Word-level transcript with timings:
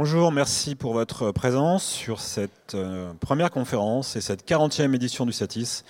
Bonjour, 0.00 0.30
merci 0.30 0.76
pour 0.76 0.92
votre 0.92 1.32
présence 1.32 1.84
sur 1.84 2.20
cette 2.20 2.76
euh, 2.76 3.10
première 3.18 3.50
conférence 3.50 4.14
et 4.14 4.20
cette 4.20 4.48
40e 4.48 4.94
édition 4.94 5.26
du 5.26 5.32
SATIS. 5.32 5.82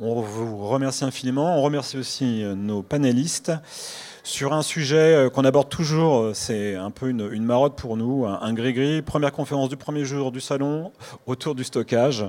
On 0.00 0.22
vous 0.22 0.66
remercie 0.66 1.04
infiniment. 1.04 1.58
On 1.58 1.60
remercie 1.60 1.98
aussi 1.98 2.42
euh, 2.42 2.54
nos 2.54 2.82
panélistes 2.82 3.52
sur 4.22 4.54
un 4.54 4.62
sujet 4.62 5.14
euh, 5.14 5.28
qu'on 5.28 5.44
aborde 5.44 5.68
toujours. 5.68 6.30
C'est 6.34 6.76
un 6.76 6.90
peu 6.90 7.10
une, 7.10 7.44
marotte 7.44 7.76
pour 7.76 7.98
nous, 7.98 8.24
un 8.24 8.54
gris-gris. 8.54 9.02
Première 9.02 9.32
conférence 9.32 9.68
du 9.68 9.76
premier 9.76 10.06
jour 10.06 10.32
du 10.32 10.40
salon 10.40 10.90
autour 11.26 11.54
du 11.54 11.64
stockage 11.64 12.24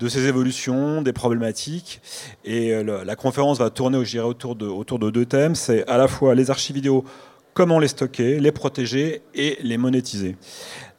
de 0.00 0.08
ses 0.08 0.26
évolutions, 0.26 1.00
des 1.00 1.12
problématiques. 1.12 2.00
Et 2.44 2.82
la 2.82 3.14
conférence 3.14 3.58
va 3.58 3.70
tourner, 3.70 4.04
je 4.04 4.10
dirais, 4.10 4.26
autour 4.26 4.56
de, 4.56 4.66
autour 4.66 4.98
de 4.98 5.10
deux 5.10 5.26
thèmes. 5.26 5.54
C'est 5.54 5.88
à 5.88 5.96
la 5.96 6.08
fois 6.08 6.34
les 6.34 6.50
archives 6.50 6.74
vidéo 6.74 7.04
comment 7.54 7.78
les 7.78 7.88
stocker, 7.88 8.40
les 8.40 8.52
protéger 8.52 9.22
et 9.34 9.58
les 9.62 9.78
monétiser. 9.78 10.36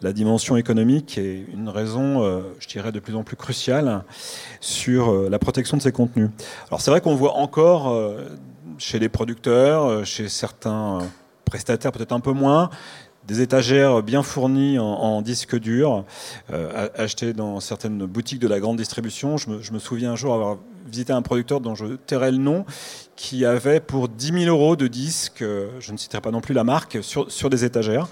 La 0.01 0.13
dimension 0.13 0.55
économique 0.55 1.17
est 1.17 1.45
une 1.53 1.69
raison, 1.69 2.23
euh, 2.23 2.41
je 2.59 2.67
dirais, 2.67 2.91
de 2.91 2.99
plus 2.99 3.15
en 3.15 3.23
plus 3.23 3.35
cruciale 3.35 4.03
sur 4.61 5.09
euh, 5.09 5.29
la 5.29 5.37
protection 5.37 5.77
de 5.77 5.81
ces 5.81 5.91
contenus. 5.91 6.29
Alors 6.69 6.81
c'est 6.81 6.91
vrai 6.91 7.01
qu'on 7.01 7.15
voit 7.15 7.35
encore 7.35 7.89
euh, 7.89 8.25
chez 8.77 8.99
les 8.99 9.09
producteurs, 9.09 10.05
chez 10.05 10.29
certains 10.29 10.99
prestataires 11.43 11.91
peut-être 11.91 12.11
un 12.13 12.19
peu 12.19 12.31
moins, 12.31 12.69
des 13.27 13.41
étagères 13.41 14.03
bien 14.03 14.23
fournies 14.23 14.77
en, 14.79 15.21
disques 15.21 15.59
durs, 15.59 16.05
achetées 16.95 17.33
dans 17.33 17.59
certaines 17.59 18.05
boutiques 18.05 18.39
de 18.39 18.47
la 18.47 18.59
grande 18.59 18.77
distribution. 18.77 19.37
Je 19.37 19.71
me, 19.71 19.79
souviens 19.79 20.11
un 20.11 20.15
jour 20.15 20.33
avoir 20.33 20.57
visité 20.85 21.13
un 21.13 21.21
producteur 21.21 21.61
dont 21.61 21.75
je 21.75 21.95
tairai 21.95 22.31
le 22.31 22.37
nom, 22.37 22.65
qui 23.15 23.45
avait 23.45 23.79
pour 23.79 24.07
10 24.07 24.43
000 24.43 24.55
euros 24.55 24.75
de 24.75 24.87
disques, 24.87 25.41
euh, 25.41 25.69
je 25.79 25.91
ne 25.91 25.97
citerai 25.97 26.21
pas 26.21 26.31
non 26.31 26.41
plus 26.41 26.53
la 26.53 26.63
marque, 26.63 26.99
sur, 27.01 27.49
des 27.49 27.65
étagères. 27.65 28.07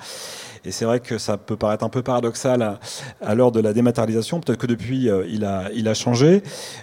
Et 0.66 0.72
c'est 0.72 0.86
vrai 0.86 1.02
que 1.02 1.18
ça 1.18 1.38
peut 1.38 1.58
paraître 1.58 1.84
un 1.84 1.90
peu 1.90 2.02
paradoxal 2.02 2.80
à, 3.22 3.36
l'heure 3.36 3.52
de 3.52 3.60
la 3.60 3.74
dématérialisation. 3.74 4.40
Peut-être 4.40 4.60
que 4.60 4.68
depuis, 4.68 5.10
euh, 5.10 5.26
il, 5.28 5.46
a, 5.46 5.94
changé. 5.94 6.42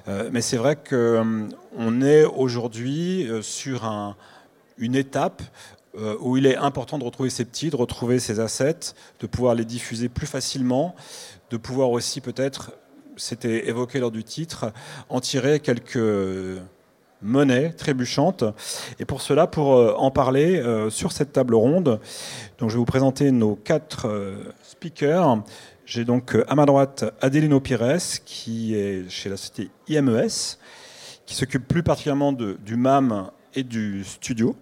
Euh, 0.08 0.28
mais 0.32 0.42
c'est 0.42 0.58
vrai 0.58 0.76
qu'on 0.76 2.02
est 2.02 2.24
aujourd'hui 2.24 3.26
sur 3.40 3.84
un, 3.84 4.16
une 4.76 4.96
étape 4.96 5.42
où 6.20 6.36
il 6.36 6.46
est 6.46 6.56
important 6.56 6.98
de 6.98 7.04
retrouver 7.04 7.30
ses 7.30 7.44
petits, 7.44 7.70
de 7.70 7.76
retrouver 7.76 8.20
ses 8.20 8.38
assets, 8.38 8.94
de 9.18 9.26
pouvoir 9.26 9.54
les 9.54 9.64
diffuser 9.64 10.08
plus 10.08 10.26
facilement, 10.26 10.94
de 11.50 11.56
pouvoir 11.56 11.90
aussi 11.90 12.20
peut-être, 12.20 12.72
c'était 13.16 13.68
évoqué 13.68 13.98
lors 13.98 14.12
du 14.12 14.22
titre, 14.22 14.72
en 15.08 15.20
tirer 15.20 15.58
quelques 15.58 15.98
monnaie 17.22 17.72
trébuchante. 17.72 18.44
Et 18.98 19.04
pour 19.04 19.20
cela, 19.20 19.46
pour 19.46 19.74
euh, 19.74 19.94
en 19.96 20.10
parler 20.10 20.58
euh, 20.58 20.90
sur 20.90 21.12
cette 21.12 21.32
table 21.32 21.54
ronde, 21.54 22.00
donc 22.58 22.70
je 22.70 22.74
vais 22.74 22.78
vous 22.78 22.84
présenter 22.84 23.30
nos 23.30 23.56
quatre 23.56 24.08
euh, 24.08 24.52
speakers. 24.62 25.42
J'ai 25.86 26.04
donc 26.04 26.36
à 26.46 26.54
ma 26.54 26.66
droite 26.66 27.04
Adelino 27.20 27.60
Pires, 27.60 27.98
qui 28.24 28.76
est 28.76 29.08
chez 29.10 29.28
la 29.28 29.36
société 29.36 29.70
IMES, 29.88 30.56
qui 31.26 31.34
s'occupe 31.34 31.66
plus 31.66 31.82
particulièrement 31.82 32.32
du 32.32 32.76
MAM 32.76 33.30
et 33.54 33.64
du 33.64 34.04
studio. 34.04 34.54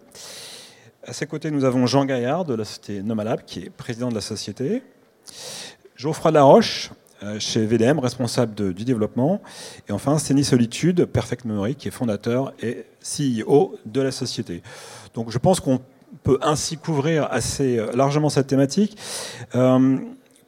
À 1.07 1.13
ses 1.13 1.27
côtés, 1.27 1.51
nous 1.51 1.65
avons 1.65 1.87
Jean 1.87 2.05
Gaillard 2.05 2.45
de 2.45 2.55
la 2.55 2.65
société 2.65 3.03
Nomalab, 3.03 3.45
qui 3.47 3.61
est 3.61 3.71
président 3.71 4.09
de 4.09 4.15
la 4.15 4.21
société. 4.21 4.83
Geoffroy 5.95 6.33
Laroche, 6.33 6.91
euh, 7.23 7.39
chez 7.39 7.65
VDM, 7.65 8.01
responsable 8.01 8.75
du 8.75 8.85
développement. 8.85 9.41
Et 9.89 9.93
enfin, 9.93 10.19
Céni 10.19 10.43
Solitude, 10.45 11.05
Perfect 11.05 11.45
Memory, 11.45 11.77
qui 11.77 11.89
est 11.89 11.93
fondateur 11.93 12.53
et 12.61 12.85
CEO 13.01 13.77
de 13.87 14.01
la 14.01 14.11
société. 14.11 14.63
Donc 15.14 15.31
je 15.31 15.39
pense 15.39 15.61
qu'on 15.61 15.81
peut 16.25 16.39
ainsi 16.42 16.77
couvrir 16.77 17.29
assez 17.31 17.79
euh, 17.79 17.92
largement 17.92 18.29
cette 18.29 18.48
thématique. 18.48 18.98
Euh, 19.55 19.98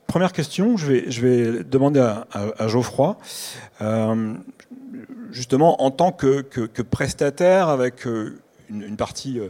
première 0.09 0.33
question, 0.33 0.77
je 0.77 1.21
vais 1.21 1.65
demander 1.65 2.00
à, 2.00 2.69
Geoffroy, 2.69 3.16
justement 5.31 5.83
en 5.83 5.93
tant 5.93 6.10
que, 6.10 6.43
prestataire 6.83 7.69
avec 7.69 8.06
une, 8.69 8.97
partie 8.97 9.41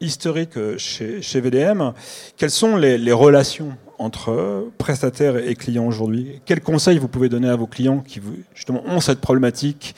historique 0.00 0.76
chez, 0.78 1.22
chez, 1.22 1.40
VDM, 1.40 1.92
quelles 2.36 2.50
sont 2.50 2.76
les, 2.76 3.12
relations 3.12 3.76
entre 3.98 4.70
prestataires 4.78 5.36
et 5.36 5.54
clients 5.54 5.86
aujourd'hui? 5.86 6.40
Quels 6.46 6.60
conseils 6.60 6.98
vous 6.98 7.08
pouvez 7.08 7.28
donner 7.28 7.48
à 7.48 7.56
vos 7.56 7.66
clients 7.66 8.00
qui 8.00 8.20
justement 8.54 8.82
ont 8.86 9.00
cette 9.00 9.20
problématique 9.20 9.94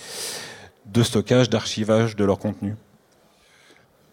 de 0.86 1.02
stockage, 1.02 1.48
d'archivage 1.50 2.16
de 2.16 2.24
leur 2.24 2.38
contenu? 2.38 2.74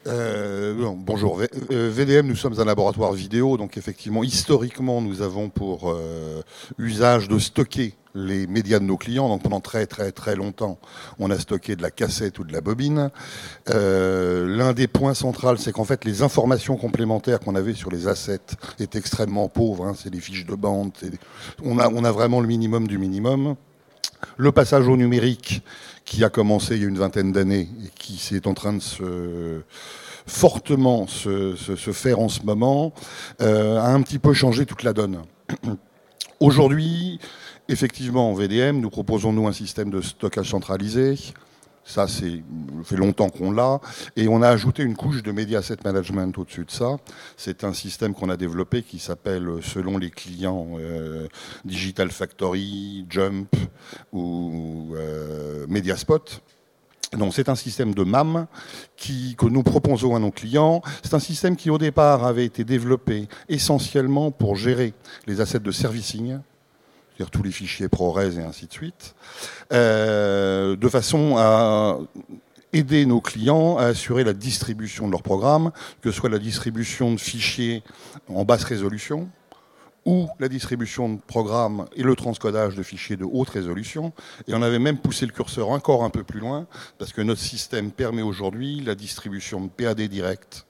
Euh, 0.08 0.94
bonjour. 0.96 1.42
VDM, 1.70 2.26
euh, 2.26 2.30
nous 2.30 2.36
sommes 2.36 2.60
un 2.60 2.66
laboratoire 2.66 3.14
vidéo, 3.14 3.58
donc 3.58 3.78
effectivement, 3.78 4.24
historiquement, 4.24 5.02
nous 5.02 5.22
avons 5.22 5.50
pour 5.50 5.92
euh, 5.92 6.42
usage 6.78 7.28
de 7.28 7.38
stocker 7.38 7.94
les 8.26 8.48
médias 8.48 8.80
de 8.80 8.86
nos 8.86 8.98
clients. 8.98 9.28
Donc 9.28 9.44
pendant 9.44 9.60
très 9.60 9.86
très 9.86 10.12
très 10.12 10.36
longtemps, 10.36 10.80
on 11.20 11.32
a 11.32 11.40
stocké 11.40 11.76
de 11.76 11.82
la 11.82 11.92
cassette 11.92 12.40
ou 12.40 12.44
de 12.44 12.54
la 12.54 12.62
bobine. 12.62 13.12
L'un 13.68 14.74
des 14.74 14.88
points 14.88 15.14
centraux, 15.14 15.56
c'est 15.58 15.72
qu'en 15.72 15.86
fait, 15.86 16.06
les 16.06 16.22
informations 16.22 16.78
complémentaires 16.78 17.40
qu'on 17.40 17.56
avait 17.56 17.74
sur 17.74 17.92
les 17.92 18.08
assets 18.08 18.40
étaient 18.80 19.00
extrêmement 19.00 19.48
pauvres. 19.48 19.86
Hein. 19.86 19.94
C'est 19.98 20.10
des 20.10 20.20
fiches 20.20 20.46
de 20.46 20.56
bande. 20.56 20.92
On 21.64 21.80
a, 21.80 21.90
on 21.90 22.04
a 22.04 22.12
vraiment 22.12 22.42
le 22.42 22.48
minimum 22.48 22.88
du 22.88 22.98
minimum. 22.98 23.56
Le 24.38 24.52
passage 24.52 24.88
au 24.88 24.98
numérique 24.98 25.64
qui 26.06 26.24
a 26.24 26.30
commencé 26.30 26.76
il 26.76 26.82
y 26.82 26.86
a 26.86 26.88
une 26.88 26.98
vingtaine 26.98 27.32
d'années 27.32 27.70
et 27.86 27.90
qui 27.96 28.36
est 28.36 28.48
en 28.48 28.54
train 28.54 28.74
de 28.74 28.82
se 28.82 29.62
fortement 30.30 31.08
se, 31.08 31.56
faire 31.76 32.20
en 32.20 32.30
ce 32.30 32.42
moment, 32.44 32.94
euh, 33.42 33.80
a 33.80 33.90
un 33.90 34.02
petit 34.02 34.20
peu 34.20 34.34
changé 34.34 34.66
toute 34.66 34.84
la 34.84 34.94
donne. 34.94 35.24
Aujourd'hui, 36.40 37.20
effectivement, 37.70 38.30
en 38.30 38.34
VDM, 38.34 38.80
nous 38.80 38.90
proposons 38.90 39.32
nous 39.32 39.48
un 39.48 39.54
système 39.54 39.90
de 39.90 40.02
stockage 40.02 40.50
centralisé 40.50 41.16
ça, 41.90 42.08
c'est 42.08 42.44
fait 42.84 42.96
longtemps 42.96 43.30
qu'on 43.30 43.52
l'a. 43.52 43.82
Et 44.16 44.28
on 44.28 44.44
a 44.44 44.50
ajouté 44.50 44.84
une 44.84 44.96
couche 44.96 45.24
de 45.24 45.32
Media 45.32 45.58
Asset 45.58 45.78
Management 45.84 46.38
au-dessus 46.38 46.66
de 46.66 46.70
ça. 46.70 46.98
C'est 47.36 47.64
un 47.64 47.74
système 47.74 48.14
qu'on 48.14 48.30
a 48.30 48.38
développé 48.38 48.84
qui 48.84 49.00
s'appelle, 49.00 49.50
selon 49.64 49.98
les 49.98 50.12
clients, 50.12 50.68
euh, 50.78 51.28
Digital 51.66 52.12
Factory, 52.12 53.08
Jump 53.10 53.56
ou 54.14 54.94
euh, 54.96 55.66
Mediaspot. 55.68 56.44
Donc 57.18 57.34
c'est 57.34 57.50
un 57.50 57.56
système 57.56 57.96
de 57.96 58.04
MAM 58.04 58.46
que 58.96 59.48
nous 59.48 59.64
proposons 59.64 60.16
à 60.16 60.20
nos 60.20 60.30
clients. 60.30 60.84
C'est 61.04 61.16
un 61.16 61.20
système 61.20 61.56
qui 61.56 61.72
au 61.72 61.80
départ 61.80 62.24
avait 62.24 62.46
été 62.46 62.64
développé 62.64 63.28
essentiellement 63.48 64.30
pour 64.30 64.56
gérer 64.56 64.94
les 65.26 65.42
assets 65.42 65.60
de 65.60 65.72
servicing, 65.72 66.38
c'est-à-dire 67.20 67.32
tous 67.32 67.44
les 67.44 67.52
fichiers 67.52 67.90
ProRes 67.90 68.22
et 68.22 68.42
ainsi 68.42 68.66
de 68.66 68.72
suite, 68.72 69.14
euh, 69.74 70.78
de 70.78 70.88
façon 70.88 71.36
à 71.38 71.98
aider 72.72 73.06
nos 73.06 73.20
clients 73.20 73.78
à 73.78 73.88
assurer 73.88 74.24
la 74.24 74.32
distribution 74.32 75.06
de 75.06 75.12
leurs 75.12 75.24
programmes, 75.24 75.72
que 76.02 76.12
ce 76.12 76.18
soit 76.18 76.30
la 76.30 76.40
distribution 76.40 77.12
de 77.12 77.20
fichiers 77.20 77.84
en 78.30 78.46
basse 78.46 78.64
résolution 78.64 79.28
ou 80.06 80.30
la 80.40 80.48
distribution 80.48 81.10
de 81.10 81.20
programmes 81.20 81.88
et 81.94 82.04
le 82.04 82.16
transcodage 82.16 82.76
de 82.76 82.84
fichiers 82.84 83.18
de 83.18 83.26
haute 83.26 83.50
résolution. 83.50 84.14
Et 84.48 84.54
on 84.54 84.62
avait 84.62 84.80
même 84.80 84.98
poussé 84.98 85.26
le 85.26 85.34
curseur 85.34 85.70
encore 85.72 86.06
un 86.06 86.10
peu 86.10 86.24
plus 86.24 86.40
loin, 86.40 86.68
parce 87.00 87.12
que 87.12 87.22
notre 87.22 87.42
système 87.42 87.92
permet 87.92 88.22
aujourd'hui 88.22 88.80
la 88.80 88.96
distribution 88.96 89.60
de 89.60 89.68
PAD 89.68 90.02
direct 90.04 90.66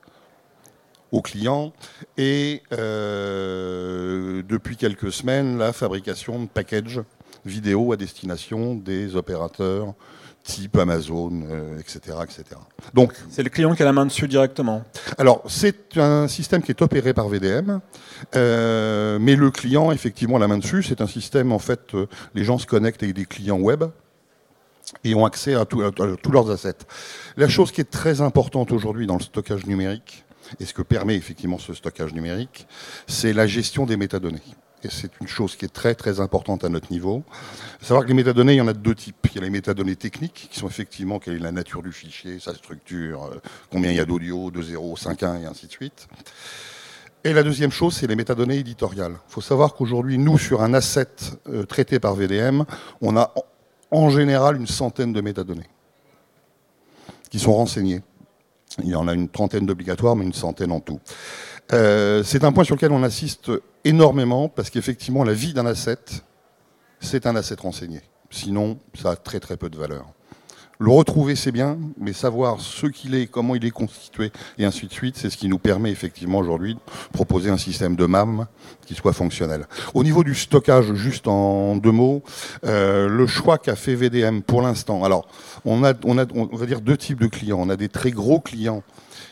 aux 1.11 1.21
clients 1.21 1.73
et 2.17 2.61
euh, 2.73 4.43
depuis 4.47 4.77
quelques 4.77 5.11
semaines 5.11 5.57
la 5.57 5.73
fabrication 5.73 6.43
de 6.43 6.47
packages 6.47 7.01
vidéo 7.45 7.93
à 7.93 7.97
destination 7.97 8.75
des 8.75 9.15
opérateurs 9.15 9.93
type 10.43 10.77
Amazon, 10.77 11.43
etc., 11.79 11.99
euh, 12.11 12.23
etc. 12.23 12.43
Donc, 12.93 13.13
c'est 13.29 13.43
le 13.43 13.49
client 13.49 13.75
qui 13.75 13.83
a 13.83 13.85
la 13.85 13.91
main 13.91 14.05
dessus 14.05 14.27
directement. 14.27 14.83
Alors, 15.17 15.43
c'est 15.47 15.97
un 15.97 16.27
système 16.27 16.63
qui 16.63 16.71
est 16.71 16.81
opéré 16.81 17.13
par 17.13 17.27
VDM, 17.27 17.81
euh, 18.35 19.19
mais 19.19 19.35
le 19.35 19.51
client, 19.51 19.91
effectivement, 19.91 20.37
a 20.37 20.39
la 20.39 20.47
main 20.47 20.57
dessus. 20.57 20.81
C'est 20.81 21.01
un 21.01 21.07
système, 21.07 21.51
en 21.51 21.59
fait, 21.59 21.91
les 22.33 22.43
gens 22.45 22.57
se 22.57 22.65
connectent 22.65 23.03
avec 23.03 23.15
des 23.15 23.25
clients 23.25 23.59
web 23.59 23.83
et 25.03 25.13
ont 25.13 25.25
accès 25.25 25.53
à, 25.53 25.61
à 25.61 25.65
tous 25.65 26.31
leurs 26.31 26.49
assets. 26.49 26.79
La 27.37 27.47
chose 27.47 27.71
qui 27.71 27.81
est 27.81 27.91
très 27.91 28.21
importante 28.21 28.71
aujourd'hui 28.71 29.05
dans 29.05 29.17
le 29.17 29.23
stockage 29.23 29.67
numérique, 29.67 30.23
et 30.59 30.65
ce 30.65 30.73
que 30.73 30.81
permet 30.81 31.15
effectivement 31.15 31.57
ce 31.57 31.73
stockage 31.73 32.13
numérique, 32.13 32.67
c'est 33.07 33.33
la 33.33 33.47
gestion 33.47 33.85
des 33.85 33.97
métadonnées. 33.97 34.41
Et 34.83 34.87
c'est 34.89 35.11
une 35.19 35.27
chose 35.27 35.57
qui 35.57 35.65
est 35.65 35.73
très 35.73 35.93
très 35.93 36.21
importante 36.21 36.63
à 36.63 36.69
notre 36.69 36.91
niveau. 36.91 37.23
Faut 37.79 37.85
savoir 37.85 38.03
que 38.03 38.09
les 38.09 38.13
métadonnées, 38.13 38.53
il 38.53 38.57
y 38.57 38.61
en 38.61 38.67
a 38.67 38.73
de 38.73 38.79
deux 38.79 38.95
types. 38.95 39.27
Il 39.31 39.35
y 39.35 39.37
a 39.39 39.41
les 39.41 39.49
métadonnées 39.49 39.97
techniques, 39.97 40.47
qui 40.49 40.57
sont 40.57 40.67
effectivement 40.67 41.19
quelle 41.19 41.35
est 41.35 41.39
la 41.39 41.51
nature 41.51 41.83
du 41.83 41.91
fichier, 41.91 42.39
sa 42.39 42.53
structure, 42.53 43.25
euh, 43.25 43.41
combien 43.71 43.91
il 43.91 43.97
y 43.97 43.99
a 43.99 44.05
d'audio, 44.05 44.51
de 44.51 44.61
0, 44.61 44.95
5, 44.95 45.23
1 45.23 45.41
et 45.41 45.45
ainsi 45.45 45.67
de 45.67 45.71
suite. 45.71 46.07
Et 47.25 47.33
la 47.33 47.43
deuxième 47.43 47.71
chose, 47.71 47.95
c'est 47.95 48.07
les 48.07 48.15
métadonnées 48.15 48.57
éditoriales. 48.57 49.17
Il 49.27 49.33
faut 49.33 49.41
savoir 49.41 49.73
qu'aujourd'hui, 49.73 50.17
nous, 50.17 50.37
sur 50.37 50.61
un 50.61 50.73
asset 50.73 51.09
euh, 51.49 51.65
traité 51.65 51.99
par 51.99 52.15
VDM, 52.15 52.63
on 53.01 53.17
a 53.17 53.33
en 53.91 54.09
général 54.09 54.55
une 54.55 54.67
centaine 54.67 55.11
de 55.11 55.19
métadonnées 55.19 55.69
qui 57.29 57.39
sont 57.39 57.53
renseignées. 57.53 58.01
Il 58.83 58.89
y 58.89 58.95
en 58.95 59.07
a 59.07 59.13
une 59.13 59.29
trentaine 59.29 59.65
d'obligatoires, 59.65 60.15
mais 60.15 60.25
une 60.25 60.33
centaine 60.33 60.71
en 60.71 60.79
tout. 60.79 60.99
Euh, 61.71 62.23
c'est 62.23 62.43
un 62.43 62.51
point 62.51 62.63
sur 62.63 62.75
lequel 62.75 62.91
on 62.91 63.03
assiste 63.03 63.51
énormément 63.83 64.49
parce 64.49 64.69
qu'effectivement, 64.69 65.23
la 65.23 65.33
vie 65.33 65.53
d'un 65.53 65.65
asset, 65.65 65.99
c'est 66.99 67.25
un 67.27 67.35
asset 67.35 67.55
renseigné. 67.59 68.01
Sinon, 68.29 68.77
ça 68.99 69.11
a 69.11 69.15
très 69.15 69.39
très 69.39 69.57
peu 69.57 69.69
de 69.69 69.77
valeur. 69.77 70.05
Le 70.81 70.91
retrouver, 70.91 71.35
c'est 71.35 71.51
bien, 71.51 71.77
mais 71.97 72.13
savoir 72.13 72.61
ce 72.61 72.87
qu'il 72.87 73.13
est, 73.13 73.27
comment 73.27 73.53
il 73.53 73.65
est 73.65 73.69
constitué, 73.69 74.31
et 74.57 74.63
ainsi 74.63 74.87
de 74.87 74.93
suite, 74.93 75.17
c'est 75.17 75.29
ce 75.29 75.35
qui 75.35 75.49
nous 75.49 75.59
permet 75.59 75.91
effectivement 75.91 76.37
aujourd'hui 76.37 76.75
de 76.75 76.79
proposer 77.11 77.49
un 77.49 77.57
système 77.57 77.97
de 77.97 78.05
MAM 78.05 78.47
qui 78.85 78.95
soit 78.95 79.11
fonctionnel. 79.11 79.67
Au 79.93 80.05
niveau 80.05 80.23
du 80.23 80.33
stockage, 80.33 80.93
juste 80.93 81.27
en 81.27 81.75
deux 81.75 81.91
mots, 81.91 82.23
euh, 82.63 83.09
le 83.09 83.27
choix 83.27 83.57
qu'a 83.57 83.75
fait 83.75 83.93
VDM 83.93 84.39
pour 84.39 84.61
l'instant, 84.61 85.03
alors 85.03 85.27
on 85.65 85.83
a, 85.83 85.93
on 86.05 86.17
a, 86.17 86.25
on 86.33 86.55
va 86.55 86.65
dire 86.65 86.79
deux 86.79 86.95
types 86.95 87.19
de 87.19 87.27
clients. 87.27 87.59
On 87.59 87.67
a 87.67 87.75
des 87.75 87.89
très 87.89 88.11
gros 88.11 88.39
clients 88.39 88.81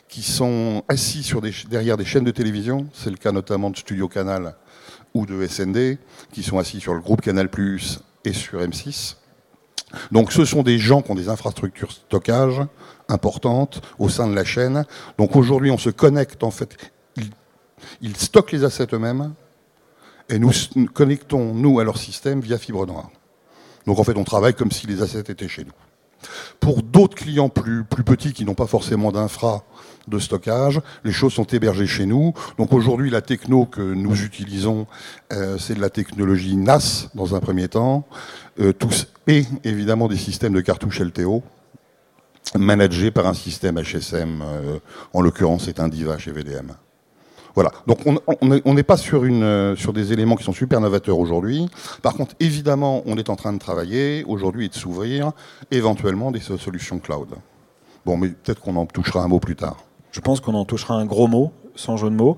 qui 0.09 0.23
sont 0.23 0.83
assis 0.89 1.23
sur 1.23 1.39
des, 1.39 1.53
derrière 1.69 1.95
des 1.95 2.03
chaînes 2.03 2.25
de 2.25 2.31
télévision, 2.31 2.88
c'est 2.91 3.09
le 3.09 3.15
cas 3.15 3.31
notamment 3.31 3.69
de 3.69 3.77
Studio 3.77 4.09
Canal 4.09 4.53
ou 5.13 5.25
de 5.25 5.47
SND, 5.47 5.97
qui 6.33 6.44
sont 6.44 6.59
assis 6.59 6.81
sur 6.81 6.94
le 6.94 6.99
groupe 6.99 7.21
Canal+, 7.21 7.49
et 8.25 8.33
sur 8.33 8.59
M6. 8.59 9.15
Donc 10.11 10.31
ce 10.31 10.45
sont 10.45 10.63
des 10.63 10.79
gens 10.79 11.01
qui 11.01 11.11
ont 11.11 11.15
des 11.15 11.29
infrastructures 11.29 11.91
stockage 11.91 12.61
importantes 13.07 13.81
au 13.99 14.09
sein 14.09 14.27
de 14.27 14.35
la 14.35 14.43
chaîne. 14.43 14.85
Donc 15.17 15.35
aujourd'hui, 15.35 15.71
on 15.71 15.77
se 15.77 15.89
connecte, 15.89 16.43
en 16.43 16.51
fait, 16.51 16.77
ils, 18.01 18.17
stockent 18.17 18.51
les 18.51 18.63
assets 18.63 18.87
eux-mêmes, 18.93 19.33
et 20.29 20.39
nous 20.39 20.51
connectons, 20.93 21.53
nous, 21.53 21.79
à 21.79 21.83
leur 21.83 21.97
système 21.97 22.41
via 22.41 22.57
fibre 22.57 22.85
noire. 22.85 23.09
Donc 23.85 23.99
en 23.99 24.03
fait, 24.03 24.17
on 24.17 24.25
travaille 24.25 24.53
comme 24.53 24.71
si 24.71 24.87
les 24.87 25.01
assets 25.01 25.31
étaient 25.31 25.47
chez 25.47 25.63
nous. 25.63 25.71
Pour 26.59 26.83
d'autres 26.83 27.15
clients 27.15 27.49
plus, 27.49 27.83
plus 27.83 28.03
petits 28.03 28.33
qui 28.33 28.43
n'ont 28.43 28.55
pas 28.55 28.67
forcément 28.67 29.11
d'infra 29.11 29.63
de 30.07 30.19
stockage, 30.19 30.81
les 31.04 31.12
choses 31.12 31.33
sont 31.33 31.45
hébergées 31.45 31.88
chez 31.88 32.06
nous. 32.06 32.33
Donc 32.57 32.74
aujourd'hui, 32.74 33.09
la 33.09 33.21
techno 33.21 33.65
que 33.65 33.81
nous 33.81 34.24
utilisons, 34.24 34.88
euh, 35.33 35.57
c'est 35.57 35.75
de 35.75 35.81
la 35.81 35.89
technologie 35.89 36.56
NAS 36.56 37.09
dans 37.15 37.36
un 37.36 37.39
premier 37.39 37.68
temps, 37.68 38.07
euh, 38.59 38.74
tous, 38.74 39.07
et 39.27 39.45
évidemment 39.63 40.07
des 40.07 40.18
systèmes 40.18 40.54
de 40.54 40.62
cartouches 40.62 41.01
LTO 41.01 41.44
managés 42.56 43.12
par 43.12 43.27
un 43.27 43.33
système 43.33 43.77
HSM, 43.77 44.42
euh, 44.42 44.80
en 45.13 45.21
l'occurrence 45.21 45.65
c'est 45.65 45.81
un 45.81 45.89
Diva 45.89 46.18
chez 46.18 46.31
VDM. 46.31 46.71
Voilà. 47.56 47.71
Donc 47.88 48.01
on 48.06 48.74
n'est 48.75 48.83
pas 48.83 48.98
sur, 48.98 49.25
une, 49.25 49.75
sur 49.75 49.92
des 49.92 50.13
éléments 50.13 50.36
qui 50.36 50.44
sont 50.44 50.54
super 50.54 50.80
novateurs 50.80 51.18
aujourd'hui. 51.18 51.68
Par 52.04 52.13
contre, 52.13 52.36
évidemment, 52.39 53.01
on 53.07 53.18
est 53.18 53.31
en 53.31 53.36
train 53.36 53.51
de 53.51 53.57
travailler 53.57 54.24
aujourd'hui 54.27 54.68
et 54.68 54.69
de 54.69 54.75
s'ouvrir 54.75 55.31
éventuellement 55.71 56.30
des 56.30 56.39
solutions 56.39 57.00
cloud. 57.00 57.30
Bon, 58.06 58.15
mais 58.15 58.30
peut-être 58.30 58.62
qu'on 58.62 58.75
en 58.75 58.86
touchera 58.86 59.24
un 59.24 59.27
mot 59.27 59.39
plus 59.39 59.56
tard. 59.56 59.86
Je 60.12 60.21
pense 60.21 60.39
qu'on 60.39 60.54
en 60.54 60.65
touchera 60.65 60.95
un 60.95 61.06
gros 61.06 61.27
mot, 61.27 61.51
sans 61.77 61.98
jeu 61.98 62.09
de 62.09 62.15
mots, 62.15 62.38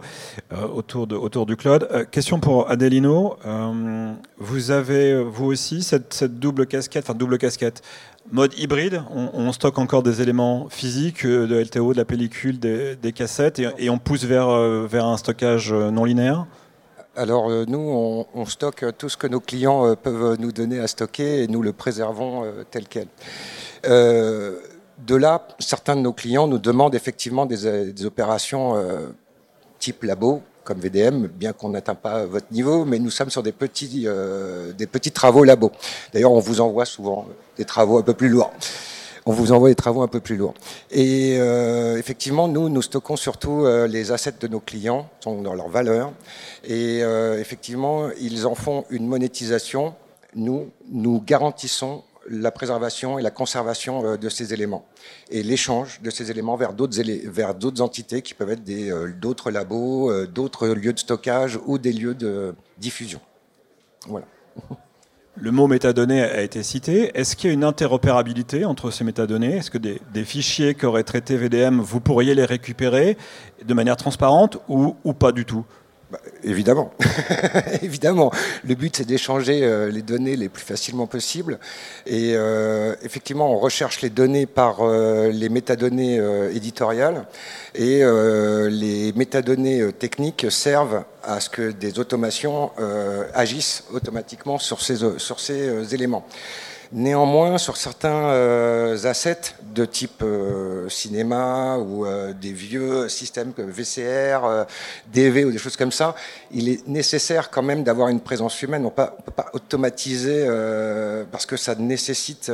euh, 0.51 0.67
autour, 0.67 1.07
de, 1.07 1.15
autour 1.15 1.45
du 1.45 1.55
cloud. 1.55 1.87
Euh, 1.91 2.05
question 2.05 2.39
pour 2.39 2.69
Adelino. 2.69 3.37
Euh, 3.45 4.13
vous 4.37 4.71
avez, 4.71 5.21
vous 5.23 5.45
aussi, 5.45 5.81
cette, 5.81 6.23
double 6.23 6.67
casquette, 6.67 7.05
enfin 7.05 7.17
double 7.17 7.37
casquette, 7.37 7.81
mode 8.31 8.53
hybride. 8.57 9.01
On, 9.11 9.51
stocke 9.51 9.79
encore 9.79 10.03
des 10.03 10.21
éléments 10.21 10.67
physiques, 10.69 11.25
de 11.25 11.55
LTO, 11.55 11.93
de 11.93 11.97
la 11.97 12.05
pellicule, 12.05 12.59
des, 12.59 13.13
cassettes, 13.13 13.59
et, 13.59 13.89
on 13.89 13.97
pousse 13.97 14.23
vers, 14.23 14.49
vers 14.87 15.05
un 15.05 15.17
stockage 15.17 15.73
non 15.73 16.05
linéaire? 16.05 16.45
Alors 17.15 17.49
nous, 17.67 18.25
on, 18.33 18.45
stocke 18.45 18.85
tout 18.97 19.09
ce 19.09 19.17
que 19.17 19.27
nos 19.27 19.39
clients 19.39 19.95
peuvent 19.95 20.39
nous 20.39 20.51
donner 20.51 20.79
à 20.79 20.87
stocker 20.87 21.43
et 21.43 21.47
nous 21.47 21.61
le 21.61 21.73
préservons 21.73 22.43
tel 22.69 22.87
quel. 22.87 23.07
De 25.05 25.15
là, 25.15 25.47
certains 25.59 25.95
de 25.95 26.01
nos 26.01 26.11
clients 26.11 26.47
nous 26.47 26.57
demandent 26.57 26.95
effectivement 26.95 27.45
des, 27.45 28.05
opérations 28.05 28.75
euh, 28.75 29.07
type 29.79 30.03
labo, 30.03 30.41
comme 30.65 30.79
VDM, 30.79 31.27
bien 31.27 31.53
qu'on 31.53 31.69
n'atteint 31.69 31.95
pas 31.95 32.25
votre 32.25 32.51
niveau, 32.51 32.83
mais 32.83 32.99
nous 32.99 33.09
sommes 33.09 33.29
sur 33.29 33.41
des 33.41 33.53
petits, 33.53 34.03
euh, 34.05 34.73
des 34.73 34.87
petits 34.87 35.11
travaux 35.11 35.43
labo. 35.45 35.71
D'ailleurs, 36.11 36.33
on 36.33 36.39
vous 36.39 36.59
envoie 36.59 36.85
souvent 36.85 37.27
des 37.57 37.65
travaux 37.65 37.97
un 37.97 38.01
peu 38.01 38.13
plus 38.13 38.27
lourds. 38.27 38.51
On 39.25 39.31
vous 39.31 39.51
envoie 39.51 39.69
des 39.69 39.75
travaux 39.75 40.01
un 40.01 40.07
peu 40.07 40.19
plus 40.19 40.35
lourds. 40.35 40.53
Et 40.91 41.37
euh, 41.39 41.97
effectivement, 41.97 42.47
nous, 42.47 42.67
nous 42.67 42.81
stockons 42.81 43.15
surtout 43.15 43.65
les 43.87 44.11
assets 44.11 44.35
de 44.39 44.47
nos 44.47 44.59
clients, 44.59 45.09
sont 45.21 45.41
dans 45.41 45.53
leur 45.53 45.69
valeur. 45.69 46.11
Et 46.65 46.99
effectivement, 46.99 48.09
ils 48.19 48.45
en 48.45 48.55
font 48.55 48.85
une 48.89 49.07
monétisation. 49.07 49.93
Nous, 50.35 50.69
nous 50.91 51.21
garantissons 51.21 52.03
la 52.29 52.51
préservation 52.51 53.19
et 53.19 53.21
la 53.21 53.31
conservation 53.31 54.05
euh, 54.05 54.17
de 54.17 54.29
ces 54.29 54.53
éléments 54.53 54.85
et 55.31 55.43
l'échange 55.43 56.01
de 56.01 56.09
ces 56.09 56.31
éléments 56.31 56.55
vers 56.55 56.73
d'autres 56.73 57.01
vers 57.27 57.55
d'autres 57.55 57.81
entités 57.81 58.21
qui 58.21 58.33
peuvent 58.33 58.51
être 58.51 58.63
des 58.63 58.91
euh, 58.91 59.11
d'autres 59.19 59.51
labos, 59.51 60.11
euh, 60.11 60.27
d'autres 60.27 60.67
lieux 60.67 60.93
de 60.93 60.99
stockage 60.99 61.59
ou 61.65 61.77
des 61.77 61.91
lieux 61.91 62.15
de 62.15 62.53
diffusion. 62.77 63.19
Voilà. 64.07 64.25
Le 65.41 65.51
mot 65.51 65.67
métadonnées 65.67 66.21
a 66.21 66.41
été 66.41 66.63
cité. 66.63 67.17
Est-ce 67.17 67.37
qu'il 67.37 67.49
y 67.49 67.51
a 67.51 67.53
une 67.53 67.63
interopérabilité 67.63 68.65
entre 68.65 68.91
ces 68.91 69.05
métadonnées? 69.05 69.57
Est-ce 69.57 69.71
que 69.71 69.77
des, 69.77 70.25
fichiers 70.25 70.73
qu'aurait 70.73 71.03
traités 71.03 71.37
VDM, 71.37 71.79
vous 71.79 72.01
pourriez 72.01 72.35
les 72.35 72.43
récupérer 72.43 73.15
de 73.63 73.73
manière 73.73 73.95
transparente 73.95 74.57
ou 74.67 75.13
pas 75.13 75.31
du 75.31 75.45
tout? 75.45 75.63
Évidemment, 76.43 76.91
évidemment. 77.81 78.31
Le 78.63 78.75
but 78.75 78.95
c'est 78.95 79.05
d'échanger 79.05 79.63
euh, 79.63 79.89
les 79.89 80.01
données 80.01 80.35
les 80.35 80.49
plus 80.49 80.63
facilement 80.63 81.07
possible. 81.07 81.59
Et 82.05 82.33
euh, 82.35 82.95
effectivement, 83.03 83.53
on 83.53 83.57
recherche 83.57 84.01
les 84.01 84.09
données 84.09 84.45
par 84.45 84.81
euh, 84.81 85.31
les 85.31 85.49
métadonnées 85.49 86.19
éditoriales 86.53 87.25
et 87.75 88.01
les 88.69 89.13
métadonnées 89.13 89.91
techniques 89.93 90.47
servent 90.49 91.03
à 91.23 91.39
ce 91.39 91.49
que 91.49 91.71
des 91.71 91.99
automations 91.99 92.71
agissent 93.33 93.83
automatiquement 93.93 94.57
sur 94.57 94.81
ces, 94.81 94.97
sur 95.17 95.39
ces 95.39 95.93
éléments. 95.93 96.25
Néanmoins, 96.91 97.59
sur 97.59 97.77
certains 97.77 98.31
euh, 98.31 98.97
assets 99.03 99.53
de 99.75 99.85
type 99.85 100.23
euh, 100.23 100.89
cinéma 100.89 101.77
ou 101.77 102.07
euh, 102.07 102.33
des 102.33 102.51
vieux 102.51 103.07
systèmes 103.09 103.53
comme 103.53 103.69
VCR, 103.69 104.65
DV 105.13 105.45
ou 105.45 105.51
des 105.51 105.59
choses 105.59 105.77
comme 105.77 105.91
ça, 105.91 106.15
il 106.51 106.67
est 106.67 106.87
nécessaire 106.87 107.51
quand 107.51 107.61
même 107.61 107.83
d'avoir 107.83 108.07
une 108.07 108.21
présence 108.21 108.59
humaine. 108.63 108.81
On 108.81 108.85
ne 108.85 109.07
peut 109.07 109.31
pas 109.35 109.51
automatiser 109.53 110.47
parce 111.31 111.45
que 111.45 111.57
ça 111.57 111.75
nécessite 111.75 112.51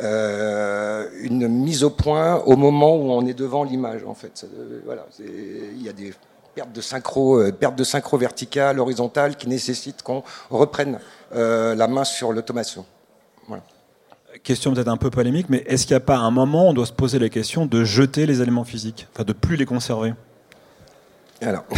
une 0.00 1.48
mise 1.48 1.84
au 1.84 1.90
point 1.90 2.36
au 2.46 2.56
moment 2.56 2.96
où 2.96 3.10
on 3.10 3.26
est 3.26 3.34
devant 3.34 3.62
l'image. 3.62 4.04
En 4.06 4.14
fait, 4.14 4.46
voilà, 4.86 5.04
il 5.18 5.82
y 5.82 5.90
a 5.90 5.92
des 5.92 6.14
pertes 6.54 6.72
de 6.72 6.80
synchro, 6.80 7.42
pertes 7.52 7.76
de 7.76 7.84
synchro 7.84 8.16
verticale, 8.16 8.80
horizontale, 8.80 9.36
qui 9.36 9.50
nécessitent 9.50 10.02
qu'on 10.02 10.22
reprenne 10.48 10.98
la 11.30 11.86
main 11.88 12.04
sur 12.04 12.32
l'automation. 12.32 12.86
Question 14.42 14.74
peut-être 14.74 14.88
un 14.88 14.96
peu 14.96 15.10
polémique, 15.10 15.46
mais 15.48 15.62
est-ce 15.66 15.86
qu'il 15.86 15.94
n'y 15.94 15.98
a 15.98 16.00
pas 16.00 16.16
un 16.16 16.32
moment 16.32 16.66
où 16.66 16.70
on 16.70 16.72
doit 16.72 16.86
se 16.86 16.92
poser 16.92 17.20
la 17.20 17.28
question 17.28 17.66
de 17.66 17.84
jeter 17.84 18.26
les 18.26 18.42
éléments 18.42 18.64
physiques, 18.64 19.06
enfin 19.14 19.22
de 19.22 19.32
plus 19.32 19.54
les 19.56 19.64
conserver? 19.64 20.12
Alors, 21.40 21.62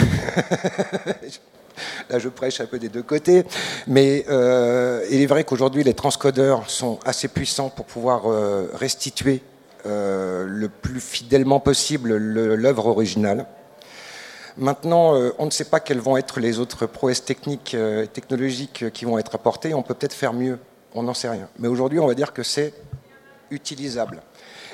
là 2.09 2.19
je 2.19 2.31
prêche 2.31 2.63
un 2.63 2.67
peu 2.67 2.79
des 2.79 2.89
deux 2.89 3.03
côtés, 3.03 3.45
mais 3.87 4.25
euh, 4.31 5.05
il 5.11 5.21
est 5.21 5.27
vrai 5.27 5.45
qu'aujourd'hui 5.45 5.85
les 5.85 5.93
transcodeurs 5.93 6.71
sont 6.71 6.99
assez 7.05 7.29
puissants 7.29 7.69
pour 7.69 7.85
pouvoir 7.85 8.23
euh, 8.25 8.71
restituer 8.73 9.43
euh, 9.85 10.47
le 10.47 10.71
plus 10.71 11.01
fidèlement 11.01 11.61
possible 11.61 12.17
l'œuvre 12.17 12.87
originale. 12.87 13.45
Maintenant, 14.57 15.13
on 15.39 15.45
ne 15.45 15.51
sait 15.51 15.67
pas 15.67 15.81
quelles 15.81 16.01
vont 16.01 16.17
être 16.17 16.41
les 16.41 16.59
autres 16.59 16.87
prouesses 16.87 17.23
techniques 17.23 17.75
et 17.75 18.09
technologiques 18.11 18.91
qui 18.95 19.05
vont 19.05 19.19
être 19.19 19.35
apportées. 19.35 19.75
On 19.75 19.83
peut 19.83 19.93
peut-être 19.93 20.15
faire 20.15 20.33
mieux 20.33 20.59
on 20.95 21.03
n'en 21.03 21.15
sait 21.15 21.29
rien. 21.29 21.49
Mais 21.59 21.69
aujourd'hui, 21.69 21.99
on 21.99 22.07
va 22.07 22.15
dire 22.15 22.33
que 22.33 22.43
c'est 22.43 22.73
utilisable. 23.51 24.23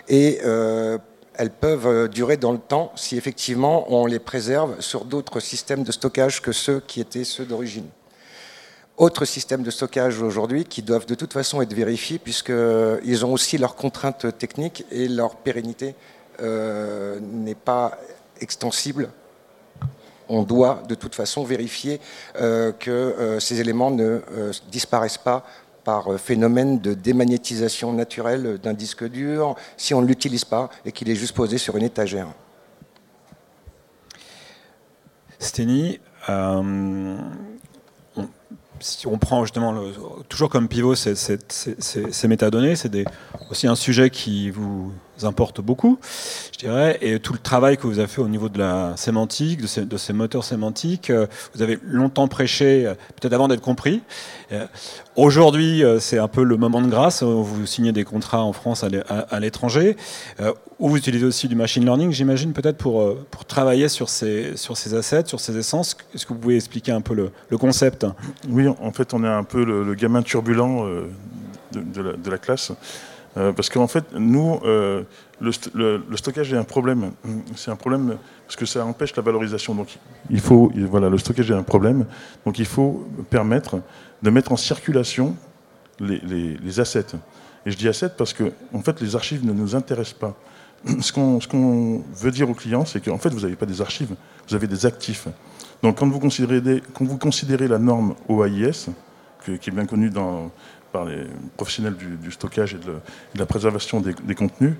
Et 0.09 0.40
euh, 0.45 0.99
elles 1.35 1.50
peuvent 1.50 1.87
euh, 1.87 2.09
durer 2.09 2.37
dans 2.37 2.52
le 2.52 2.59
temps 2.59 2.92
si 2.97 3.16
effectivement 3.16 3.87
on 3.92 4.07
les 4.07 4.19
préserve 4.19 4.81
sur 4.81 5.04
d'autres 5.04 5.40
systèmes 5.40 5.85
de 5.85 5.92
stockage 5.92 6.42
que 6.42 6.52
ceux 6.52 6.81
qui 6.81 7.00
étaient 7.00 7.25
ceux 7.25 7.45
d'origine. 7.45 7.87
Autres 8.97 9.25
systèmes 9.25 9.62
de 9.62 9.71
stockage 9.71 10.21
aujourd'hui 10.21 10.64
qui 10.64 10.83
doivent 10.83 11.07
de 11.07 11.14
toute 11.14 11.33
façon 11.33 11.62
être 11.62 11.73
vérifiés 11.73 12.19
puisqu'ils 12.19 13.25
ont 13.25 13.33
aussi 13.33 13.59
leurs 13.59 13.75
contraintes 13.75 14.37
techniques 14.38 14.85
et 14.90 15.09
leur 15.09 15.37
pérennité 15.37 15.95
euh, 16.40 17.19
n'est 17.21 17.54
pas 17.54 17.99
extensible. 18.40 19.11
On 20.28 20.42
doit 20.42 20.83
de 20.88 20.95
toute 20.95 21.14
façon 21.14 21.42
vérifier 21.45 22.00
que 22.35 23.37
ces 23.38 23.61
éléments 23.61 23.90
ne 23.90 24.23
disparaissent 24.71 25.19
pas 25.19 25.45
par 25.85 26.12
euh, 26.12 26.19
phénomène 26.19 26.81
de 26.81 26.95
démagnétisation 26.95 27.93
naturelle 27.93 28.59
d'un 28.62 28.75
disque 28.75 29.09
dur 29.09 29.57
si 29.77 29.95
on 29.95 30.03
ne 30.03 30.07
l'utilise 30.07 30.45
pas 30.45 30.71
et 30.85 30.93
qu'il 30.93 31.11
est 31.11 31.15
juste 31.15 31.35
posé 31.35 31.59
sur 31.59 31.77
une 31.77 31.85
étagère. 31.85 32.29
Steny, 35.39 35.99
euh, 36.29 37.17
si 38.81 39.07
on 39.07 39.19
prend 39.19 39.45
justement 39.45 39.81
toujours 40.29 40.51
comme 40.51 40.69
pivot 40.69 40.95
ces, 40.95 41.39
métadonnées, 42.29 42.77
c'est 42.77 42.91
aussi 43.51 43.67
un 43.67 43.75
sujet 43.75 44.11
qui 44.11 44.51
vous 44.51 44.93
importe 45.23 45.61
beaucoup, 45.61 45.99
je 46.52 46.59
dirais, 46.59 46.99
et 47.00 47.19
tout 47.21 47.33
le 47.33 47.38
travail 47.38 47.76
que 47.76 47.87
vous 47.87 47.99
avez 47.99 48.09
fait 48.09 48.21
au 48.21 48.28
niveau 48.28 48.49
de 48.49 48.59
la 48.59 48.97
sémantique, 48.97 49.61
de 49.61 49.97
ces, 49.97 50.12
moteurs 50.12 50.45
sémantiques, 50.45 51.11
euh, 51.11 51.26
vous 51.54 51.62
avez 51.62 51.78
longtemps 51.85 52.28
prêché, 52.28 52.87
euh, 52.87 52.95
peut-être 53.21 53.33
avant 53.33 53.49
d'être 53.49 53.61
compris. 53.61 54.02
Euh, 54.52 54.66
aujourd'hui, 55.16 55.83
c'est 56.00 56.19
un 56.19 56.28
peu 56.28 56.42
le 56.42 56.57
moment 56.57 56.81
de 56.81 56.88
grâce. 56.88 57.23
Vous 57.23 57.66
signez 57.66 57.92
des 57.92 58.04
contrats 58.04 58.42
en 58.42 58.52
France, 58.52 58.85
à 58.85 59.40
l'étranger, 59.40 59.97
ou 60.78 60.88
vous 60.88 60.97
utilisez 60.97 61.25
aussi 61.25 61.49
du 61.49 61.54
machine 61.54 61.85
learning, 61.85 62.11
j'imagine, 62.12 62.52
peut-être 62.52 62.76
pour, 62.76 63.16
travailler 63.47 63.88
sur 63.88 64.09
ces, 64.09 64.57
sur 64.57 64.76
ces 64.76 64.95
assets, 64.95 65.25
sur 65.26 65.40
ces 65.40 65.57
essences. 65.57 65.97
Est-ce 66.14 66.26
que 66.26 66.33
vous 66.33 66.38
pouvez 66.38 66.57
expliquer 66.57 66.92
un 66.92 67.00
peu 67.00 67.14
le, 67.14 67.59
concept? 67.59 68.07
Oui, 68.49 68.66
en 68.69 68.92
fait, 68.92 69.14
on 69.14 69.25
est 69.25 69.28
un 69.28 69.45
peu 69.45 69.64
le, 69.64 69.95
gamin 69.95 70.23
turbulent 70.23 70.87
de 71.73 72.31
la 72.31 72.38
classe. 72.38 72.73
Euh, 73.37 73.53
parce 73.53 73.71
qu'en 73.71 73.87
fait, 73.87 74.05
nous, 74.12 74.61
euh, 74.65 75.05
le, 75.41 75.53
stockage 76.17 76.53
est 76.53 76.57
un 76.57 76.65
problème. 76.65 77.12
C'est 77.57 77.71
un 77.71 77.77
problème 77.77 78.17
parce 78.47 78.57
que 78.57 78.67
ça 78.67 78.85
empêche 78.85 79.17
la 79.17 79.23
valorisation. 79.23 79.75
Donc, 79.75 79.99
il 80.31 80.41
faut, 80.41 80.71
voilà, 80.91 81.09
le 81.09 81.19
stockage 81.19 81.51
est 81.51 81.55
un 81.55 81.62
problème. 81.62 82.07
Donc, 82.45 82.59
il 82.59 82.67
faut 82.67 83.09
permettre 83.31 83.81
de 84.23 84.31
mettre 84.31 84.53
en 84.53 84.57
circulation 84.57 85.35
les, 85.99 86.81
assets. 86.81 87.17
Et 87.65 87.71
je 87.71 87.77
dis 87.77 87.89
assets 87.89 88.12
parce 88.17 88.33
que, 88.33 88.53
en 88.75 88.81
fait, 88.81 89.01
les 89.01 89.17
archives 89.17 89.47
ne 89.47 89.53
nous 89.53 89.75
intéressent 89.75 90.19
pas. 90.19 90.37
Ce 91.01 91.12
qu'on 91.12 92.03
veut 92.15 92.31
dire 92.33 92.51
aux 92.51 92.55
clients, 92.55 92.85
c'est 92.85 93.03
qu'en 93.03 93.19
fait, 93.19 93.31
vous 93.31 93.41
n'avez 93.41 93.57
pas 93.57 93.67
des 93.67 93.81
archives, 93.81 94.15
vous 94.49 94.55
avez 94.55 94.67
des 94.67 94.85
actifs. 94.85 95.29
Donc, 95.83 95.99
quand 95.99 96.09
vous 96.09 96.19
considérez, 96.19 96.83
quand 96.93 97.05
vous 97.05 97.19
considérez 97.19 97.69
la 97.69 97.79
norme 97.79 98.15
OAIS, 98.29 98.91
qui 99.45 99.53
est 99.53 99.73
bien 99.73 99.87
connue 99.87 100.11
dans, 100.11 100.51
par 100.92 101.04
les 101.04 101.25
professionnels 101.56 101.96
du, 101.96 102.30
stockage 102.30 102.75
et 102.75 102.78
de, 102.78 102.94
la 103.34 103.46
préservation 103.46 104.00
des, 104.00 104.34
contenus, 104.34 104.75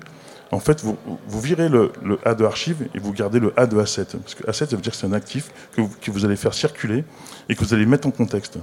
en 0.51 0.59
fait, 0.59 0.83
vous, 0.83 1.41
virez 1.41 1.67
le, 1.67 1.91
A 2.25 2.35
de 2.35 2.45
archive 2.45 2.87
et 2.93 2.99
vous 2.99 3.11
gardez 3.11 3.39
le 3.39 3.53
A 3.57 3.65
de 3.65 3.77
asset. 3.79 4.05
Parce 4.05 4.35
que 4.35 4.47
asset, 4.47 4.67
ça 4.67 4.75
veut 4.75 4.81
dire 4.81 4.91
que 4.91 4.97
c'est 4.97 5.07
un 5.07 5.13
actif 5.13 5.51
que 5.75 6.11
vous, 6.11 6.25
allez 6.25 6.35
faire 6.35 6.53
circuler 6.53 7.03
et 7.49 7.55
que 7.55 7.63
vous 7.63 7.73
allez 7.73 7.87
mettre 7.87 8.07
en 8.07 8.11
contexte. 8.11 8.59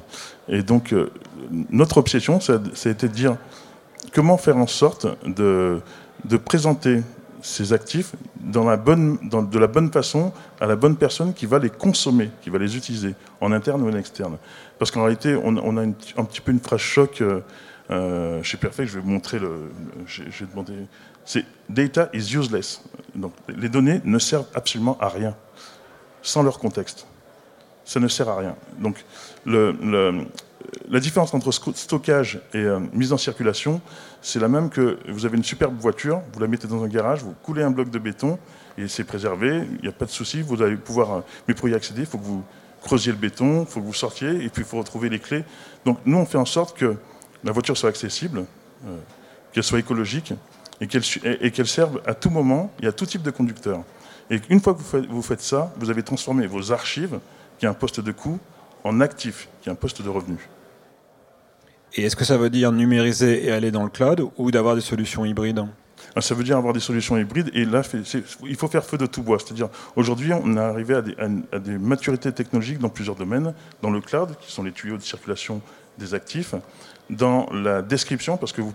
Et 0.48 0.62
donc, 0.62 0.92
euh, 0.92 1.10
notre 1.70 1.98
obsession, 1.98 2.38
ça, 2.40 2.54
a 2.54 2.88
été 2.88 3.08
de 3.08 3.12
dire 3.12 3.36
comment 4.14 4.36
faire 4.36 4.56
en 4.56 4.68
sorte 4.68 5.06
de, 5.26 5.80
présenter 6.44 7.02
ces 7.42 7.72
actifs 7.72 8.12
de 8.38 8.60
la 8.60 9.66
bonne 9.66 9.90
façon 9.90 10.32
à 10.60 10.66
la 10.66 10.76
bonne 10.76 10.96
personne 10.96 11.34
qui 11.34 11.46
va 11.46 11.58
les 11.58 11.70
consommer, 11.70 12.30
qui 12.42 12.50
va 12.50 12.58
les 12.58 12.76
utiliser, 12.76 13.14
en 13.40 13.50
interne 13.50 13.82
ou 13.82 13.90
en 13.90 13.96
externe. 13.96 14.36
Parce 14.80 14.90
qu'en 14.90 15.02
réalité, 15.02 15.36
on, 15.36 15.76
a 15.76 15.82
un 15.82 15.92
petit 15.92 16.40
peu 16.40 16.52
une 16.52 16.58
phrase 16.58 16.80
choc. 16.80 17.20
Euh, 17.20 17.42
euh, 17.90 18.42
chez 18.42 18.56
Perfect, 18.56 18.88
je 18.88 18.94
vais 18.94 19.02
vous 19.02 19.10
montrer 19.10 19.38
le. 19.38 19.70
J'ai 20.06 20.46
demandé. 20.46 20.72
C'est 21.26 21.44
data 21.68 22.08
is 22.14 22.34
useless. 22.34 22.82
Donc, 23.14 23.34
les 23.48 23.68
données 23.68 24.00
ne 24.04 24.18
servent 24.18 24.48
absolument 24.54 24.96
à 24.98 25.10
rien 25.10 25.36
sans 26.22 26.42
leur 26.42 26.58
contexte. 26.58 27.06
Ça 27.84 28.00
ne 28.00 28.08
sert 28.08 28.30
à 28.30 28.38
rien. 28.38 28.56
Donc, 28.78 29.04
la 29.44 31.00
différence 31.00 31.34
entre 31.34 31.52
stockage 31.52 32.40
et 32.54 32.58
euh, 32.58 32.80
mise 32.94 33.12
en 33.12 33.18
circulation, 33.18 33.82
c'est 34.22 34.40
la 34.40 34.48
même 34.48 34.70
que 34.70 34.98
vous 35.08 35.26
avez 35.26 35.36
une 35.36 35.44
superbe 35.44 35.76
voiture, 35.78 36.22
vous 36.32 36.40
la 36.40 36.46
mettez 36.46 36.68
dans 36.68 36.82
un 36.82 36.88
garage, 36.88 37.22
vous 37.22 37.34
coulez 37.42 37.62
un 37.62 37.70
bloc 37.70 37.90
de 37.90 37.98
béton 37.98 38.38
et 38.78 38.88
c'est 38.88 39.04
préservé, 39.04 39.62
il 39.76 39.82
n'y 39.82 39.88
a 39.88 39.92
pas 39.92 40.06
de 40.06 40.10
souci, 40.10 40.40
vous 40.40 40.62
allez 40.62 40.76
pouvoir, 40.76 41.12
euh, 41.12 41.20
mais 41.48 41.54
pour 41.54 41.68
y 41.68 41.74
accéder, 41.74 42.00
il 42.00 42.06
faut 42.06 42.16
que 42.16 42.24
vous 42.24 42.44
creusiez 42.82 43.12
le 43.12 43.18
béton, 43.18 43.62
il 43.62 43.66
faut 43.66 43.80
que 43.80 43.86
vous 43.86 43.94
sortiez 43.94 44.28
et 44.28 44.48
puis 44.48 44.62
il 44.62 44.64
faut 44.64 44.78
retrouver 44.78 45.08
les 45.08 45.18
clés. 45.18 45.44
Donc 45.84 45.98
nous, 46.04 46.16
on 46.16 46.26
fait 46.26 46.38
en 46.38 46.44
sorte 46.44 46.76
que 46.76 46.96
la 47.44 47.52
voiture 47.52 47.76
soit 47.76 47.88
accessible, 47.88 48.44
euh, 48.86 48.96
qu'elle 49.52 49.64
soit 49.64 49.78
écologique 49.78 50.32
et 50.80 50.86
qu'elle 50.86 51.66
serve 51.66 52.00
à 52.06 52.14
tout 52.14 52.30
moment 52.30 52.72
et 52.82 52.86
à 52.86 52.92
tout 52.92 53.06
type 53.06 53.22
de 53.22 53.30
conducteur. 53.30 53.82
Et 54.30 54.40
une 54.48 54.60
fois 54.60 54.74
que 54.74 54.78
vous 54.78 54.84
faites, 54.84 55.06
vous 55.06 55.22
faites 55.22 55.42
ça, 55.42 55.72
vous 55.76 55.90
avez 55.90 56.02
transformé 56.02 56.46
vos 56.46 56.72
archives, 56.72 57.18
qui 57.58 57.66
est 57.66 57.68
un 57.68 57.74
poste 57.74 58.00
de 58.00 58.12
coût, 58.12 58.38
en 58.84 59.00
actif, 59.00 59.48
qui 59.60 59.68
est 59.68 59.72
un 59.72 59.74
poste 59.76 60.00
de 60.02 60.08
revenu. 60.08 60.48
Et 61.94 62.04
est-ce 62.04 62.16
que 62.16 62.24
ça 62.24 62.38
veut 62.38 62.50
dire 62.50 62.70
numériser 62.72 63.44
et 63.44 63.50
aller 63.50 63.70
dans 63.70 63.82
le 63.82 63.90
cloud 63.90 64.28
ou 64.38 64.50
d'avoir 64.50 64.76
des 64.76 64.80
solutions 64.80 65.24
hybrides? 65.24 65.66
Ah, 66.16 66.20
ça 66.20 66.34
veut 66.34 66.44
dire 66.44 66.56
avoir 66.56 66.72
des 66.72 66.80
solutions 66.80 67.16
hybrides 67.16 67.50
et 67.54 67.64
là, 67.64 67.82
il 68.44 68.56
faut 68.56 68.68
faire 68.68 68.84
feu 68.84 68.98
de 68.98 69.06
tout 69.06 69.22
bois. 69.22 69.38
C'est-à-dire, 69.38 69.68
aujourd'hui, 69.96 70.32
on 70.32 70.56
est 70.56 70.60
arrivé 70.60 70.94
à 70.94 71.58
des, 71.58 71.78
maturités 71.78 72.32
technologiques 72.32 72.78
dans 72.78 72.88
plusieurs 72.88 73.16
domaines, 73.16 73.54
dans 73.82 73.90
le 73.90 74.00
cloud, 74.00 74.36
qui 74.40 74.52
sont 74.52 74.62
les 74.62 74.72
tuyaux 74.72 74.96
de 74.96 75.02
circulation 75.02 75.60
des 75.98 76.14
actifs, 76.14 76.54
dans 77.10 77.48
la 77.52 77.82
description, 77.82 78.36
parce 78.36 78.52
que 78.52 78.60
vous 78.60 78.72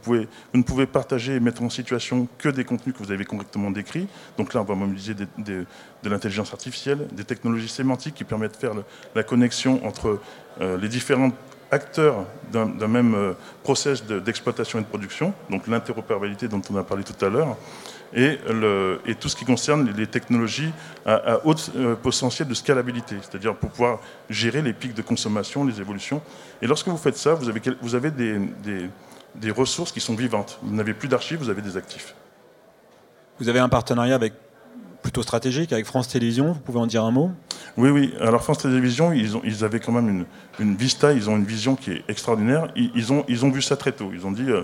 ne 0.54 0.64
pouvez 0.64 0.86
partager 0.86 1.36
et 1.36 1.40
mettre 1.40 1.64
en 1.64 1.70
situation 1.70 2.28
que 2.38 2.50
des 2.50 2.66
contenus 2.66 2.94
que 2.96 3.02
vous 3.02 3.12
avez 3.12 3.24
correctement 3.26 3.72
décrits. 3.72 4.08
Donc 4.38 4.54
là, 4.54 4.62
on 4.62 4.66
va 4.66 4.76
mobiliser 4.76 5.14
de 5.16 5.66
l'intelligence 6.04 6.52
artificielle, 6.52 7.08
des 7.14 7.24
technologies 7.24 7.70
sémantiques 7.70 8.16
qui 8.16 8.26
permettent 8.26 8.54
de 8.54 8.58
faire 8.58 8.74
la 9.16 9.24
connexion 9.24 9.86
entre 9.86 10.20
euh, 10.62 10.78
les 10.78 10.90
différentes 10.90 11.34
acteurs 11.72 12.26
d'un 12.52 12.88
même 12.88 13.16
euh, 13.16 13.34
process 13.64 14.04
d'exploitation 14.06 14.80
et 14.80 14.82
de 14.82 14.88
production, 14.88 15.34
donc 15.50 15.68
l'interopérabilité 15.68 16.48
dont 16.48 16.62
on 16.72 16.78
a 16.78 16.84
parlé 16.84 17.04
tout 17.04 17.26
à 17.26 17.30
l'heure, 17.30 17.58
et, 18.14 18.40
et, 19.06 19.16
tout 19.16 19.28
ce 19.28 19.36
qui 19.36 19.44
concerne 19.44 19.92
les 19.92 20.08
technologies 20.08 20.72
à, 21.06 21.16
à 21.34 21.40
haut 21.44 21.56
euh, 21.76 21.96
potentiel 21.96 22.48
de 22.48 22.54
scalabilité, 22.54 23.16
c'est-à-dire 23.22 23.56
pour 23.56 23.72
pouvoir 23.72 24.00
gérer 24.30 24.62
les 24.62 24.72
pics 24.72 24.94
de 24.94 25.02
consommation, 25.02 25.66
les 25.66 25.82
évolutions. 25.82 26.22
Et 26.62 26.68
lorsque 26.68 26.88
vous 26.88 26.98
faites 26.98 27.18
ça, 27.18 27.34
vous 27.34 27.50
avez, 27.50 27.62
vous 27.82 27.96
avez 27.96 28.12
des, 28.12 28.40
des 29.36 29.52
ressources 29.52 29.92
qui 29.92 30.00
sont 30.00 30.16
vivantes. 30.16 30.60
Vous 30.64 30.74
n'avez 30.74 30.94
plus 30.94 31.08
d'archives, 31.08 31.40
vous 31.40 31.50
avez 31.50 31.62
des 31.62 31.76
actifs. 31.78 32.16
Vous 33.40 33.50
avez 33.50 33.60
un 33.60 33.70
partenariat 33.70 34.16
avec 34.16 34.34
plutôt 35.06 35.22
stratégique 35.22 35.72
avec 35.72 35.86
France 35.86 36.08
Télévisions. 36.08 36.54
Vous 36.54 36.60
pouvez 36.62 36.80
en 36.80 36.88
dire 36.88 37.04
un 37.04 37.12
mot? 37.12 37.30
Oui, 37.78 37.92
oui. 37.92 38.12
Alors 38.20 38.42
France 38.42 38.58
Télévisions, 38.58 39.14
ils, 39.14 39.38
ont, 39.38 39.42
avaient 39.62 39.80
quand 39.80 39.92
même 39.92 40.26
une, 40.58 40.76
vista, 40.76 41.14
ils 41.14 41.30
ont 41.30 41.38
une 41.38 41.46
vision 41.46 41.76
qui 41.76 41.92
est 41.92 42.04
extraordinaire. 42.08 42.70
Ils, 42.76 43.14
ont, 43.14 43.52
vu 43.52 43.62
ça 43.62 43.78
très 43.78 43.92
tôt. 43.92 44.10
Ils 44.12 44.26
ont 44.26 44.32
dit, 44.32 44.50
euh, 44.50 44.64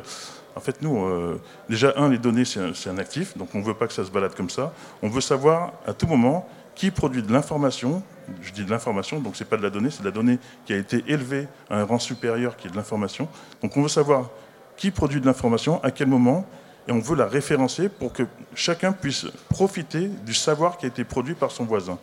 en 0.55 0.59
fait, 0.59 0.81
nous, 0.81 1.05
euh, 1.05 1.39
déjà, 1.69 1.93
un, 1.95 2.09
les 2.09 2.17
données, 2.17 2.43
c'est 2.43 2.59
un, 2.59 2.71
un, 2.91 2.97
actif, 2.97 3.37
donc 3.37 3.53
on 3.53 3.59
ne 3.59 3.63
veut 3.63 3.75
pas 3.75 3.85
que 3.85 3.93
ça 3.93 4.03
se 4.03 4.09
balade 4.09 4.33
comme 4.33 4.49
ça. 4.49 4.73
On 5.03 5.09
veut 5.09 5.21
savoir 5.21 5.73
à 5.85 5.93
tout 5.93 6.07
moment 6.07 6.47
qui 6.73 6.89
produit 6.89 7.21
de 7.21 7.31
l'information. 7.31 8.01
Je 8.41 8.51
dis 8.51 8.65
de 8.65 8.71
l'information, 8.71 9.19
donc 9.19 9.35
c'est 9.35 9.45
pas 9.45 9.57
de 9.57 9.61
la 9.63 9.69
donnée, 9.69 9.91
c'est 9.91 10.01
de 10.01 10.07
la 10.07 10.11
donnée 10.11 10.39
qui 10.65 10.73
a 10.73 10.77
été 10.77 11.03
élevée 11.07 11.47
à 11.69 11.81
un 11.81 11.83
rang 11.83 11.99
supérieur 11.99 12.57
qui 12.57 12.67
est 12.67 12.71
de 12.71 12.75
l'information. 12.75 13.27
Donc 13.61 13.77
on 13.77 13.83
veut 13.83 13.89
savoir 13.89 14.31
qui 14.75 14.89
produit 14.89 15.21
de 15.21 15.27
l'information, 15.27 15.83
à 15.83 15.91
quel 15.91 16.07
moment, 16.07 16.47
et 16.91 16.93
on 16.93 16.99
veut 16.99 17.15
la 17.15 17.25
référencer 17.25 17.87
pour 17.87 18.11
que 18.11 18.23
chacun 18.53 18.91
puisse 18.91 19.25
profiter 19.47 20.09
du 20.25 20.33
savoir 20.33 20.77
qui 20.77 20.85
a 20.85 20.89
été 20.89 21.05
produit 21.05 21.35
par 21.35 21.51
son 21.51 21.63
voisin. 21.63 21.97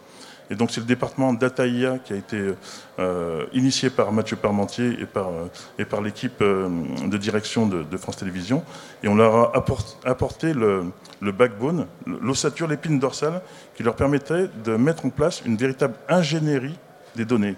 Et 0.50 0.54
donc 0.54 0.70
c'est 0.70 0.80
le 0.80 0.86
département 0.86 1.34
Data 1.34 1.66
IA 1.66 1.98
qui 1.98 2.14
a 2.14 2.16
été 2.16 2.54
euh, 2.98 3.44
initié 3.52 3.90
par 3.90 4.12
Mathieu 4.12 4.36
Parmentier 4.36 4.96
et 4.98 5.04
par, 5.04 5.28
euh, 5.28 6.00
l'équipe 6.02 6.40
euh, 6.40 6.70
de 7.06 7.18
direction 7.18 7.66
de, 7.66 7.96
France 7.98 8.16
Télévisions. 8.16 8.64
Et 9.02 9.08
on 9.08 9.14
leur 9.14 9.54
a 9.54 9.64
apporté 10.06 10.54
le, 10.54 10.84
le 11.20 11.32
backbone, 11.32 11.86
l'ossature, 12.06 12.66
l'épine 12.66 12.98
dorsale, 12.98 13.42
qui 13.74 13.82
leur 13.82 13.94
permettait 13.94 14.48
de 14.64 14.76
mettre 14.76 15.04
en 15.04 15.10
place 15.10 15.42
une 15.44 15.58
véritable 15.58 15.96
ingénierie 16.08 16.78
des 17.14 17.26
données. 17.26 17.56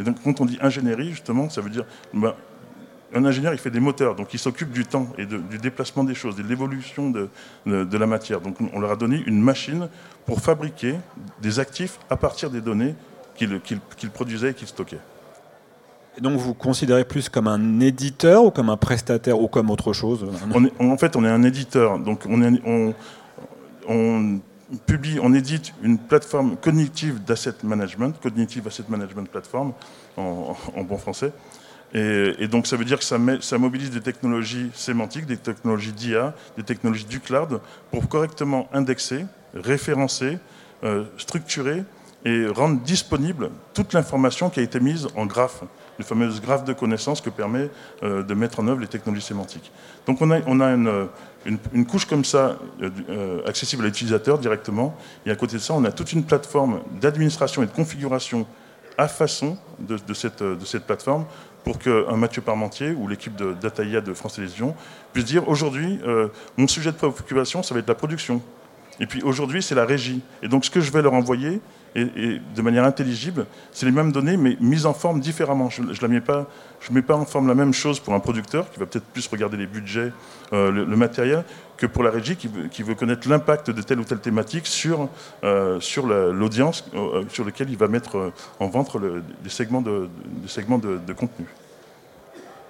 Et 0.00 0.02
donc 0.02 0.16
quand 0.24 0.40
on 0.40 0.46
dit 0.46 0.58
ingénierie, 0.60 1.10
justement, 1.10 1.48
ça 1.48 1.60
veut 1.60 1.70
dire 1.70 1.84
ben, 2.12 2.34
un 3.14 3.24
ingénieur, 3.24 3.52
il 3.52 3.58
fait 3.58 3.70
des 3.70 3.80
moteurs, 3.80 4.14
donc 4.14 4.32
il 4.32 4.38
s'occupe 4.38 4.70
du 4.70 4.84
temps 4.84 5.08
et 5.18 5.26
du 5.26 5.58
déplacement 5.58 6.04
des 6.04 6.14
choses, 6.14 6.36
de 6.36 6.42
l'évolution 6.42 7.10
de, 7.10 7.28
la 7.66 8.06
matière. 8.06 8.40
Donc 8.40 8.56
on 8.72 8.80
leur 8.80 8.92
a 8.92 8.96
donné 8.96 9.22
une 9.26 9.40
machine 9.40 9.88
pour 10.26 10.40
fabriquer 10.40 10.96
des 11.40 11.58
actifs 11.58 11.98
à 12.10 12.16
partir 12.16 12.50
des 12.50 12.60
données 12.60 12.94
qu'ils 13.34 14.10
produisaient 14.12 14.50
et 14.50 14.54
qu'ils 14.54 14.68
stockaient. 14.68 15.00
Et 16.18 16.20
donc 16.20 16.38
vous 16.38 16.54
considérez 16.54 17.04
plus 17.04 17.28
comme 17.28 17.48
un 17.48 17.80
éditeur 17.80 18.44
ou 18.44 18.50
comme 18.50 18.68
un 18.68 18.76
prestataire 18.76 19.40
ou 19.40 19.48
comme 19.48 19.70
autre 19.70 19.92
chose? 19.92 20.26
En 20.78 20.96
fait, 20.96 21.16
on 21.16 21.24
est 21.24 21.28
un 21.28 21.42
éditeur. 21.42 21.98
Donc 21.98 22.24
on, 22.28 22.94
on 23.88 24.40
publie, 24.86 25.18
on 25.22 25.32
édite 25.32 25.72
une 25.82 25.98
plateforme 25.98 26.56
cognitive 26.56 27.24
d'asset 27.24 27.54
management, 27.62 28.14
cognitive 28.22 28.66
asset 28.66 28.84
management 28.88 29.28
platform 29.28 29.72
en 30.16 30.84
bon 30.84 30.98
français. 30.98 31.32
Et, 31.94 32.48
donc 32.48 32.66
ça 32.66 32.76
veut 32.76 32.84
dire 32.84 32.98
que 32.98 33.04
ça, 33.04 33.18
mobilise 33.58 33.90
des 33.90 34.00
technologies 34.00 34.70
sémantiques, 34.74 35.26
des 35.26 35.36
technologies 35.36 35.92
d'IA, 35.92 36.34
des 36.56 36.62
technologies 36.62 37.04
du 37.04 37.20
cloud 37.20 37.60
pour 37.90 38.08
correctement 38.08 38.68
indexer, 38.72 39.26
référencer, 39.54 40.38
euh, 40.84 41.04
structurer 41.18 41.84
et 42.24 42.46
rendre 42.46 42.80
disponible 42.80 43.50
toute 43.74 43.92
l'information 43.92 44.48
qui 44.48 44.60
a 44.60 44.62
été 44.62 44.80
mise 44.80 45.08
en 45.16 45.26
graphe, 45.26 45.64
le 45.98 46.04
fameux 46.04 46.30
graphe 46.40 46.64
de 46.64 46.72
connaissances 46.72 47.20
que 47.20 47.30
permet 47.30 47.68
euh, 48.02 48.22
de 48.22 48.32
mettre 48.32 48.60
en 48.60 48.68
œuvre 48.68 48.80
les 48.80 48.86
technologies 48.86 49.26
sémantiques. 49.26 49.70
Donc 50.06 50.22
on 50.22 50.30
a, 50.30 50.38
une, 50.70 51.86
couche 51.86 52.06
comme 52.06 52.24
ça, 52.24 52.56
euh, 52.80 53.46
accessible 53.46 53.82
à 53.82 53.86
l'utilisateur 53.86 54.38
directement, 54.38 54.96
et 55.26 55.30
à 55.30 55.36
côté 55.36 55.56
de 55.56 55.62
ça, 55.62 55.74
on 55.74 55.84
a 55.84 55.92
toute 55.92 56.12
une 56.12 56.24
plateforme 56.24 56.80
d'administration 57.00 57.62
et 57.62 57.66
de 57.66 57.72
configuration 57.72 58.46
à 58.98 59.08
façon 59.08 59.58
de 59.78 60.14
cette 60.14 60.86
plateforme 60.86 61.24
pour 61.64 61.78
qu'un 61.78 62.16
Mathieu 62.16 62.42
Parmentier 62.42 62.92
ou 62.92 63.08
l'équipe 63.08 63.36
de 63.36 63.52
Dataïa 63.52 64.00
de 64.00 64.12
France 64.14 64.34
Télévisions 64.34 64.74
puisse 65.12 65.24
dire 65.24 65.48
aujourd'hui, 65.48 66.00
euh, 66.06 66.28
mon 66.56 66.66
sujet 66.66 66.90
de 66.90 66.96
préoccupation, 66.96 67.62
ça 67.62 67.74
va 67.74 67.80
être 67.80 67.88
la 67.88 67.94
production. 67.94 68.42
Et 69.00 69.06
puis 69.06 69.22
aujourd'hui, 69.22 69.62
c'est 69.62 69.74
la 69.74 69.84
régie. 69.84 70.22
Et 70.42 70.48
donc 70.48 70.64
ce 70.64 70.70
que 70.70 70.80
je 70.80 70.90
vais 70.90 71.02
leur 71.02 71.14
envoyer, 71.14 71.60
et, 71.94 72.40
de 72.54 72.62
manière 72.62 72.84
intelligible, 72.84 73.46
c'est 73.70 73.86
les 73.86 73.92
mêmes 73.92 74.12
données, 74.12 74.36
mais 74.36 74.56
mises 74.60 74.86
en 74.86 74.94
forme 74.94 75.20
différemment. 75.20 75.68
Je 75.70 75.82
ne 75.82 76.08
mets, 76.08 76.20
pas, 76.20 77.16
en 77.16 77.24
forme 77.24 77.48
la 77.48 77.54
même 77.54 77.74
chose 77.74 78.00
pour 78.00 78.14
un 78.14 78.20
producteur 78.20 78.70
qui 78.70 78.80
va 78.80 78.86
peut-être 78.86 79.04
plus 79.06 79.26
regarder 79.26 79.56
les 79.56 79.66
budgets, 79.66 80.12
euh, 80.52 80.70
le, 80.70 80.96
matériel, 80.96 81.44
que 81.76 81.86
pour 81.86 82.02
la 82.02 82.10
régie 82.10 82.36
qui 82.36 82.82
veut, 82.82 82.94
connaître 82.94 83.28
l'impact 83.28 83.70
de 83.70 83.82
telle 83.82 84.00
ou 84.00 84.04
telle 84.04 84.20
thématique 84.20 84.66
sur, 84.66 85.08
euh, 85.44 85.78
l'audience 86.32 86.84
euh, 86.94 87.24
sur 87.28 87.44
lequel 87.44 87.70
il 87.70 87.76
va 87.76 87.88
mettre 87.88 88.32
en 88.58 88.68
vente 88.68 88.96
des 89.42 89.50
segments, 89.50 89.82
de, 89.82 90.08
de, 90.48 91.12
contenu. 91.12 91.46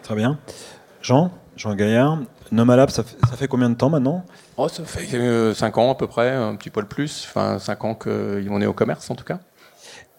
Très 0.02 0.16
bien. 0.16 0.38
Jean, 1.00 1.30
Jean 1.56 1.74
Gaillard, 1.74 2.18
Nomalab, 2.52 2.90
ça 2.90 3.02
ça 3.02 3.36
fait 3.36 3.48
combien 3.48 3.70
de 3.70 3.74
temps 3.74 3.88
maintenant? 3.88 4.24
Oh, 4.58 4.68
ça 4.68 4.84
fait 4.84 5.06
5 5.06 5.14
euh, 5.14 5.80
ans 5.80 5.92
à 5.92 5.94
peu 5.94 6.06
près, 6.06 6.30
un 6.30 6.54
petit 6.54 6.68
peu 6.68 6.84
plus. 6.84 7.26
Enfin, 7.28 7.58
5 7.58 7.84
ans 7.84 7.94
qu'on 7.94 8.60
est 8.60 8.66
au 8.66 8.74
commerce 8.74 9.10
en 9.10 9.14
tout 9.14 9.24
cas. 9.24 9.40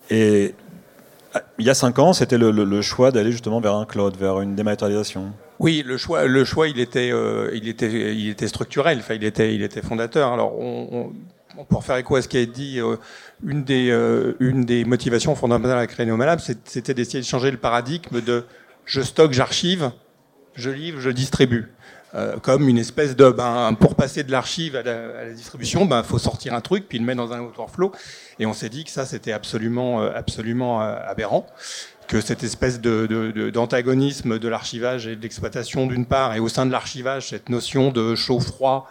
Et 0.09 0.55
ah, 1.35 1.43
il 1.59 1.65
y 1.65 1.69
a 1.69 1.75
5 1.75 1.99
ans, 1.99 2.11
c'était 2.13 2.39
le, 2.39 2.81
choix 2.81 3.11
d'aller 3.11 3.31
justement 3.31 3.61
vers 3.61 3.75
un 3.75 3.85
cloud, 3.85 4.17
vers 4.17 4.41
une 4.41 4.55
dématérialisation. 4.55 5.31
Oui, 5.59 5.83
le 5.85 5.97
choix, 5.97 6.25
le 6.25 6.43
choix, 6.43 6.67
il 6.67 6.79
était, 6.79 7.11
euh, 7.11 7.51
il 7.53 7.67
était, 7.67 8.15
il 8.15 8.29
était 8.29 8.47
structurel. 8.47 8.97
Enfin, 8.97 9.13
il 9.13 9.23
était, 9.23 9.53
il 9.53 9.61
était 9.61 9.83
fondateur. 9.83 10.33
Alors, 10.33 10.53
pour 11.69 11.83
faire 11.83 11.97
écho 11.97 12.15
à 12.15 12.23
ce 12.23 12.27
qui 12.27 12.37
a 12.37 12.41
été 12.41 12.51
dit, 12.51 12.79
euh, 12.79 12.95
une 13.45 13.63
des, 13.63 13.89
une 14.39 14.65
des 14.65 14.85
motivations 14.85 15.35
fondamentales 15.35 15.77
à 15.77 15.85
créer 15.85 16.07
Nomalab, 16.07 16.39
c'était 16.65 16.95
d'essayer 16.95 17.19
de 17.19 17.25
changer 17.25 17.51
le 17.51 17.57
paradigme 17.57 18.21
de 18.21 18.43
je 18.85 19.01
stocke, 19.01 19.33
j'archive, 19.33 19.91
je 20.55 20.71
livre, 20.71 20.99
je 20.99 21.11
distribue. 21.11 21.71
Euh, 22.15 22.37
comme 22.37 22.69
une 22.69 22.77
espèce 22.77 23.15
de 23.15 23.31
ben, 23.31 23.73
pour 23.79 23.95
passer 23.95 24.23
de 24.23 24.31
l'archive 24.31 24.75
à, 24.75 24.83
la 24.83 25.31
distribution, 25.31 25.81
il 25.83 25.89
ben, 25.89 26.03
faut 26.03 26.19
sortir 26.19 26.53
un 26.53 26.61
truc 26.61 26.87
puis 26.87 26.99
le 26.99 27.05
mettre 27.05 27.25
dans 27.25 27.33
un 27.33 27.41
workflow. 27.41 27.91
Et 28.37 28.45
on 28.45 28.53
s'est 28.53 28.69
dit 28.69 28.83
que 28.83 28.91
ça 28.91 29.05
c'était 29.05 29.31
absolument 29.31 30.01
euh, 30.01 30.11
absolument 30.13 30.83
euh, 30.83 30.95
aberrant, 31.07 31.47
que 32.07 32.21
cette 32.21 32.43
espèce 32.43 32.79
de, 32.79 33.49
d'antagonisme 33.49 34.37
de, 34.37 34.47
l'archivage 34.47 35.07
et 35.07 35.15
de 35.15 35.21
l'exploitation 35.23 35.87
d'une 35.87 36.05
part, 36.05 36.35
et 36.35 36.39
au 36.39 36.49
sein 36.49 36.67
de 36.67 36.71
l'archivage 36.71 37.29
cette 37.29 37.49
notion 37.49 37.91
de 37.91 38.13
chaud-froid 38.13 38.87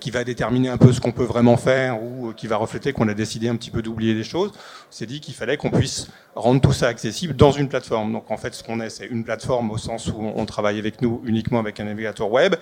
qui 0.00 0.10
va 0.10 0.24
déterminer 0.24 0.68
un 0.68 0.76
peu 0.76 0.92
ce 0.92 1.00
qu'on 1.00 1.12
peut 1.12 1.24
vraiment 1.24 1.56
faire 1.56 2.02
ou 2.02 2.28
euh, 2.28 2.32
qui 2.32 2.46
va 2.46 2.56
refléter 2.56 2.92
qu'on 2.92 3.08
a 3.08 3.14
décidé 3.14 3.48
un 3.48 3.56
petit 3.56 3.70
peu 3.70 3.80
d'oublier 3.80 4.14
des 4.14 4.24
choses. 4.24 4.50
On 4.54 4.92
s'est 4.92 5.06
dit 5.06 5.20
qu'il 5.20 5.34
fallait 5.34 5.56
qu'on 5.56 5.70
puisse 5.70 6.08
rendre 6.34 6.60
tout 6.60 6.72
ça 6.72 6.88
accessible 6.88 7.36
dans 7.36 7.52
une 7.52 7.68
plateforme. 7.68 8.12
Donc 8.12 8.30
en 8.30 8.36
fait, 8.36 8.54
ce 8.54 8.64
qu'on 8.64 8.80
est, 8.80 8.90
c'est 8.90 9.06
une 9.06 9.24
plateforme 9.24 9.70
au 9.70 9.78
sens 9.78 10.08
où 10.08 10.16
on 10.18 10.46
travaille 10.46 10.78
avec 10.78 11.00
nous 11.00 11.22
uniquement 11.24 11.60
avec 11.60 11.78
un 11.80 11.84
navigateur 11.84 12.30
web 12.30 12.56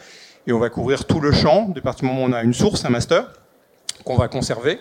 et 0.47 0.53
on 0.53 0.59
va 0.59 0.69
couvrir 0.69 1.07
tout 1.07 1.21
le 1.21 1.33
champ. 1.33 1.69
Du 1.69 1.81
partir 1.81 2.09
du 2.09 2.15
moment 2.15 2.27
où 2.27 2.29
on 2.29 2.33
a 2.33 2.43
une 2.43 2.55
source, 2.55 2.85
un 2.85 2.91
master, 2.91 3.33
qu'on 4.07 4.17
va 4.17 4.29
conserver 4.29 4.79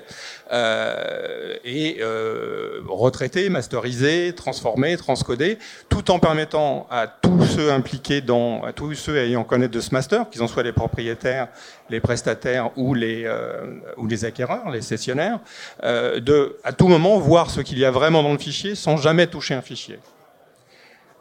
euh, 0.52 1.56
et 1.66 1.98
euh, 2.00 2.82
retraiter, 2.88 3.50
masteriser, 3.50 4.34
transformer, 4.36 4.96
transcoder, 4.98 5.58
tout 5.90 6.12
en 6.12 6.20
permettant 6.20 6.86
à 6.92 7.08
tous 7.08 7.44
ceux 7.46 7.72
impliqués 7.72 8.22
dans, 8.22 8.64
à 8.64 8.72
tous 8.72 8.94
ceux 8.94 9.18
ayant 9.18 9.44
connaître 9.44 9.74
de 9.74 9.80
ce 9.80 9.92
master, 9.92 10.30
qu'ils 10.30 10.44
en 10.44 10.48
soient 10.48 10.62
les 10.62 10.74
propriétaires, 10.74 11.48
les 11.90 12.00
prestataires 12.00 12.70
ou 12.78 12.94
les 12.94 13.24
euh, 13.26 13.66
ou 13.98 14.06
les 14.06 14.26
acquéreurs, 14.26 14.70
les 14.70 14.82
sessionnaires, 14.82 15.40
euh, 15.84 16.20
de 16.20 16.58
à 16.64 16.72
tout 16.72 16.88
moment 16.88 17.18
voir 17.18 17.50
ce 17.50 17.62
qu'il 17.62 17.80
y 17.80 17.86
a 17.86 17.92
vraiment 17.92 18.22
dans 18.22 18.32
le 18.32 18.38
fichier 18.38 18.76
sans 18.76 18.96
jamais 18.96 19.26
toucher 19.26 19.56
un 19.56 19.64
fichier. 19.64 19.98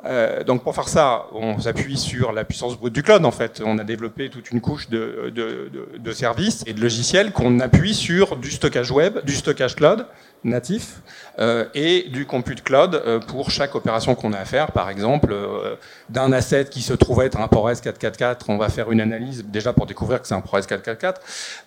Euh, 0.07 0.45
donc 0.45 0.63
pour 0.63 0.75
faire 0.75 0.89
ça, 0.89 1.27
on 1.33 1.59
s'appuie 1.59 1.97
sur 1.97 2.33
la 2.33 2.45
puissance 2.45 2.77
brute 2.79 2.95
du 2.95 3.03
cloud. 3.03 3.25
En 3.25 3.31
fait, 3.31 3.63
on 3.65 3.79
a 3.79 3.85
développé 3.85 4.29
toute 4.29 4.51
une 4.51 4.61
couche 4.61 4.89
de, 4.91 5.33
de, 5.35 6.13
services 6.13 6.63
et 6.67 6.75
de 6.75 6.81
logiciels 6.81 7.33
qu'on 7.33 7.61
appuie 7.61 7.95
sur 7.95 8.37
du 8.37 8.51
stockage 8.51 8.91
web, 8.91 9.25
du 9.25 9.35
stockage 9.35 9.77
cloud, 9.77 10.07
natif 10.45 11.01
euh, 11.39 11.65
et 11.75 12.07
du 12.11 12.27
compute 12.27 12.63
cloud 12.63 12.95
euh, 12.95 13.19
pour 13.19 13.51
chaque 13.51 13.75
opération 13.75 14.15
qu'on 14.15 14.33
a 14.33 14.39
à 14.39 14.45
faire. 14.45 14.73
Par 14.73 14.91
exemple, 14.91 15.33
euh, 15.33 15.77
d'un 16.09 16.33
asset 16.33 16.67
qui 16.67 16.83
se 16.83 16.93
trouve 16.93 17.23
être 17.23 17.41
un 17.41 17.49
ProRes 17.49 17.81
444, 17.81 18.51
on 18.51 18.59
va 18.59 18.69
faire 18.69 18.93
une 18.93 19.01
analyse 19.01 19.45
déjà 19.47 19.73
pour 19.73 19.87
découvrir 19.87 20.21
que 20.21 20.29
c'est 20.29 20.35
un 20.35 20.41
ProRes 20.41 20.67
444. 20.67 21.21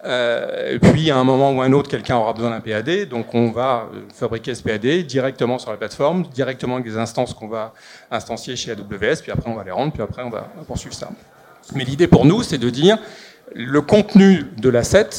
Euh, 0.05 0.77
puis 0.79 1.11
à 1.11 1.17
un 1.17 1.23
moment 1.23 1.51
ou 1.51 1.61
un 1.61 1.73
autre, 1.73 1.89
quelqu'un 1.89 2.15
aura 2.17 2.33
besoin 2.33 2.51
d'un 2.51 2.61
PAD, 2.61 3.09
donc 3.09 3.33
on 3.33 3.51
va 3.51 3.89
fabriquer 4.13 4.53
ce 4.55 4.63
PAD 4.63 5.05
directement 5.05 5.57
sur 5.59 5.71
la 5.71 5.77
plateforme, 5.77 6.23
directement 6.33 6.75
avec 6.75 6.85
des 6.85 6.97
instances 6.97 7.33
qu'on 7.33 7.47
va 7.47 7.73
instancier 8.11 8.55
chez 8.55 8.71
AWS, 8.71 9.21
puis 9.21 9.31
après 9.31 9.49
on 9.49 9.55
va 9.55 9.63
les 9.63 9.71
rendre, 9.71 9.91
puis 9.91 10.01
après 10.01 10.23
on 10.23 10.29
va 10.29 10.49
poursuivre 10.67 10.95
ça. 10.95 11.09
Mais 11.75 11.83
l'idée 11.83 12.07
pour 12.07 12.25
nous, 12.25 12.43
c'est 12.43 12.57
de 12.57 12.69
dire 12.69 12.97
le 13.53 13.81
contenu 13.81 14.45
de 14.57 14.69
l'asset 14.69 15.09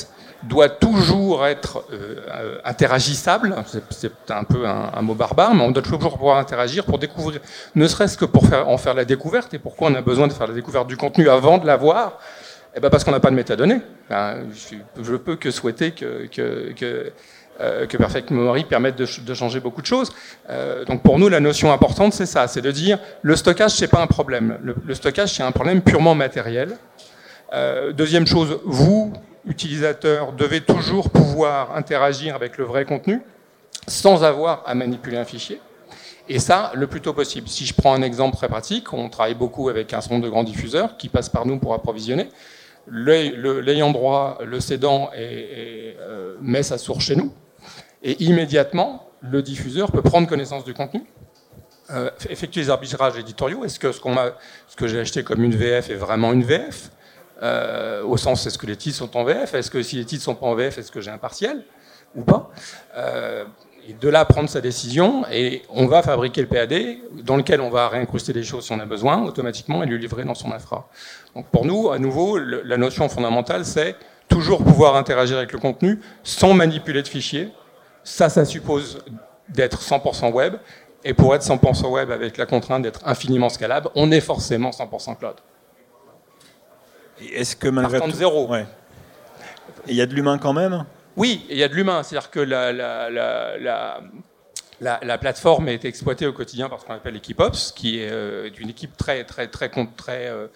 doit 0.43 0.69
toujours 0.69 1.47
être 1.47 1.85
euh, 1.93 2.59
interagissable. 2.65 3.55
C'est 3.91 4.13
un 4.31 4.45
peu 4.45 4.67
un, 4.67 5.03
mot 5.03 5.15
barbare, 5.15 5.55
mais 5.55 5.63
on 5.63 5.71
doit 5.71 5.83
toujours 5.83 6.17
pouvoir 6.17 6.39
interagir 6.39 6.85
pour 6.85 6.99
découvrir, 6.99 7.41
ne 7.75 7.87
serait-ce 7.87 8.17
que 8.17 8.25
pour 8.25 8.45
en 8.53 8.79
faire 8.79 8.95
la 8.95 9.05
découverte. 9.05 9.53
Et 9.55 9.59
pourquoi 9.59 9.91
on 9.91 9.95
a 9.95 10.03
besoin 10.03 10.29
de 10.29 10.33
faire 10.33 10.47
la 10.47 10.55
découverte 10.55 10.87
du 10.87 10.97
contenu 10.97 11.29
avant 11.29 11.59
de 11.59 11.67
l'avoir 11.67 12.19
Eh 12.77 12.81
ben 12.81 12.91
parce 12.91 13.05
qu'on 13.05 13.11
n'a 13.11 13.21
pas 13.21 13.31
de 13.31 13.37
métadonnées. 13.37 13.81
je, 14.11 15.13
ne 15.13 15.17
peux 15.17 15.37
que 15.37 15.51
souhaiter 15.51 15.91
que, 15.91 16.27
que, 16.27 16.73
que 16.73 17.13
euh, 17.61 17.87
Perfect 17.87 18.31
Memory 18.31 18.65
permette 18.65 18.97
de, 18.97 19.35
changer 19.35 19.61
beaucoup 19.61 19.83
de 19.83 19.87
choses. 19.87 20.13
Euh, 20.49 20.85
donc 20.85 21.03
pour 21.03 21.19
nous, 21.19 21.29
la 21.29 21.41
notion 21.41 21.73
importante, 21.73 22.13
c'est 22.13 22.27
ça, 22.27 22.47
c'est 22.47 22.61
de 22.61 22.71
dire 22.71 22.99
le 23.23 23.37
stockage, 23.37 23.73
c'est 23.73 23.89
pas 23.89 24.01
un 24.01 24.07
problème. 24.07 24.59
Le, 24.63 24.95
stockage, 24.95 25.35
c'est 25.35 25.43
un 25.43 25.53
problème 25.53 25.83
purement 25.83 26.15
matériel. 26.15 26.77
Euh, 27.53 27.93
deuxième 27.93 28.27
chose, 28.27 28.61
vous, 28.65 29.13
utilisateur 29.47 30.33
devait 30.33 30.61
toujours 30.61 31.11
pouvoir 31.11 31.75
interagir 31.77 32.35
avec 32.35 32.59
le 32.59 32.65
vrai 32.65 32.85
contenu 32.85 33.23
sans 33.87 34.25
avoir 34.25 34.63
à 34.67 34.75
manipuler 34.75 35.17
un 35.17 35.25
fichier. 35.25 35.61
Et 36.29 36.39
ça, 36.39 36.73
le 36.75 36.87
plus 36.87 37.01
tôt 37.01 37.15
possible. 37.15 37.49
Si 37.49 37.65
je 37.65 37.73
prends 37.73 37.95
un 37.95 38.03
exemple 38.03 38.37
très 38.37 38.49
pratique, 38.49 38.93
on 38.93 39.09
travaille 39.09 39.35
beaucoup 39.35 39.71
avec 39.71 39.95
un 39.95 40.01
certain 40.01 40.17
nombre 40.17 40.27
de 40.27 40.31
grands 40.31 40.45
diffuseurs 40.45 40.99
qui 40.99 41.09
passent 41.09 41.31
par 41.31 41.47
nous 41.47 41.59
pour 41.59 41.73
approvisionner. 41.73 42.29
L'ayant 42.91 43.91
droit, 43.93 44.39
le 44.45 44.61
cédant, 44.61 45.11
euh, 45.17 46.37
met 46.41 46.63
sa 46.63 46.77
source 46.77 47.05
chez 47.05 47.17
nous. 47.17 47.33
Et 48.03 48.23
immédiatement, 48.23 49.09
le 49.21 49.43
diffuseur 49.43 49.91
peut 49.91 50.03
prendre 50.03 50.29
connaissance 50.29 50.65
du 50.65 50.75
contenu, 50.75 51.03
euh, 51.91 52.11
effectuer 52.29 52.63
les 52.63 52.71
arbitrages 52.71 53.17
éditoriaux. 53.17 53.65
Est-ce 53.65 53.79
que 53.79 53.91
ce, 53.93 54.01
ce 54.69 54.77
que 54.77 54.87
j'ai 54.87 55.01
acheté 55.01 55.23
comme 55.23 55.43
une 55.43 55.55
VF 55.55 55.91
est 55.91 55.95
vraiment 55.95 56.33
une 56.33 56.45
VF 56.45 56.91
euh, 57.43 58.03
au 58.05 58.17
sens 58.17 58.47
est-ce 58.47 58.59
que 58.59 58.67
les 58.67 58.77
titres 58.77 58.99
sont 58.99 59.17
en 59.17 59.25
VF 59.25 59.55
Est-ce 59.55 59.71
que 59.71 59.83
si 59.83 59.97
les 59.97 60.05
titres 60.05 60.25
sont 60.25 60.35
pas 60.35 60.47
en 60.47 60.55
VF, 60.55 60.79
est-ce 60.79 60.91
que 60.91 61.01
j'ai 61.01 61.11
un 61.11 61.19
partiel 61.19 61.63
ou 62.15 62.23
pas? 62.23 62.51
Euh, 62.97 63.45
Et 63.89 63.95
de 63.95 64.09
là 64.09 64.25
prendre 64.25 64.49
sa 64.51 64.61
décision 64.61 65.25
et 65.33 65.63
on 65.71 65.87
va 65.87 66.03
fabriquer 66.03 66.43
le 66.43 66.49
PAD 66.49 66.75
dans 67.25 67.37
lequel 67.37 67.61
on 67.61 67.71
va 67.71 67.89
réincruster 67.89 68.33
les 68.35 68.43
choses 68.43 68.65
si 68.67 68.73
on 68.73 68.81
a 68.81 68.87
besoin 68.87 69.23
automatiquement 69.25 69.83
et 69.83 69.87
lui 69.87 69.99
livrer 69.99 70.25
dans 70.25 70.35
son 70.35 70.53
infra. 70.53 70.89
Donc 71.35 71.47
pour 71.47 71.65
nous, 71.65 71.91
à 71.91 71.99
nouveau, 71.99 72.39
la 72.39 72.77
notion 72.77 73.09
fondamentale 73.09 73.65
c'est 73.65 73.95
toujours 74.29 74.63
pouvoir 74.63 74.97
interagir 74.97 75.39
avec 75.39 75.53
le 75.53 75.59
contenu 75.59 76.01
sans 76.23 76.53
manipuler 76.53 77.03
de 77.03 77.09
fichiers. 77.09 77.49
Ça, 78.05 78.29
ça 78.29 78.45
suppose 78.45 78.99
d'être 79.49 79.81
100% 79.81 80.33
web. 80.33 80.55
Et 81.05 81.15
pour 81.15 81.35
être 81.35 81.43
100% 81.43 81.89
web 81.91 82.11
avec 82.11 82.37
la 82.37 82.45
contrainte 82.45 82.83
d'être 82.83 83.01
infiniment 83.07 83.49
scalable, 83.49 83.89
on 83.95 84.11
est 84.11 84.21
forcément 84.21 84.71
100% 84.71 85.17
cloud. 85.17 85.37
Est-ce 87.33 87.57
que 87.57 87.69
malgré 87.69 88.01
tout, 88.01 88.11
zéro. 88.11 88.49
Il 89.87 89.95
y 89.95 90.03
a 90.03 90.07
de 90.07 90.15
l'humain 90.15 90.39
quand 90.39 90.53
même 90.53 90.85
Oui, 91.17 91.45
il 91.51 91.57
y 91.57 91.63
a 91.63 91.69
de 91.69 91.75
l'humain. 91.75 92.03
C'est-à-dire 92.03 92.31
que 92.31 92.41
la, 92.41 92.73
la, 92.73 93.11
la, 94.81 95.01
la, 95.03 95.19
plateforme 95.19 95.69
est 95.69 95.85
exploitée 95.85 96.27
au 96.27 96.33
quotidien 96.33 96.69
par 96.69 96.81
ce 96.81 96.87
qu'on 96.87 96.95
appelle 96.95 97.15
l'équipe 97.15 97.41
Ops, 97.41 97.73
qui 97.73 98.01
est 98.01 98.11
euh, 98.11 98.51
une 98.59 98.71
équipe 98.71 98.97
très, 98.97 99.25
très, 99.25 99.49
très, 99.49 99.69
très, 99.69 100.29
euh, 100.29 100.47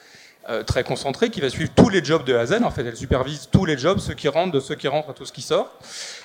euh, 0.48 0.62
très 0.62 0.84
concentrée, 0.84 1.30
qui 1.30 1.40
va 1.40 1.48
suivre 1.48 1.70
tous 1.74 1.88
les 1.88 2.04
jobs 2.04 2.24
de 2.24 2.34
A 2.34 2.40
à 2.40 2.46
Z. 2.46 2.62
En 2.62 2.70
fait, 2.70 2.84
elle 2.86 2.96
supervise 2.96 3.48
tous 3.50 3.64
les 3.64 3.76
jobs, 3.78 3.98
ceux 3.98 4.14
qui 4.14 4.28
rentrent, 4.28 4.52
de 4.52 4.60
ceux 4.60 4.74
qui 4.74 4.88
rentrent 4.88 5.10
à 5.10 5.14
tout 5.14 5.24
ce 5.24 5.32
qui 5.32 5.42
sort, 5.42 5.72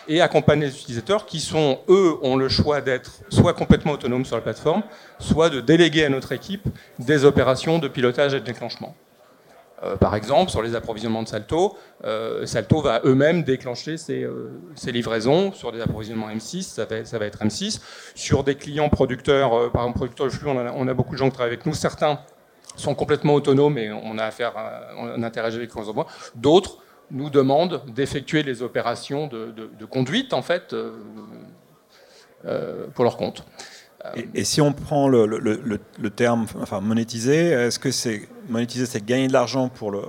et 0.08 0.21
accompagne 0.21 0.62
les 0.62 0.76
utilisateurs 0.76 1.26
qui 1.26 1.39
sont, 1.39 1.80
eux, 1.89 2.17
ont 2.21 2.36
le 2.36 2.50
choix 2.50 2.82
d'être 2.82 3.12
soit 3.30 3.54
complètement 3.54 3.93
autonomes 3.93 4.26
sur 4.26 4.36
la 4.36 4.41
plateforme, 4.41 4.84
soit 5.19 5.50
de 5.50 5.62
déléguer 5.62 6.06
à 6.06 6.10
notre 6.10 6.32
équipe 6.32 6.67
des 7.00 7.26
opérations 7.26 7.80
de 7.80 7.88
pilotage 7.88 8.34
et 8.34 8.39
de 8.39 8.45
déclenchement. 8.45 8.95
Euh, 9.83 9.95
par 9.95 10.15
exemple, 10.15 10.49
sur 10.49 10.61
les 10.61 10.75
approvisionnements 10.75 11.21
de 11.21 11.27
Salto, 11.27 11.77
euh, 12.03 12.45
Salto 12.45 12.81
va 12.81 13.01
eux-mêmes 13.05 13.43
déclencher 13.43 13.97
ses, 13.97 14.23
euh, 14.23 14.59
livraisons 14.87 15.51
sur 15.51 15.71
des 15.71 15.81
approvisionnements 15.81 16.29
M6, 16.29 16.63
ça 16.63 16.85
va, 16.85 17.25
être 17.25 17.43
M6. 17.43 17.79
Sur 18.15 18.43
des 18.43 18.55
clients 18.55 18.89
producteurs, 18.89 19.71
par 19.71 19.83
exemple 19.83 19.97
producteurs 19.97 20.25
de 20.27 20.31
flux, 20.31 20.49
on 20.49 20.87
a, 20.87 20.93
beaucoup 20.93 21.13
de 21.13 21.17
gens 21.17 21.29
qui 21.29 21.33
travaillent 21.33 21.53
avec 21.53 21.65
nous. 21.65 21.73
Certains 21.73 22.19
sont 22.75 22.95
complètement 22.95 23.35
autonomes 23.35 23.77
et 23.77 23.91
on 23.91 24.17
a 24.17 24.25
affaire, 24.25 24.53
on 24.97 25.23
interagit 25.23 25.57
avec 25.57 25.73
leurs 25.73 25.89
envois. 25.89 26.07
D'autres 26.35 26.79
nous 27.11 27.29
demandent 27.29 27.81
d'effectuer 27.87 28.43
les 28.43 28.61
opérations 28.63 29.27
de, 29.27 29.51
de, 29.51 29.85
conduite 29.85 30.33
en 30.33 30.41
fait 30.41 30.75
pour 32.93 33.03
leur 33.03 33.17
compte. 33.17 33.45
Et, 34.36 34.43
si 34.43 34.62
on 34.62 34.73
prend 34.73 35.07
le, 35.07 36.10
terme 36.10 36.45
enfin, 36.62 36.81
monétiser, 36.81 37.49
est-ce 37.49 37.79
que 37.79 37.91
c'est 37.91 38.27
monétiser, 38.47 38.86
c'est 38.86 39.03
gagner 39.03 39.27
de 39.27 39.33
l'argent 39.33 39.69
pour 39.69 39.91
le, 39.91 40.01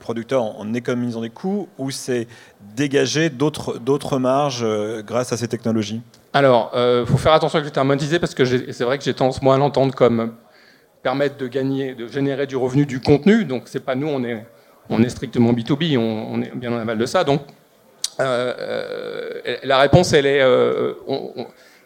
producteur 0.00 0.42
en, 0.42 0.72
économisant 0.74 1.20
des 1.20 1.30
coûts 1.30 1.68
ou 1.78 1.90
c'est 1.90 2.26
dégager 2.74 3.30
d'autres 3.30 4.18
marges 4.18 4.62
euh, 4.62 5.02
grâce 5.02 5.32
à 5.32 5.36
ces 5.36 5.48
technologies? 5.48 6.00
Alors, 6.32 6.70
il 6.74 6.78
euh, 6.78 7.06
faut 7.06 7.18
faire 7.18 7.32
attention 7.32 7.58
avec 7.58 7.66
le 7.66 7.72
terme 7.72 7.88
monétiser 7.88 8.18
parce 8.18 8.34
que 8.34 8.44
c'est 8.44 8.84
vrai 8.84 8.98
que 8.98 9.04
j'ai 9.04 9.14
tendance 9.14 9.40
moi 9.42 9.54
à 9.54 9.58
l'entendre 9.58 9.94
comme 9.94 10.32
permettre 11.02 11.36
de 11.36 11.46
gagner, 11.46 11.94
de 11.94 12.08
générer 12.08 12.46
du 12.46 12.56
revenu 12.56 12.86
du 12.86 13.00
contenu. 13.00 13.44
Donc, 13.44 13.64
c'est 13.66 13.84
pas 13.84 13.94
nous, 13.94 14.08
on 14.08 14.24
est, 14.24 14.44
on 14.88 15.02
est 15.02 15.08
strictement 15.10 15.52
B2B, 15.52 15.96
on, 15.98 16.42
est 16.42 16.54
bien 16.54 16.72
en 16.72 16.78
aval 16.78 16.98
de 16.98 17.06
ça. 17.06 17.24
Donc, 17.24 17.42
euh, 18.20 19.58
la 19.62 19.78
réponse, 19.78 20.12
elle 20.12 20.26
est, 20.26 20.42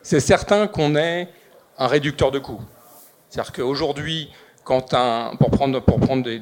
c'est 0.03 0.21
certain 0.21 0.67
qu'on 0.67 0.97
est 0.97 1.29
un 1.79 1.87
réducteur 1.87 2.31
de 2.31 2.39
coûts. 2.39 2.61
C'est-à-dire 3.29 3.53
qu'aujourd'hui, 3.53 4.31
pour 4.65 5.51
prendre, 5.51 6.23
des, 6.23 6.41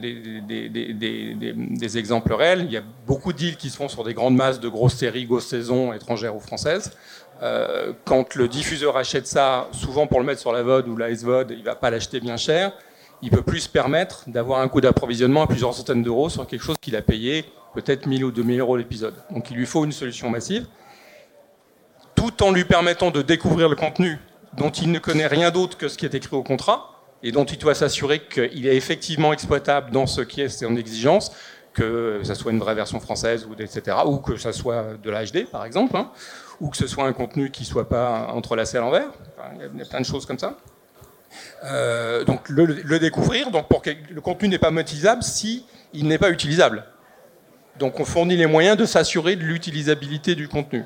exemples 1.99 2.35
réels, 2.35 2.65
il 2.65 2.73
y 2.73 2.77
a 2.77 2.83
beaucoup 3.07 3.33
de 3.33 3.39
deals 3.39 3.57
qui 3.57 3.71
se 3.71 3.77
font 3.77 3.89
sur 3.89 4.05
des 4.05 4.15
grandes 4.15 4.37
masses 4.37 4.61
de 4.61 4.69
grosses 4.69 4.97
séries, 4.97 5.25
grosses 5.25 5.47
saisons, 5.47 5.95
étrangères 5.95 6.37
ou 6.37 6.41
françaises. 6.41 6.93
Euh, 7.43 7.93
quand 8.05 8.35
le 8.35 8.49
diffuseur 8.49 8.97
achète 8.97 9.27
ça, 9.27 9.69
souvent 9.73 10.07
pour 10.07 10.21
le 10.21 10.27
mettre 10.27 10.41
sur 10.41 10.53
la 10.53 10.63
VOD 10.63 10.89
ou 10.89 10.97
la 10.97 11.15
SVOD, 11.15 11.53
il 11.53 11.61
ne 11.61 11.65
va 11.65 11.77
pas 11.77 11.91
l'acheter 11.91 12.21
bien 12.21 12.37
cher. 12.37 12.73
Il 13.23 13.31
peut 13.31 13.43
plus 13.43 13.61
se 13.61 13.69
permettre 13.69 14.25
d'avoir 14.27 14.61
un 14.61 14.69
coût 14.69 14.81
d'approvisionnement 14.81 15.43
à 15.43 15.47
plusieurs 15.47 15.75
centaines 15.75 16.03
d'euros 16.03 16.29
sur 16.29 16.47
quelque 16.47 16.63
chose 16.63 16.77
qu'il 16.81 16.97
a 16.97 17.03
payé 17.03 17.45
peut-être 17.75 18.07
1000 18.07 18.25
ou 18.25 18.31
2000 18.31 18.61
euros 18.61 18.77
l'épisode. 18.77 19.15
Donc 19.31 19.51
il 19.51 19.57
lui 19.57 19.67
faut 19.67 19.85
une 19.85 19.93
solution 19.93 20.31
massive 20.31 20.67
tout 22.19 22.43
en 22.43 22.51
lui 22.51 22.65
permettant 22.65 23.13
de 23.13 23.23
découvrir 23.23 23.69
le 23.69 23.77
contenu 23.77 24.19
dont 24.55 24.71
il 24.71 24.91
ne 24.91 24.99
connaît 24.99 25.29
rien 25.29 25.53
d'autre 25.53 25.79
que 25.79 25.87
ce 25.87 25.97
qui 25.97 26.05
est 26.05 26.15
écrit 26.15 26.35
au 26.35 26.43
contrat, 26.43 26.91
et 27.23 27.31
dont 27.31 27.45
il 27.45 27.59
doit 27.59 27.77
s'assurer 27.77 28.21
qu'il 28.21 28.67
est 28.67 28.77
effectivement 28.77 29.33
exploitable 29.33 29.93
dans 29.93 30.07
ce 30.07 30.21
qui 30.23 30.41
est 30.41 30.49
son 30.49 30.75
exigence, 30.77 31.31
que 31.75 32.21
ce 32.25 32.35
soit 32.35 32.51
une 32.51 32.59
vraie 32.59 32.75
version 32.75 32.99
française, 32.99 33.47
ou 33.49 33.55
etc., 33.63 33.99
ou 34.05 34.17
que 34.17 34.37
ce 34.37 34.51
soit 34.51 34.97
de 35.01 35.11
la 35.11 35.25
HD, 35.25 35.49
par 35.49 35.65
exemple, 35.65 35.97
hein, 35.97 36.11
ou 36.61 36.71
que 36.71 36.77
ce 36.77 36.89
soit 36.89 37.05
un 37.05 37.13
contenu 37.13 37.53
qui 37.53 37.63
ne 37.63 37.69
soit 37.69 37.89
pas 37.89 38.33
entrelacé 38.35 38.79
à 38.79 38.81
l'envers. 38.81 39.11
il 39.55 39.79
y 39.79 39.83
a 39.83 39.85
plein 39.85 40.01
de 40.01 40.07
choses 40.07 40.27
comme 40.27 40.41
ça. 40.41 40.57
Euh, 41.65 42.25
donc 42.25 42.49
le, 42.49 42.99
découvrir, 42.99 43.53
donc 43.53 43.69
pour 43.69 43.81
que 43.81 43.91
le 44.11 44.21
contenu 44.21 44.49
n'est 44.49 44.59
pas 44.59 44.73
monétisable 44.73 45.23
si 45.23 45.67
il 45.93 46.09
n'est 46.09 46.19
pas 46.19 46.31
utilisable. 46.31 46.85
Donc 47.79 48.01
on 48.01 48.05
fournit 48.05 48.37
les 48.37 48.47
moyens 48.47 48.77
de 48.77 48.87
s'assurer 48.87 49.37
de 49.37 49.45
l'utilisabilité 49.45 50.35
du 50.35 50.49
contenu. 50.49 50.85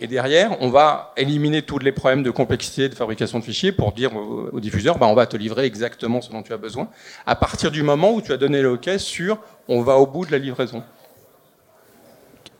Et 0.00 0.06
derrière, 0.06 0.56
on 0.60 0.70
va 0.70 1.12
éliminer 1.16 1.62
tous 1.62 1.78
les 1.78 1.90
problèmes 1.90 2.22
de 2.22 2.30
complexité 2.30 2.88
de 2.88 2.94
fabrication 2.94 3.40
de 3.40 3.44
fichiers 3.44 3.72
pour 3.72 3.92
dire 3.92 4.14
au, 4.14 4.60
diffuseur, 4.60 4.96
bah, 4.96 5.06
on 5.06 5.14
va 5.14 5.26
te 5.26 5.36
livrer 5.36 5.64
exactement 5.64 6.20
ce 6.20 6.30
dont 6.30 6.42
tu 6.42 6.52
as 6.52 6.56
besoin, 6.56 6.88
à 7.26 7.34
partir 7.34 7.72
du 7.72 7.82
moment 7.82 8.12
où 8.12 8.22
tu 8.22 8.32
as 8.32 8.36
donné 8.36 8.62
le 8.62 8.70
OK 8.72 8.88
sur 8.98 9.38
on 9.66 9.82
va 9.82 9.96
au 9.96 10.06
bout 10.06 10.24
de 10.24 10.30
la 10.30 10.38
livraison. 10.38 10.84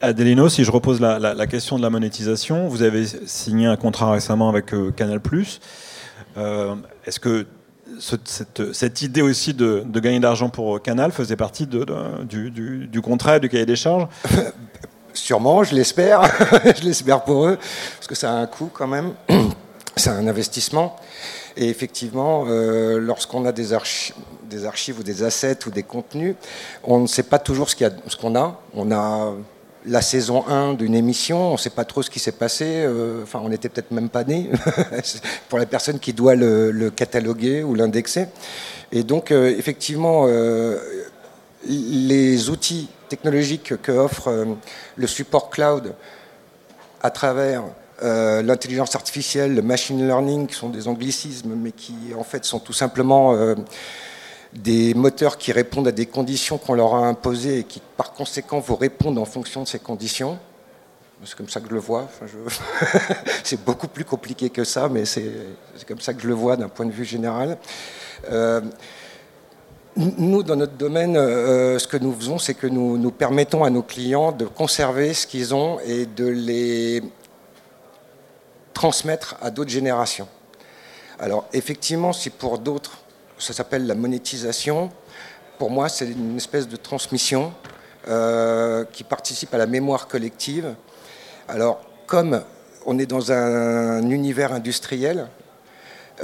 Adelino, 0.00 0.48
si 0.48 0.64
je 0.64 0.70
repose 0.70 1.00
la, 1.00 1.46
question 1.46 1.76
de 1.76 1.82
la 1.82 1.90
monétisation, 1.90 2.68
vous 2.68 2.82
avez 2.82 3.04
signé 3.06 3.66
un 3.66 3.76
contrat 3.76 4.12
récemment 4.12 4.48
avec 4.48 4.72
euh, 4.74 4.90
Canal+. 4.90 5.20
Euh, 6.36 6.74
est-ce 7.04 7.20
que 7.20 7.46
cette, 7.98 9.02
idée 9.02 9.22
aussi 9.22 9.54
de, 9.54 9.84
gagner 9.94 10.18
de 10.18 10.24
l'argent 10.24 10.50
pour 10.50 10.80
Canal 10.82 11.10
faisait 11.10 11.36
partie 11.36 11.66
de, 11.66 11.84
du, 12.24 12.50
du, 12.50 12.86
du, 12.86 13.00
contrat, 13.00 13.38
du 13.38 13.48
cahier 13.48 13.66
des 13.66 13.76
charges? 13.76 14.06
Sûrement, 15.18 15.64
je 15.64 15.74
l'espère. 15.74 16.22
je 16.78 16.84
l'espère 16.84 17.22
pour 17.22 17.46
eux, 17.46 17.58
parce 17.96 18.06
que 18.06 18.14
ça 18.14 18.30
a 18.30 18.34
un 18.34 18.46
coût 18.46 18.70
quand 18.72 18.86
même. 18.86 19.14
c'est 19.96 20.10
un 20.10 20.26
investissement. 20.26 20.96
Et 21.56 21.68
effectivement, 21.68 22.44
euh, 22.46 22.98
lorsqu'on 23.00 23.44
a 23.44 23.52
des, 23.52 23.72
archives 23.72 25.00
ou 25.00 25.02
des 25.02 25.24
assets 25.24 25.66
ou 25.66 25.70
des 25.70 25.82
contenus, 25.82 26.36
on 26.84 27.00
ne 27.00 27.06
sait 27.08 27.24
pas 27.24 27.40
toujours 27.40 27.68
ce 27.68 27.76
qu'on 28.16 28.34
a, 28.36 28.40
a. 28.40 28.60
On 28.74 28.92
a 28.92 29.34
la 29.86 30.02
saison 30.02 30.46
1 30.46 30.74
d'une 30.74 30.94
émission, 30.94 31.48
on 31.48 31.52
ne 31.52 31.58
sait 31.58 31.70
pas 31.70 31.84
trop 31.84 32.02
ce 32.02 32.10
qui 32.10 32.20
s'est 32.20 32.32
passé. 32.32 32.64
Euh, 32.66 33.24
enfin, 33.24 33.40
on 33.42 33.48
n'était 33.48 33.68
peut-être 33.68 33.90
même 33.90 34.08
pas 34.10 34.22
né 34.22 34.50
pour 35.48 35.58
la 35.58 35.66
personne 35.66 35.98
qui 35.98 36.12
doit 36.12 36.36
le, 36.36 36.90
cataloguer 36.94 37.64
ou 37.64 37.74
l'indexer. 37.74 38.26
Et 38.92 39.02
donc, 39.02 39.32
euh, 39.32 39.52
effectivement, 39.58 40.26
les 41.66 42.50
outils 42.50 42.88
technologiques 43.08 43.80
que 43.82 43.92
offre 43.92 44.28
euh, 44.28 44.44
le 44.96 45.06
support 45.06 45.50
cloud 45.50 45.94
à 47.02 47.10
travers 47.10 47.64
euh, 48.02 48.42
l'intelligence 48.42 48.94
artificielle, 48.94 49.54
le 49.54 49.62
machine 49.62 50.06
learning, 50.06 50.46
qui 50.46 50.54
sont 50.54 50.68
des 50.68 50.86
anglicismes, 50.86 51.54
mais 51.56 51.72
qui 51.72 51.96
en 52.16 52.22
fait 52.22 52.44
sont 52.44 52.60
tout 52.60 52.72
simplement 52.72 53.34
euh, 53.34 53.56
des 54.52 54.94
moteurs 54.94 55.36
qui 55.36 55.50
répondent 55.50 55.88
à 55.88 55.92
des 55.92 56.06
conditions 56.06 56.58
qu'on 56.58 56.74
leur 56.74 56.94
a 56.94 57.06
imposées 57.06 57.60
et 57.60 57.64
qui 57.64 57.82
par 57.96 58.12
conséquent 58.12 58.60
vous 58.60 58.76
répondent 58.76 59.18
en 59.18 59.24
fonction 59.24 59.62
de 59.62 59.68
ces 59.68 59.80
conditions. 59.80 60.38
C'est 61.24 61.36
comme 61.36 61.48
ça 61.48 61.60
que 61.60 61.68
je 61.68 61.74
le 61.74 61.80
vois. 61.80 62.08
c'est 63.42 63.64
beaucoup 63.64 63.88
plus 63.88 64.04
compliqué 64.04 64.50
que 64.50 64.62
ça, 64.62 64.88
mais 64.88 65.04
c'est 65.04 65.32
comme 65.88 66.00
ça 66.00 66.14
que 66.14 66.22
je 66.22 66.28
le 66.28 66.34
vois 66.34 66.56
d'un 66.56 66.68
point 66.68 66.86
de 66.86 66.92
vue 66.92 67.04
général. 67.04 67.58
Nous, 70.00 70.44
dans 70.44 70.54
notre 70.54 70.74
domaine, 70.74 71.16
euh, 71.16 71.76
ce 71.80 71.88
que 71.88 71.96
nous 71.96 72.14
faisons, 72.14 72.38
c'est 72.38 72.54
que 72.54 72.68
nous, 72.68 72.96
nous 72.98 73.10
permettons 73.10 73.64
à 73.64 73.70
nos 73.70 73.82
clients 73.82 74.30
de 74.30 74.44
conserver 74.44 75.12
ce 75.12 75.26
qu'ils 75.26 75.56
ont 75.56 75.80
et 75.80 76.06
de 76.06 76.24
les 76.24 77.02
transmettre 78.74 79.34
à 79.42 79.50
d'autres 79.50 79.72
générations. 79.72 80.28
Alors 81.18 81.48
effectivement, 81.52 82.12
si 82.12 82.30
pour 82.30 82.60
d'autres, 82.60 82.98
ça 83.38 83.52
s'appelle 83.52 83.88
la 83.88 83.96
monétisation, 83.96 84.92
pour 85.58 85.68
moi, 85.68 85.88
c'est 85.88 86.06
une 86.06 86.36
espèce 86.36 86.68
de 86.68 86.76
transmission 86.76 87.52
euh, 88.06 88.84
qui 88.92 89.02
participe 89.02 89.52
à 89.52 89.58
la 89.58 89.66
mémoire 89.66 90.06
collective. 90.06 90.76
Alors, 91.48 91.80
comme 92.06 92.44
on 92.86 93.00
est 93.00 93.06
dans 93.06 93.32
un 93.32 94.08
univers 94.08 94.52
industriel, 94.52 95.26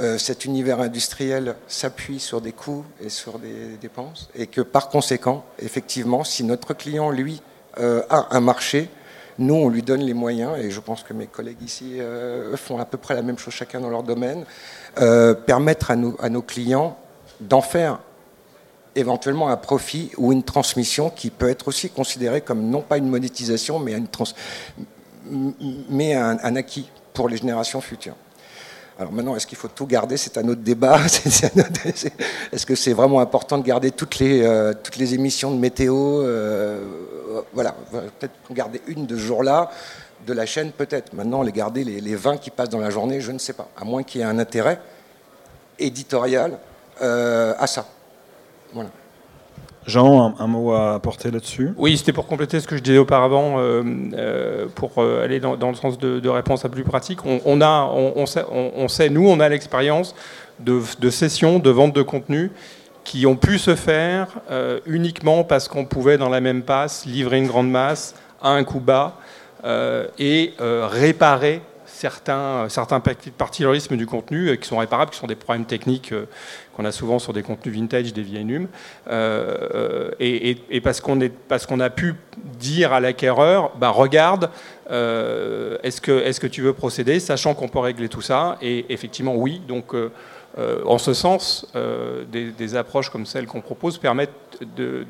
euh, 0.01 0.17
cet 0.17 0.43
univers 0.43 0.81
industriel 0.81 1.55
s'appuie 1.67 2.19
sur 2.19 2.41
des 2.41 2.51
coûts 2.51 2.83
et 3.01 3.07
sur 3.09 3.39
des 3.39 3.77
dépenses, 3.79 4.29
et 4.35 4.45
que 4.47 4.59
par 4.59 4.89
conséquent, 4.89 5.45
effectivement, 5.59 6.25
si 6.25 6.43
notre 6.43 6.73
client, 6.73 7.11
lui, 7.11 7.41
euh, 7.79 8.01
a 8.09 8.35
un 8.35 8.41
marché, 8.41 8.89
nous, 9.39 9.53
on 9.53 9.69
lui 9.69 9.83
donne 9.83 10.01
les 10.01 10.13
moyens, 10.13 10.57
et 10.59 10.69
je 10.69 10.79
pense 10.81 11.03
que 11.03 11.13
mes 11.13 11.27
collègues 11.27 11.61
ici 11.61 11.99
euh, 11.99 12.57
font 12.57 12.77
à 12.77 12.85
peu 12.85 12.97
près 12.97 13.15
la 13.15 13.21
même 13.21 13.37
chose 13.37 13.53
chacun 13.53 13.79
dans 13.79 13.89
leur 13.89 14.03
domaine, 14.03 14.43
permettre 15.45 15.91
à 15.91 15.95
nos, 15.95 16.41
clients 16.41 16.97
d'en 17.39 17.61
faire 17.61 17.99
éventuellement 18.95 19.49
un 19.49 19.57
profit 19.57 20.11
ou 20.17 20.31
une 20.31 20.43
transmission 20.43 21.09
qui 21.09 21.29
peut 21.29 21.49
être 21.49 21.67
aussi 21.67 21.89
considérée 21.89 22.41
comme 22.41 22.69
non 22.69 22.81
pas 22.81 22.97
une 22.97 23.09
monétisation, 23.09 23.79
mais 25.89 26.13
un 26.13 26.55
acquis 26.55 26.89
pour 27.13 27.27
les 27.27 27.37
générations 27.37 27.81
futures. 27.81 28.15
Alors 28.97 29.11
maintenant, 29.11 29.35
est-ce 29.35 29.47
qu'il 29.47 29.57
faut 29.57 29.67
tout 29.67 29.85
garder? 29.85 30.17
C'est 30.25 30.37
un 30.37 30.47
autre 30.47 30.61
débat. 30.61 30.99
Est-ce 31.05 32.65
que 32.65 32.75
c'est 32.75 32.93
vraiment 32.93 33.19
important 33.19 33.57
de 33.57 33.63
garder 33.63 33.91
toutes 33.91 34.19
les, 34.19 34.41
euh, 34.43 34.73
émissions 34.99 35.51
de 35.51 35.59
météo 35.59 36.21
euh, 36.21 36.83
Voilà, 37.53 37.75
peut-être 37.91 38.33
garder 38.51 38.81
une 38.87 39.05
de 39.05 39.15
ce 39.15 39.21
jour-là, 39.21 39.69
de 40.25 40.33
la 40.33 40.45
chaîne 40.45 40.71
peut-être. 40.71 41.13
Maintenant, 41.13 41.41
les 41.41 41.51
garder 41.51 41.83
les, 41.83 41.99
les 41.99 42.15
20 42.15 42.37
qui 42.37 42.49
passent 42.49 42.69
dans 42.69 42.79
la 42.79 42.89
journée, 42.89 43.19
je 43.19 43.31
ne 43.31 43.39
sais 43.39 43.53
pas. 43.53 43.67
À 43.77 43.83
moins 43.83 44.03
qu'il 44.03 44.21
y 44.21 44.23
ait 44.23 44.27
un 44.27 44.39
intérêt 44.39 44.79
éditorial 45.79 46.57
euh, 47.01 47.53
à 47.57 47.67
ça. 47.67 47.85
Voilà. 48.73 48.89
Jean, 49.87 50.33
un, 50.39 50.47
mot 50.47 50.73
à 50.73 50.95
apporter 50.95 51.29
là-dessus? 51.29 51.73
Oui, 51.77 51.97
c'était 51.97 52.13
pour 52.13 52.25
compléter 52.25 52.59
ce 52.59 52.67
que 52.67 52.75
je 52.75 52.81
disais 52.81 52.97
auparavant, 52.97 53.59
euh, 53.59 53.83
euh, 54.13 54.65
pour 54.73 54.93
euh, 54.97 55.23
aller 55.23 55.39
dans, 55.39 55.55
le 55.55 55.75
sens 55.75 55.99
de, 55.99 56.27
réponse 56.27 56.65
à 56.65 56.69
plus 56.69 56.83
pratique. 56.83 57.19
On, 57.23 57.61
a, 57.61 57.89
on, 58.15 58.25
sait, 58.87 59.09
nous, 59.09 59.27
on 59.27 59.39
a 59.39 59.47
l'expérience 59.47 60.15
de, 60.59 61.09
sessions, 61.09 61.59
de 61.59 61.69
vente 61.69 61.93
de 61.93 62.01
contenu 62.01 62.51
qui 63.03 63.27
ont 63.27 63.35
pu 63.35 63.59
se 63.59 63.75
faire 63.75 64.27
uniquement 64.87 65.43
parce 65.43 65.67
qu'on 65.67 65.85
pouvait, 65.85 66.17
dans 66.17 66.29
la 66.29 66.41
même 66.41 66.63
passe, 66.63 67.05
livrer 67.05 67.37
une 67.37 67.47
grande 67.47 67.69
masse 67.69 68.15
à 68.41 68.49
un 68.49 68.63
coût 68.63 68.79
bas 68.79 69.17
et 70.17 70.53
réparer 70.59 71.61
certains, 71.95 72.67
certains 72.69 72.99
particuliarismes 72.99 73.95
du 73.95 74.05
contenu 74.05 74.57
qui 74.57 74.67
sont 74.67 74.77
réparables, 74.77 75.11
qui 75.11 75.17
sont 75.17 75.27
des 75.27 75.35
problèmes 75.35 75.65
techniques 75.65 76.13
qu'on 76.75 76.83
a 76.83 76.91
souvent 76.91 77.19
sur 77.19 77.31
des 77.31 77.41
contenus 77.41 77.73
vintage, 77.73 78.13
des 78.13 78.21
vieilles 78.21 78.43
numes, 78.43 78.67
euh, 79.09 80.11
et, 80.19 80.57
parce 80.81 80.99
qu'on 80.99 81.79
a 81.79 81.89
pu 81.89 82.15
dire 82.59 82.91
à 82.91 82.99
l'acquéreur, 82.99 83.71
bah, 83.77 83.89
regarde, 83.89 84.49
euh, 84.91 85.77
est-ce 85.83 86.01
que, 86.01 86.11
est 86.11 86.37
que 86.37 86.47
tu 86.47 86.61
veux 86.61 86.73
procéder, 86.73 87.19
sachant 87.19 87.53
qu'on 87.53 87.69
peut 87.69 87.79
régler 87.79 88.09
tout 88.09 88.21
ça, 88.21 88.57
et 88.61 88.85
effectivement 88.89 89.35
oui, 89.35 89.61
donc 89.65 89.93
euh, 89.93 90.09
en 90.85 90.97
ce 90.97 91.13
sens, 91.13 91.65
des, 92.29 92.75
approches 92.75 93.09
comme 93.09 93.25
celles 93.25 93.45
qu'on 93.45 93.61
propose 93.61 93.97
permettent 93.97 94.31
de, 94.75 95.05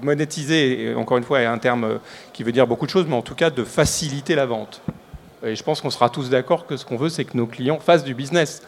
monétiser, 0.00 0.94
encore 0.96 1.18
une 1.18 1.24
fois, 1.24 1.40
un 1.40 1.58
terme 1.58 1.98
qui 2.32 2.44
veut 2.44 2.52
dire 2.52 2.68
beaucoup 2.68 2.86
de 2.86 2.90
choses, 2.90 3.06
mais 3.08 3.16
en 3.16 3.22
tout 3.22 3.34
cas 3.34 3.50
de 3.50 3.64
faciliter 3.64 4.36
la 4.36 4.46
vente. 4.46 4.80
Et 5.44 5.56
je 5.56 5.62
pense 5.62 5.80
qu'on 5.80 5.90
sera 5.90 6.10
tous 6.10 6.28
d'accord 6.28 6.66
que 6.66 6.76
ce 6.76 6.84
qu'on 6.84 6.96
veut, 6.96 7.08
c'est 7.08 7.24
que 7.24 7.36
nos 7.36 7.46
clients 7.46 7.78
fassent 7.78 8.04
du 8.04 8.14
business. 8.14 8.62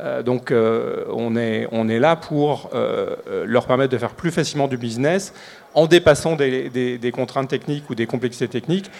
Euh, 0.00 0.22
donc 0.22 0.50
euh, 0.50 1.04
on, 1.12 1.36
est, 1.36 1.66
on 1.72 1.88
est 1.88 1.98
là 1.98 2.16
pour 2.16 2.70
euh, 2.74 3.16
leur 3.46 3.66
permettre 3.66 3.92
de 3.92 3.98
faire 3.98 4.14
plus 4.14 4.30
facilement 4.30 4.68
du 4.68 4.76
business 4.76 5.32
en 5.74 5.86
dépassant 5.86 6.36
des, 6.36 7.12
contraintes 7.14 7.48
techniques 7.48 7.88
ou 7.90 7.94
des 7.94 8.06
complexités 8.06 8.48
techniques 8.48 8.90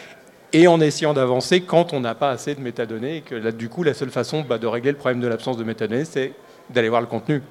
et 0.53 0.67
en 0.67 0.81
essayant 0.81 1.15
d'avancer 1.15 1.61
quand 1.61 1.93
on 1.93 2.01
n'a 2.01 2.15
pas 2.15 2.31
assez 2.31 2.55
de 2.55 2.61
métadonnées 2.61 3.19
et 3.19 3.21
que 3.21 3.35
là, 3.35 3.53
du 3.53 3.69
coup 3.69 3.83
la 3.83 3.95
seule 3.95 4.11
façon 4.11 4.43
bah, 4.43 4.59
de 4.59 4.67
régler 4.67 4.93
le 4.93 4.97
problème 4.97 5.21
de 5.21 5.29
l'absence 5.29 5.57
de 5.57 5.65
métadonnées, 5.65 6.05
c'est 6.05 6.33
d'aller 6.71 6.89
voir 6.89 7.01
le 7.01 7.07
contenu. 7.07 7.43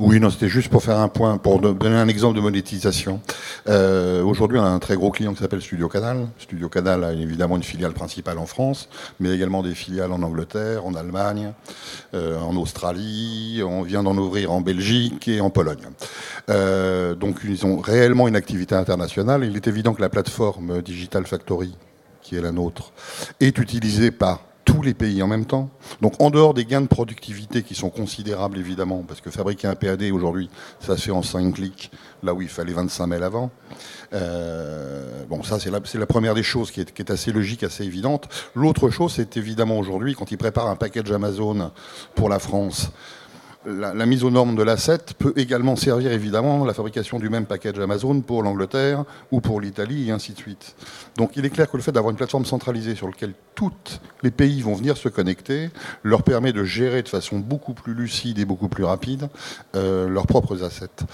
Oui, 0.00 0.20
non, 0.20 0.30
c'était 0.30 0.48
juste 0.48 0.68
pour 0.68 0.84
faire 0.84 0.98
un 0.98 1.08
point, 1.08 1.38
pour 1.38 1.58
donner 1.58 1.96
un 1.96 2.06
exemple 2.06 2.36
de 2.36 2.40
monétisation. 2.40 3.20
Euh, 3.68 4.22
aujourd'hui, 4.22 4.56
on 4.56 4.62
a 4.62 4.68
un 4.68 4.78
très 4.78 4.94
gros 4.94 5.10
client 5.10 5.34
qui 5.34 5.40
s'appelle 5.40 5.60
Studio 5.60 5.88
Canal. 5.88 6.28
Studio 6.38 6.68
Canal 6.68 7.02
a 7.02 7.12
évidemment 7.12 7.56
une 7.56 7.64
filiale 7.64 7.94
principale 7.94 8.38
en 8.38 8.46
France, 8.46 8.88
mais 9.18 9.30
également 9.34 9.60
des 9.60 9.74
filiales 9.74 10.12
en 10.12 10.22
Angleterre, 10.22 10.86
en 10.86 10.94
Allemagne, 10.94 11.52
euh, 12.14 12.38
en 12.38 12.54
Australie. 12.54 13.60
On 13.66 13.82
vient 13.82 14.04
d'en 14.04 14.16
ouvrir 14.16 14.52
en 14.52 14.60
Belgique 14.60 15.26
et 15.26 15.40
en 15.40 15.50
Pologne. 15.50 15.88
Euh, 16.48 17.16
donc, 17.16 17.40
ils 17.42 17.66
ont 17.66 17.80
réellement 17.80 18.28
une 18.28 18.36
activité 18.36 18.76
internationale. 18.76 19.42
Il 19.44 19.56
est 19.56 19.66
évident 19.66 19.94
que 19.94 20.00
la 20.00 20.08
plateforme 20.08 20.80
Digital 20.80 21.26
Factory, 21.26 21.76
qui 22.22 22.36
est 22.36 22.40
la 22.40 22.52
nôtre, 22.52 22.92
est 23.40 23.58
utilisée 23.58 24.12
par 24.12 24.42
tous 24.68 24.82
les 24.82 24.92
pays 24.92 25.22
en 25.22 25.26
même 25.26 25.46
temps. 25.46 25.70
Donc 26.02 26.20
en 26.20 26.28
dehors 26.28 26.52
des 26.52 26.66
gains 26.66 26.82
de 26.82 26.88
productivité 26.88 27.62
qui 27.62 27.74
sont 27.74 27.88
considérables 27.88 28.58
évidemment, 28.58 29.02
parce 29.08 29.22
que 29.22 29.30
fabriquer 29.30 29.66
un 29.66 29.74
PAD 29.74 30.02
aujourd'hui, 30.12 30.50
ça 30.78 30.96
se 30.96 31.04
fait 31.04 31.10
en 31.10 31.22
5 31.22 31.54
clics, 31.54 31.90
là 32.22 32.34
où 32.34 32.42
il 32.42 32.48
fallait 32.48 32.74
25 32.74 33.06
mails 33.06 33.22
avant. 33.22 33.50
Euh, 34.12 35.24
bon, 35.28 35.42
ça 35.42 35.58
c'est 35.58 35.70
la, 35.70 36.06
première 36.06 36.34
des 36.34 36.42
choses 36.42 36.70
qui 36.70 36.82
est, 36.82 36.92
qui 36.92 37.00
est 37.00 37.10
assez 37.10 37.32
logique, 37.32 37.62
assez 37.62 37.84
évidente. 37.84 38.28
L'autre 38.54 38.90
chose, 38.90 39.14
c'est 39.14 39.38
évidemment 39.38 39.78
aujourd'hui, 39.78 40.14
quand 40.14 40.30
ils 40.32 40.38
préparent 40.38 40.68
un 40.68 40.76
package 40.76 41.10
Amazon 41.12 41.70
pour 42.14 42.28
la 42.28 42.38
France, 42.38 42.90
la, 43.68 44.06
mise 44.06 44.24
aux 44.24 44.30
normes 44.30 44.56
de 44.56 44.62
l'asset 44.62 44.98
peut 45.18 45.32
également 45.36 45.76
servir 45.76 46.12
évidemment 46.12 46.64
la 46.64 46.74
fabrication 46.74 47.18
du 47.18 47.28
même 47.28 47.46
package 47.46 47.78
Amazon 47.78 48.20
pour 48.20 48.42
l'Angleterre 48.42 49.04
ou 49.30 49.40
pour 49.40 49.60
l'Italie 49.60 50.08
et 50.08 50.10
ainsi 50.10 50.32
de 50.32 50.38
suite. 50.38 50.74
Donc 51.16 51.36
il 51.36 51.44
est 51.44 51.50
clair 51.50 51.70
que 51.70 51.76
le 51.76 51.82
fait 51.82 51.92
d'avoir 51.92 52.10
une 52.10 52.16
plateforme 52.16 52.44
centralisée 52.44 52.94
sur 52.94 53.06
laquelle 53.06 53.34
tous 53.54 54.00
les 54.22 54.30
pays 54.30 54.62
vont 54.62 54.74
venir 54.74 54.96
se 54.96 55.08
connecter 55.08 55.70
leur 56.02 56.22
permet 56.22 56.52
de 56.52 56.64
gérer 56.64 57.02
de 57.02 57.08
façon 57.08 57.38
beaucoup 57.38 57.74
plus 57.74 57.94
lucide 57.94 58.38
et 58.38 58.44
beaucoup 58.44 58.68
plus 58.68 58.84
rapide 58.84 59.28
euh, 59.76 60.08
leurs 60.08 60.26
propres 60.26 60.62
assets. 60.64 61.04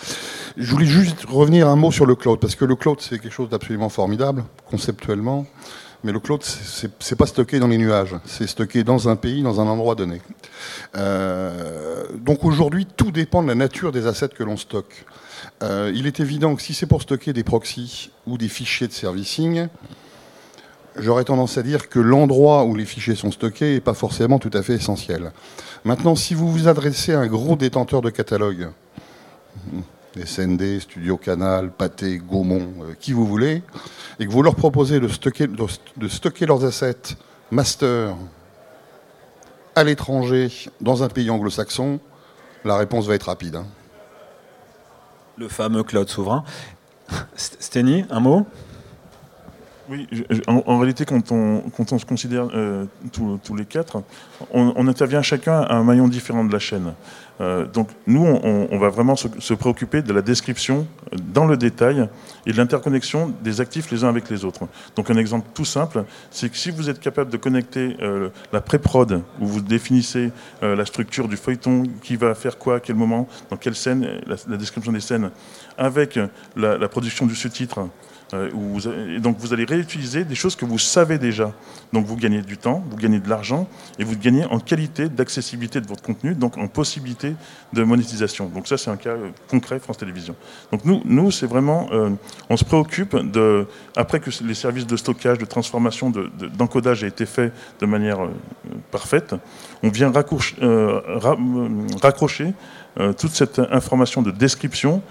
Je 0.56 0.70
voulais 0.70 0.86
juste 0.86 1.24
revenir 1.26 1.68
un 1.68 1.76
mot 1.76 1.90
sur 1.90 2.06
le 2.06 2.14
cloud 2.14 2.38
parce 2.40 2.54
que 2.54 2.64
le 2.64 2.76
cloud 2.76 3.00
c'est 3.00 3.18
quelque 3.18 3.32
chose 3.32 3.48
d'absolument 3.48 3.88
formidable 3.88 4.44
conceptuellement. 4.70 5.46
Mais 6.04 6.12
le 6.12 6.20
cloud, 6.20 6.42
c'est 6.42 7.16
pas 7.16 7.24
stocké 7.24 7.58
dans 7.58 7.66
les 7.66 7.78
nuages, 7.78 8.14
c'est 8.26 8.46
stocké 8.46 8.84
dans 8.84 9.08
un 9.08 9.16
pays, 9.16 9.42
dans 9.42 9.62
un 9.62 9.66
endroit 9.66 9.94
donné. 9.94 10.20
Euh, 10.96 12.04
donc 12.24 12.44
aujourd'hui, 12.44 12.86
tout 12.86 13.10
dépend 13.10 13.42
de 13.42 13.48
la 13.48 13.54
nature 13.54 13.92
des 13.92 14.06
assets 14.06 14.30
que 14.30 14.42
l'on 14.42 14.56
stocke. 14.56 15.04
Euh, 15.62 15.92
il 15.94 16.06
est 16.06 16.20
évident 16.20 16.56
que 16.56 16.62
si 16.62 16.72
c'est 16.72 16.86
pour 16.86 17.02
stocker 17.02 17.34
des 17.34 17.44
proxys 17.44 18.10
ou 18.26 18.38
des 18.38 18.48
fichiers 18.48 18.88
de 18.88 18.92
servicing, 18.92 19.68
j'aurais 20.96 21.24
tendance 21.24 21.58
à 21.58 21.62
dire 21.62 21.90
que 21.90 21.98
l'endroit 21.98 22.64
où 22.64 22.74
les 22.74 22.86
fichiers 22.86 23.14
sont 23.14 23.30
stockés 23.30 23.74
n'est 23.74 23.80
pas 23.80 23.92
forcément 23.92 24.38
tout 24.38 24.50
à 24.54 24.62
fait 24.62 24.72
essentiel. 24.72 25.32
Maintenant, 25.84 26.16
si 26.16 26.32
vous 26.32 26.50
vous 26.50 26.66
adressez 26.66 27.12
à 27.12 27.20
un 27.20 27.26
gros 27.26 27.56
détenteur 27.56 28.00
de 28.00 28.08
catalogue, 28.08 28.70
SND, 30.16 30.80
Studio 30.80 31.18
Canal, 31.18 31.72
Pathé, 31.72 32.16
Gaumont, 32.18 32.72
euh, 32.80 32.94
qui 32.98 33.12
vous 33.12 33.26
voulez, 33.26 33.62
et 34.18 34.26
que 34.26 34.30
vous 34.30 34.42
leur 34.42 34.54
proposez 34.54 34.98
de 34.98 35.08
stocker, 35.08 35.46
de 35.46 36.08
stocker 36.08 36.46
leurs 36.46 36.64
assets 36.64 37.16
master 37.50 38.16
à 39.74 39.84
l'étranger, 39.84 40.50
dans 40.80 41.02
un 41.02 41.08
pays 41.08 41.28
anglo-saxon, 41.28 42.00
la 42.64 42.76
réponse 42.76 43.06
va 43.06 43.14
être 43.14 43.24
rapide. 43.24 43.56
Hein. 43.56 43.66
Le 45.36 45.48
fameux 45.48 45.82
cloud 45.82 46.08
souverain. 46.08 46.44
Steny, 47.36 48.04
un 48.10 48.20
mot? 48.20 48.46
Oui, 49.88 50.06
en, 50.46 50.78
réalité, 50.78 51.04
quand 51.04 51.30
on, 51.30 51.98
se 51.98 52.04
considère 52.06 52.48
euh, 52.54 52.86
tous, 53.12 53.54
les 53.54 53.64
quatre, 53.64 54.02
on, 54.50 54.88
intervient 54.88 55.20
chacun 55.20 55.60
à 55.60 55.74
un 55.74 55.84
maillon 55.84 56.08
différent 56.08 56.44
de 56.44 56.52
la 56.52 56.58
chaîne. 56.58 56.94
Euh, 57.40 57.66
donc 57.66 57.88
nous, 58.06 58.24
on, 58.24 58.78
va 58.78 58.88
vraiment 58.88 59.16
se, 59.16 59.54
préoccuper 59.54 60.02
de 60.02 60.12
la 60.12 60.22
description 60.22 60.86
dans 61.32 61.46
le 61.46 61.56
détail 61.56 62.08
et 62.46 62.52
de 62.52 62.56
l'interconnexion 62.56 63.34
des 63.42 63.60
actifs 63.60 63.90
les 63.90 64.04
uns 64.04 64.08
avec 64.08 64.30
les 64.30 64.44
autres. 64.44 64.66
Donc 64.96 65.10
un 65.10 65.16
exemple 65.16 65.48
tout 65.52 65.64
simple, 65.64 66.04
c'est 66.30 66.48
que 66.48 66.56
si 66.56 66.70
vous 66.70 66.88
êtes 66.88 67.00
capable 67.00 67.30
de 67.30 67.36
connecter 67.36 67.96
euh, 68.00 68.30
la 68.52 68.60
pré-prod, 68.60 69.22
où 69.40 69.46
vous 69.46 69.60
définissez 69.60 70.30
la 70.62 70.86
structure 70.86 71.28
du 71.28 71.36
feuilleton, 71.36 71.82
qui 72.02 72.16
va 72.16 72.34
faire 72.34 72.56
quoi, 72.56 72.76
à 72.76 72.80
quel 72.80 72.96
moment, 72.96 73.28
dans 73.50 73.56
quelle 73.56 73.74
scène, 73.74 74.20
la, 74.26 74.56
description 74.56 74.92
des 74.92 75.00
scènes, 75.00 75.30
avec 75.76 76.18
la 76.56 76.88
production 76.88 77.26
du 77.26 77.34
sous-titre, 77.34 77.88
euh, 78.34 79.16
et 79.16 79.20
donc 79.20 79.38
vous 79.38 79.52
allez 79.52 79.64
réutiliser 79.64 80.24
des 80.24 80.34
choses 80.34 80.56
que 80.56 80.64
vous 80.64 80.78
savez 80.78 81.18
déjà. 81.18 81.52
Donc 81.92 82.06
vous 82.06 82.16
gagnez 82.16 82.42
du 82.42 82.58
temps, 82.58 82.82
vous 82.90 82.96
gagnez 82.96 83.20
de 83.20 83.28
l'argent 83.28 83.68
et 83.98 84.04
vous 84.04 84.16
gagnez 84.16 84.44
en 84.46 84.58
qualité 84.58 85.08
d'accessibilité 85.08 85.80
de 85.80 85.86
votre 85.86 86.02
contenu, 86.02 86.34
donc 86.34 86.58
en 86.58 86.66
possibilité 86.66 87.34
de 87.72 87.84
monétisation. 87.84 88.48
Donc 88.48 88.66
ça 88.66 88.76
c'est 88.76 88.90
un 88.90 88.96
cas 88.96 89.10
euh, 89.10 89.30
concret 89.48 89.78
France 89.78 89.98
Télévisions. 89.98 90.34
Donc 90.72 90.84
nous, 90.84 91.00
nous 91.04 91.30
c'est 91.30 91.46
vraiment, 91.46 91.88
euh, 91.92 92.10
on 92.50 92.56
se 92.56 92.64
préoccupe 92.64 93.16
de, 93.16 93.66
après 93.96 94.20
que 94.20 94.30
les 94.42 94.54
services 94.54 94.86
de 94.86 94.96
stockage, 94.96 95.38
de 95.38 95.44
transformation, 95.44 96.10
d'encodage 96.10 97.02
de, 97.02 97.06
été 97.06 97.26
faits 97.26 97.52
de 97.80 97.86
manière 97.86 98.18
parfaite, 98.90 99.34
on 99.82 99.90
vient 99.90 100.10
raccrocher 100.10 100.54
toute 103.18 103.32
cette 103.32 103.58
information 103.58 104.22
de 104.22 104.30
description 104.30 105.02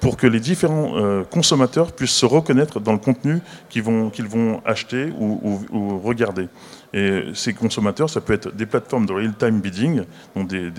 pour 0.00 0.16
que 0.16 0.26
les 0.26 0.40
différents 0.40 0.96
euh, 0.96 1.24
consommateurs 1.24 1.92
puissent 1.92 2.10
se 2.10 2.26
reconnaître 2.26 2.80
dans 2.80 2.92
le 2.92 2.98
contenu 2.98 3.40
qu'ils 3.68 3.82
vont, 3.82 4.10
qu'ils 4.10 4.28
vont 4.28 4.60
acheter 4.64 5.12
ou, 5.18 6.00
regarder. 6.02 6.48
Et 6.94 7.24
ces 7.34 7.52
consommateurs, 7.52 8.08
ça 8.08 8.20
peut 8.20 8.32
être 8.32 8.54
des 8.54 8.66
plateformes 8.66 9.06
de 9.06 9.12
real-time 9.12 9.60
bidding, 9.60 10.02
donc 10.34 10.48
des, 10.48 10.70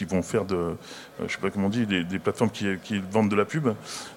qui 0.00 0.04
vont 0.06 0.22
faire 0.22 0.46
de, 0.46 0.54
euh, 0.54 0.74
je 1.26 1.32
sais 1.32 1.40
pas 1.40 1.50
comment 1.50 1.66
on 1.66 1.70
dit, 1.70 1.84
des, 1.84 2.18
plateformes 2.18 2.50
qui, 2.50 3.02
vendent 3.10 3.30
de 3.30 3.36
la 3.36 3.44
pub, 3.44 3.68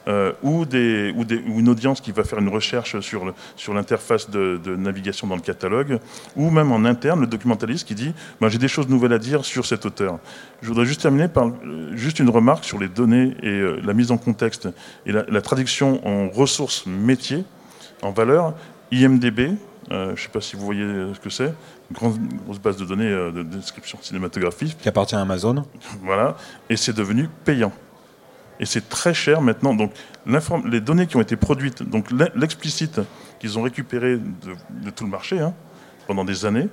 euh, 0.08 0.32
ou, 0.42 0.66
une 0.72 1.68
audience 1.68 2.00
qui 2.00 2.14
va 2.14 2.24
faire 2.24 2.40
une 2.40 2.48
recherche 2.48 3.00
sur, 3.02 3.34
sur 3.58 3.74
l'interface 3.74 4.30
de, 4.30 4.76
navigation 4.78 5.28
dans 5.28 5.36
le 5.36 5.42
catalogue, 5.42 6.00
ou 6.38 6.50
même 6.50 6.72
en 6.72 6.86
interne, 6.86 7.20
le 7.20 7.28
documentaliste 7.28 7.86
qui 7.86 7.96
dit 7.96 8.14
ben, 8.40 8.48
j'ai 8.48 8.58
des 8.58 8.70
choses 8.70 8.88
nouvelles 8.88 9.14
à 9.14 9.20
dire 9.20 9.44
sur 9.44 9.66
cet 9.66 9.86
auteur. 9.86 10.20
Je 10.62 10.70
voudrais 10.70 10.86
juste 10.86 11.02
terminer 11.02 11.28
par 11.28 11.48
euh, 11.48 11.96
juste 11.96 12.20
une 12.20 12.30
remarque 12.30 12.64
sur 12.64 12.80
les 12.80 12.88
données 12.88 13.36
et 13.44 13.62
la 13.84 13.94
mise 13.94 14.12
en 14.12 14.18
contexte 14.18 14.70
et 15.06 15.12
la, 15.12 15.26
la 15.28 15.42
traduction 15.42 16.06
en 16.08 16.30
ressources 16.30 16.86
métiers, 16.86 17.44
en 18.02 18.12
valeur. 18.12 18.54
IMDB, 18.92 19.58
je 19.94 20.12
ne 20.12 20.16
sais 20.16 20.30
pas 20.30 20.42
si 20.42 20.56
vous 20.56 20.66
voyez 20.66 20.84
ce 21.14 21.20
que 21.20 21.30
c'est 21.30 21.54
grosse, 21.94 22.16
grosse 22.46 22.60
base 22.60 22.78
de 22.78 22.86
données 22.86 23.10
euh, 23.10 23.32
de 23.32 23.44
description 23.44 23.98
cinématographique. 24.02 24.78
Qui 24.78 24.90
appartient 24.90 25.16
à 25.16 25.22
Amazon. 25.22 25.64
Voilà, 26.02 26.36
et 26.70 26.76
c'est 26.76 26.94
devenu 26.94 27.30
payant. 27.46 27.72
Et 28.60 28.66
c'est 28.66 28.88
très 28.90 29.14
cher 29.14 29.42
maintenant. 29.42 29.74
Donc 29.74 29.92
les 30.66 30.82
données 30.82 31.08
qui 31.08 31.18
ont 31.18 31.22
été 31.22 31.36
produites, 31.36 31.84
donc 31.84 32.08
l'explicite 32.36 33.02
qu'ils 33.40 33.58
ont 33.58 33.64
récupéré 33.64 34.18
de, 34.18 34.90
tout 34.90 35.04
le 35.04 35.10
marché 35.10 35.40
hein, 35.40 35.54
pendant 36.08 36.24
des 36.24 36.46
années, 36.46 36.70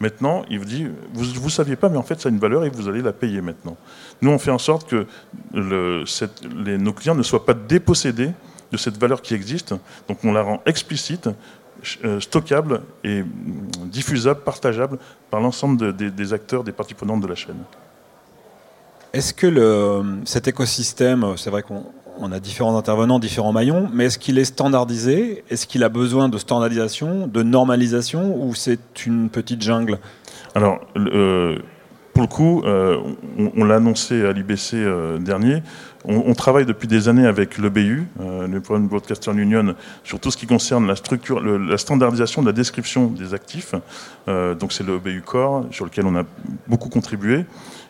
maintenant, 0.00 0.44
il 0.50 0.58
vous 0.58 0.64
dit, 0.64 0.86
vous 1.14 1.44
ne 1.44 1.48
saviez 1.48 1.76
pas, 1.76 1.88
mais 1.88 1.96
en 1.96 2.02
fait, 2.02 2.20
ça 2.20 2.28
a 2.28 2.32
une 2.32 2.38
valeur 2.38 2.64
et 2.64 2.70
vous 2.70 2.88
allez 2.88 3.02
la 3.02 3.12
payer 3.12 3.40
maintenant. 3.40 3.76
Nous, 4.20 4.30
on 4.30 4.38
fait 4.38 4.50
en 4.50 4.58
sorte 4.58 4.88
que 4.88 5.06
le, 5.54 6.04
les, 6.64 6.78
nos 6.78 6.92
clients 6.92 7.14
ne 7.14 7.22
soient 7.22 7.46
pas 7.46 7.54
dépossédés 7.54 8.30
de 8.70 8.76
cette 8.76 8.98
valeur 8.98 9.22
qui 9.22 9.34
existe. 9.34 9.74
Donc 10.08 10.24
on 10.24 10.32
la 10.32 10.42
rend 10.42 10.62
explicite 10.66 11.26
euh, 11.26 11.32
stockable 12.20 12.82
et 13.04 13.22
diffusable, 13.84 14.40
partageable 14.40 14.98
par 15.30 15.40
l'ensemble 15.40 15.94
des 15.94 16.32
acteurs, 16.32 16.64
des 16.64 16.72
parties 16.72 16.94
prenantes 16.94 17.20
de 17.20 17.26
la 17.26 17.34
chaîne. 17.34 17.56
Est-ce 19.12 19.32
que 19.32 19.46
le, 19.46 20.02
cet 20.24 20.48
écosystème, 20.48 21.34
c'est 21.36 21.50
vrai 21.50 21.62
qu'on 21.62 22.32
a 22.32 22.40
différents 22.40 22.76
intervenants, 22.76 23.18
différents 23.18 23.52
maillons, 23.52 23.88
mais 23.92 24.06
est-ce 24.06 24.18
qu'il 24.18 24.38
est 24.38 24.44
standardisé? 24.44 25.44
Est-ce 25.48 25.66
qu'il 25.66 25.82
a 25.82 25.88
besoin 25.88 26.28
de 26.28 26.36
standardisation, 26.36 27.26
de 27.26 27.42
normalisation, 27.42 28.36
ou 28.36 28.54
c'est 28.54 29.06
une 29.06 29.30
petite 29.30 29.62
jungle? 29.62 29.98
Alors, 30.54 30.80
euh, 30.96 31.58
pour 32.12 32.22
le 32.22 32.28
coup, 32.28 32.62
euh, 32.66 32.98
on, 33.56 33.64
l'a 33.64 33.76
annoncé 33.76 34.26
à 34.26 34.32
l'IBC 34.32 34.76
dernier, 35.20 35.62
on, 36.08 36.34
travaille 36.34 36.64
depuis 36.64 36.88
des 36.88 37.08
années 37.08 37.26
avec 37.26 37.58
l'EBU, 37.58 38.06
euh, 38.20 38.46
le 38.46 38.60
Broadcaster 38.60 39.30
Union, 39.32 39.74
sur 40.04 40.18
tout 40.18 40.30
ce 40.30 40.38
qui 40.38 40.46
concerne 40.46 40.86
la 40.86 40.96
structure, 40.96 41.40
la 41.40 41.76
standardisation 41.76 42.40
de 42.40 42.46
la 42.46 42.52
description 42.52 43.08
des 43.08 43.34
actifs. 43.34 43.74
Euh, 44.26 44.54
donc 44.54 44.72
c'est 44.72 44.86
l'EBU 44.86 45.20
Core 45.20 45.66
sur 45.70 45.84
lequel 45.84 46.06
on 46.06 46.16
a 46.16 46.24
beaucoup 46.66 46.88
contribué. 46.88 47.44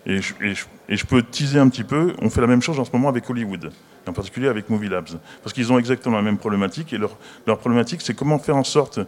Et 0.08 0.22
je, 0.22 1.04
peux 1.04 1.22
teaser 1.22 1.58
un 1.58 1.68
petit 1.68 1.84
peu, 1.84 2.14
on 2.22 2.30
fait 2.30 2.40
la 2.40 2.46
même 2.46 2.62
chose 2.62 2.80
en 2.80 2.86
ce 2.86 2.90
moment 2.92 3.10
avec 3.10 3.28
Hollywood, 3.28 3.70
en 4.06 4.12
particulier 4.14 4.48
avec 4.48 4.70
Movie 4.70 4.88
Labs, 4.88 5.18
parce 5.42 5.52
qu'ils 5.52 5.70
ont 5.70 5.78
exactement 5.78 6.16
la 6.16 6.22
même 6.22 6.38
problématique, 6.38 6.94
et 6.94 6.98
leur, 6.98 7.18
leur 7.46 7.58
problématique, 7.58 8.00
c'est 8.00 8.14
comment 8.14 8.38
faire 8.38 8.56
en 8.56 8.64
sorte 8.64 9.00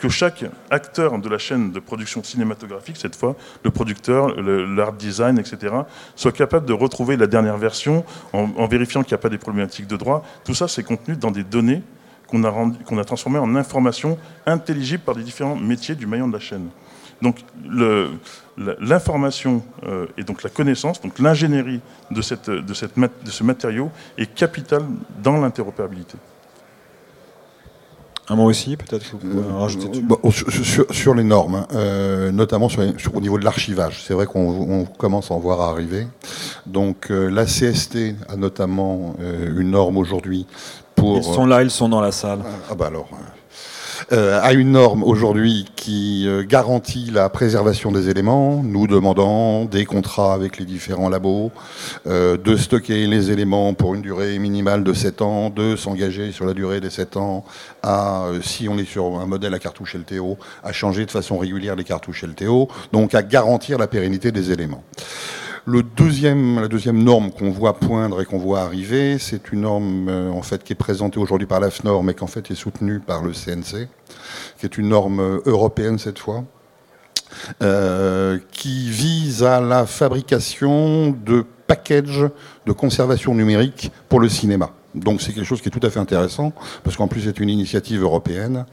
que 0.00 0.08
chaque 0.08 0.44
acteur 0.70 1.16
de 1.20 1.28
la 1.28 1.38
chaîne 1.38 1.70
de 1.70 1.78
production 1.78 2.24
cinématographique, 2.24 2.96
cette 2.96 3.14
fois, 3.14 3.36
le 3.62 3.70
producteur, 3.70 4.34
l'art 4.40 4.94
design, 4.94 5.38
etc., 5.38 5.72
soit 6.16 6.32
capable 6.32 6.66
de 6.66 6.72
retrouver 6.72 7.16
la 7.16 7.28
dernière 7.28 7.56
version 7.56 8.04
en, 8.32 8.66
vérifiant 8.66 9.04
qu'il 9.04 9.12
n'y 9.12 9.20
a 9.20 9.22
pas 9.22 9.28
des 9.28 9.38
problématiques 9.38 9.86
de 9.86 9.96
droit. 9.96 10.24
Tout 10.44 10.54
ça, 10.54 10.66
c'est 10.66 10.82
contenu 10.82 11.14
dans 11.14 11.30
des 11.30 11.44
données 11.44 11.82
qu'on 12.26 12.42
a, 12.42 13.00
a 13.00 13.04
transformées 13.04 13.38
en 13.38 13.54
informations 13.54 14.18
intelligibles 14.44 15.04
par 15.04 15.14
les 15.14 15.22
différents 15.22 15.56
métiers 15.56 15.94
du 15.94 16.08
maillon 16.08 16.26
de 16.26 16.32
la 16.32 16.40
chaîne. 16.40 16.68
Donc 17.22 17.36
l'information 18.80 19.62
euh, 19.86 20.06
et 20.16 20.24
donc 20.24 20.42
la 20.42 20.50
connaissance, 20.50 21.00
donc 21.00 21.18
l'ingénierie 21.18 21.80
de, 22.10 22.22
cette, 22.22 22.50
de, 22.50 22.74
cette, 22.74 22.98
de 22.98 23.30
ce 23.30 23.44
matériau 23.44 23.90
est 24.16 24.32
capitale 24.34 24.84
dans 25.22 25.36
l'interopérabilité. 25.36 26.16
Un 28.30 28.36
mot 28.36 28.44
aussi, 28.44 28.76
peut-être 28.76 29.06
que 29.06 29.12
vous 29.12 29.18
pouvez 29.18 29.42
euh, 29.42 29.58
rajouter 29.58 29.88
dessus. 29.88 30.82
sur, 30.90 31.14
les 31.14 31.24
normes, 31.24 31.54
hein, 31.54 31.66
euh, 31.72 32.30
notamment 32.30 32.68
sur, 32.68 32.82
au 33.14 33.20
niveau 33.22 33.38
de 33.38 33.44
l'archivage. 33.44 34.04
C'est 34.06 34.12
vrai 34.12 34.26
qu'on 34.26 34.84
commence 34.84 35.30
à 35.30 35.34
en 35.34 35.38
voir 35.38 35.62
arriver. 35.62 36.06
Donc 36.66 37.08
la 37.08 37.46
CST 37.46 38.16
a 38.28 38.36
notamment 38.36 39.16
une 39.20 39.70
norme 39.70 39.96
aujourd'hui 39.96 40.46
pour... 40.94 41.16
Ils 41.16 41.24
sont 41.24 41.46
là, 41.46 41.62
ils 41.62 41.70
sont 41.70 41.88
dans 41.88 42.02
la 42.02 42.12
salle. 42.12 42.40
Ah 42.70 42.74
bah 42.74 42.88
alors, 42.88 43.08
euh, 44.12 44.40
a 44.42 44.52
une 44.52 44.72
norme 44.72 45.02
aujourd'hui 45.02 45.66
qui 45.76 46.26
euh, 46.26 46.42
garantit 46.42 47.10
la 47.10 47.28
préservation 47.28 47.92
des 47.92 48.08
éléments, 48.08 48.62
nous 48.62 48.86
demandant 48.86 49.64
des 49.64 49.84
contrats 49.84 50.34
avec 50.34 50.58
les 50.58 50.64
différents 50.64 51.08
labos, 51.08 51.52
euh, 52.06 52.36
de 52.36 52.56
stocker 52.56 53.06
les 53.06 53.30
éléments 53.30 53.74
pour 53.74 53.94
une 53.94 54.02
durée 54.02 54.38
minimale 54.38 54.84
de 54.84 54.92
7 54.92 55.22
ans, 55.22 55.50
de 55.50 55.76
s'engager 55.76 56.32
sur 56.32 56.46
la 56.46 56.54
durée 56.54 56.80
des 56.80 56.90
7 56.90 57.16
ans 57.16 57.44
à, 57.82 58.28
si 58.42 58.68
on 58.68 58.78
est 58.78 58.88
sur 58.88 59.18
un 59.18 59.26
modèle 59.26 59.54
à 59.54 59.58
cartouche 59.58 59.94
LTO, 59.94 60.38
à 60.64 60.72
changer 60.72 61.04
de 61.04 61.10
façon 61.10 61.36
régulière 61.36 61.76
les 61.76 61.84
cartouches 61.84 62.24
LTO, 62.24 62.68
donc 62.92 63.14
à 63.14 63.22
garantir 63.22 63.78
la 63.78 63.86
pérennité 63.86 64.32
des 64.32 64.52
éléments. 64.52 64.84
Le 65.70 65.82
deuxième, 65.82 66.62
la 66.62 66.68
deuxième 66.68 67.02
norme 67.04 67.30
qu'on 67.30 67.50
voit 67.50 67.78
poindre 67.78 68.22
et 68.22 68.24
qu'on 68.24 68.38
voit 68.38 68.60
arriver, 68.60 69.18
c'est 69.18 69.52
une 69.52 69.60
norme 69.60 70.08
euh, 70.08 70.30
en 70.30 70.40
fait 70.40 70.64
qui 70.64 70.72
est 70.72 70.76
présentée 70.76 71.18
aujourd'hui 71.18 71.46
par 71.46 71.60
l'AFNOR, 71.60 72.02
mais 72.02 72.14
qui 72.14 72.24
en 72.24 72.26
fait 72.26 72.50
est 72.50 72.54
soutenue 72.54 73.00
par 73.00 73.22
le 73.22 73.32
CNC, 73.32 73.86
qui 74.58 74.66
est 74.66 74.78
une 74.78 74.88
norme 74.88 75.20
euh, 75.20 75.40
européenne 75.46 75.98
cette 75.98 76.18
fois, 76.18 76.44
euh, 77.62 78.38
qui 78.52 78.90
vise 78.90 79.42
à 79.42 79.60
la 79.60 79.86
fabrication 79.86 81.10
de 81.10 81.44
packages 81.66 82.26
de 82.66 82.72
conservation 82.72 83.34
numérique 83.34 83.92
pour 84.08 84.20
le 84.20 84.28
cinéma. 84.28 84.70
Donc 84.94 85.20
c'est 85.20 85.32
quelque 85.32 85.44
chose 85.44 85.60
qui 85.60 85.68
est 85.68 85.70
tout 85.70 85.86
à 85.86 85.90
fait 85.90 86.00
intéressant, 86.00 86.52
parce 86.82 86.96
qu'en 86.96 87.08
plus 87.08 87.20
c'est 87.20 87.38
une 87.40 87.50
initiative 87.50 88.02
européenne. 88.02 88.64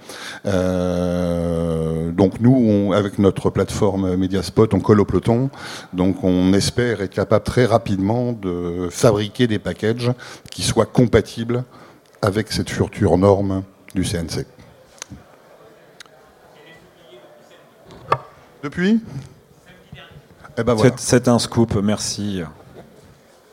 Euh, 0.45 2.11
donc 2.11 2.39
nous, 2.39 2.93
avec 2.93 3.19
notre 3.19 3.49
plateforme 3.49 4.15
Mediaspot, 4.15 4.73
on 4.73 4.79
colle 4.79 5.01
au 5.01 5.05
peloton. 5.05 5.49
Donc 5.93 6.23
on 6.23 6.53
espère 6.53 7.01
être 7.01 7.13
capable 7.13 7.43
très 7.43 7.65
rapidement 7.65 8.31
de 8.31 8.87
fabriquer 8.89 9.47
des 9.47 9.59
packages 9.59 10.11
qui 10.49 10.63
soient 10.63 10.85
compatibles 10.85 11.63
avec 12.21 12.51
cette 12.51 12.69
future 12.69 13.17
norme 13.17 13.63
du 13.93 14.03
CNC. 14.03 14.45
Depuis 18.65 18.99
eh 20.57 20.63
ben 20.63 20.75
C'est 20.97 21.27
un 21.27 21.37
scoop, 21.37 21.75
merci. 21.83 22.41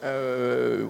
Euh, 0.02 0.86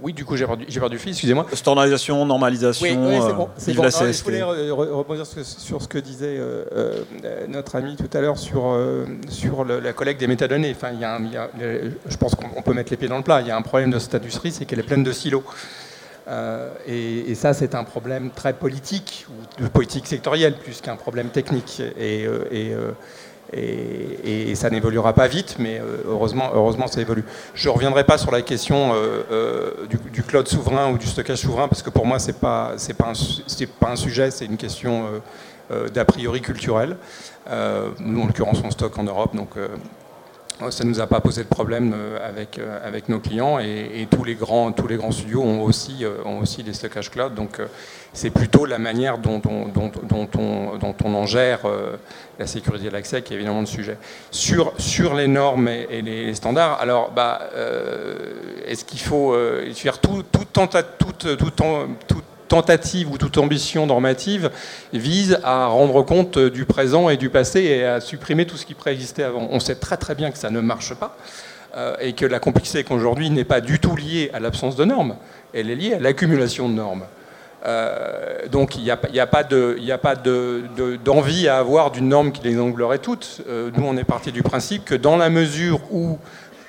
oui, 0.00 0.12
du 0.12 0.24
coup, 0.24 0.36
j'ai 0.36 0.46
perdu, 0.46 0.66
perdu 0.66 0.98
fil, 0.98 1.10
excusez-moi. 1.10 1.46
Standardisation, 1.52 2.24
normalisation, 2.24 2.86
oui, 2.86 3.18
c'est 3.26 3.34
bon. 3.34 3.48
C'est 3.56 3.72
bon. 3.72 3.82
je 3.90 4.22
voulais 4.22 4.70
rebondir 4.70 5.26
sur 5.26 5.82
ce 5.82 5.88
que 5.88 5.98
disait 5.98 6.36
euh, 6.38 6.64
euh, 7.24 7.46
notre 7.48 7.74
ami 7.74 7.96
tout 7.96 8.08
à 8.16 8.20
l'heure 8.20 8.38
sur, 8.38 8.78
sur 9.28 9.64
la 9.64 9.92
collecte 9.92 10.20
des 10.20 10.28
métadonnées. 10.28 10.70
Enfin, 10.70 10.92
il 10.92 11.00
y 11.00 11.04
a, 11.04 11.18
je 12.06 12.16
pense 12.18 12.36
qu'on 12.36 12.62
peut 12.62 12.72
mettre 12.72 12.92
les 12.92 12.96
pieds 12.96 13.08
dans 13.08 13.18
le 13.18 13.24
plat. 13.24 13.40
Il 13.40 13.48
y 13.48 13.50
a 13.50 13.56
un 13.56 13.62
problème 13.62 13.90
de 13.90 13.98
cette 13.98 14.14
industrie, 14.14 14.52
c'est 14.52 14.64
qu'elle 14.64 14.78
est 14.78 14.84
pleine 14.84 15.02
de 15.02 15.12
silos. 15.12 15.42
et, 16.86 17.34
ça, 17.34 17.52
c'est 17.52 17.74
un 17.74 17.82
problème 17.82 18.30
très 18.30 18.52
politique, 18.52 19.26
ou 19.28 19.64
de 19.64 19.68
politique 19.68 20.06
sectorielle, 20.06 20.54
plus 20.56 20.80
qu'un 20.80 20.94
problème 20.94 21.30
technique. 21.30 21.82
Et, 21.98 22.28
et 22.52 22.72
et, 23.52 24.54
ça 24.54 24.70
n'évoluera 24.70 25.12
pas 25.12 25.28
vite, 25.28 25.56
mais 25.58 25.78
euh, 25.78 25.98
heureusement, 26.06 26.50
heureusement 26.54 26.86
ça 26.86 27.00
évolue. 27.00 27.24
Je 27.54 27.68
ne 27.68 27.74
reviendrai 27.74 28.04
pas 28.04 28.16
sur 28.16 28.30
la 28.30 28.42
question 28.42 28.94
euh, 28.94 29.22
euh, 29.30 29.70
du, 29.86 30.22
cloud 30.22 30.48
souverain 30.48 30.90
ou 30.90 30.98
du 30.98 31.06
stockage 31.06 31.38
souverain, 31.38 31.68
parce 31.68 31.82
que 31.82 31.90
pour 31.90 32.06
moi, 32.06 32.18
ce 32.18 32.28
n'est 32.28 32.32
pas, 32.32 32.74
pas, 32.96 33.12
pas 33.80 33.90
un 33.90 33.96
sujet, 33.96 34.30
c'est 34.30 34.46
une 34.46 34.56
question 34.56 35.04
d'a 35.92 36.04
priori 36.04 36.40
culturelle. 36.40 36.96
nous, 38.00 38.22
en 38.22 38.26
l'occurrence, 38.26 38.62
on 38.64 38.70
stocke 38.70 38.98
en 38.98 39.04
Europe, 39.04 39.36
donc 39.36 39.50
ça 40.70 40.84
ne 40.84 40.88
nous 40.88 41.00
a 41.00 41.06
pas 41.06 41.20
posé 41.20 41.42
de 41.42 41.48
problème 41.48 41.94
avec, 42.22 42.58
avec 42.84 43.08
nos 43.08 43.20
clients 43.20 43.58
et, 43.58 44.06
tous, 44.10 44.24
les 44.24 44.34
grands, 44.34 44.72
tous 44.72 44.86
les 44.86 44.96
grands 44.96 45.12
studios 45.12 45.42
ont 45.42 45.62
aussi, 45.62 46.04
ont 46.24 46.38
aussi 46.38 46.62
des 46.62 46.72
stockages 46.72 47.10
cloud. 47.10 47.34
Donc 47.34 47.60
c'est 48.16 48.30
plutôt 48.30 48.64
la 48.64 48.78
manière 48.78 49.18
dont, 49.18 49.42
on, 49.46 49.68
dont, 49.68 49.92
on, 50.38 50.78
dont 50.78 50.94
on, 51.04 51.14
en 51.14 51.26
gère 51.26 51.66
euh, 51.66 51.96
la 52.38 52.46
sécurité 52.46 52.86
de 52.86 52.90
l'accès 52.90 53.20
qui 53.20 53.34
est 53.34 53.36
évidemment 53.36 53.60
le 53.60 53.66
sujet. 53.66 53.98
Sur, 54.30 54.72
sur 54.78 55.14
les 55.14 55.28
normes 55.28 55.68
et, 55.68 56.00
les 56.00 56.34
standards, 56.34 56.80
alors 56.80 57.10
bah, 57.10 57.50
euh, 57.54 58.32
est-ce 58.66 58.86
qu'il 58.86 59.00
faut 59.00 59.34
euh, 59.34 59.70
faire 59.74 60.00
tout, 60.00 60.24
toute, 60.32 60.50
toute, 60.52 61.66
toute, 62.08 62.24
tentative 62.48 63.10
ou 63.10 63.18
toute 63.18 63.38
ambition 63.38 63.86
normative 63.86 64.50
vise 64.92 65.38
à 65.42 65.66
rendre 65.66 66.02
compte 66.02 66.38
du 66.38 66.64
présent 66.64 67.08
et 67.08 67.16
du 67.16 67.30
passé 67.30 67.62
et 67.62 67.84
à 67.84 68.00
supprimer 68.00 68.46
tout 68.46 68.56
ce 68.56 68.66
qui 68.66 68.74
préexistait 68.74 69.22
avant. 69.22 69.48
On 69.50 69.60
sait 69.60 69.76
très 69.76 69.96
très 69.96 70.14
bien 70.14 70.30
que 70.30 70.38
ça 70.38 70.50
ne 70.50 70.60
marche 70.60 70.94
pas 70.94 71.16
et 72.00 72.14
que 72.14 72.24
la 72.24 72.38
complexité 72.38 72.84
qu'aujourd'hui 72.84 73.28
n'est 73.28 73.44
pas 73.44 73.60
du 73.60 73.78
tout 73.78 73.96
liée 73.96 74.30
à 74.32 74.40
l'absence 74.40 74.76
de 74.76 74.86
normes, 74.86 75.16
elle 75.52 75.68
est 75.68 75.74
liée 75.74 75.94
à 75.94 76.00
l'accumulation 76.00 76.70
de 76.70 76.74
normes. 76.74 77.04
Euh, 77.66 78.46
donc 78.48 78.76
il 78.76 78.82
n'y 78.82 78.90
a, 78.90 79.26
pas 79.26 79.42
d'envie 79.42 81.42
de, 81.42 81.48
à 81.48 81.58
avoir 81.58 81.90
d'une 81.90 82.08
norme 82.08 82.30
qui 82.30 82.42
les 82.42 82.58
engloberait 82.58 82.98
toutes. 82.98 83.42
Euh, 83.48 83.70
nous, 83.76 83.84
on 83.84 83.96
est 83.96 84.04
parti 84.04 84.30
du 84.30 84.42
principe 84.42 84.84
que 84.84 84.94
dans 84.94 85.16
la 85.16 85.30
mesure 85.30 85.80
où, 85.90 86.18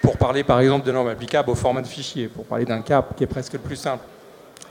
pour 0.01 0.17
parler 0.17 0.43
par 0.43 0.59
exemple 0.59 0.87
de 0.87 0.91
normes 0.91 1.09
applicables 1.09 1.49
au 1.49 1.55
format 1.55 1.81
de 1.81 1.87
fichier, 1.87 2.27
pour 2.27 2.45
parler 2.45 2.65
d'un 2.65 2.81
cas 2.81 3.05
qui 3.15 3.23
est 3.23 3.27
presque 3.27 3.53
le 3.53 3.59
plus 3.59 3.75
simple, 3.75 4.03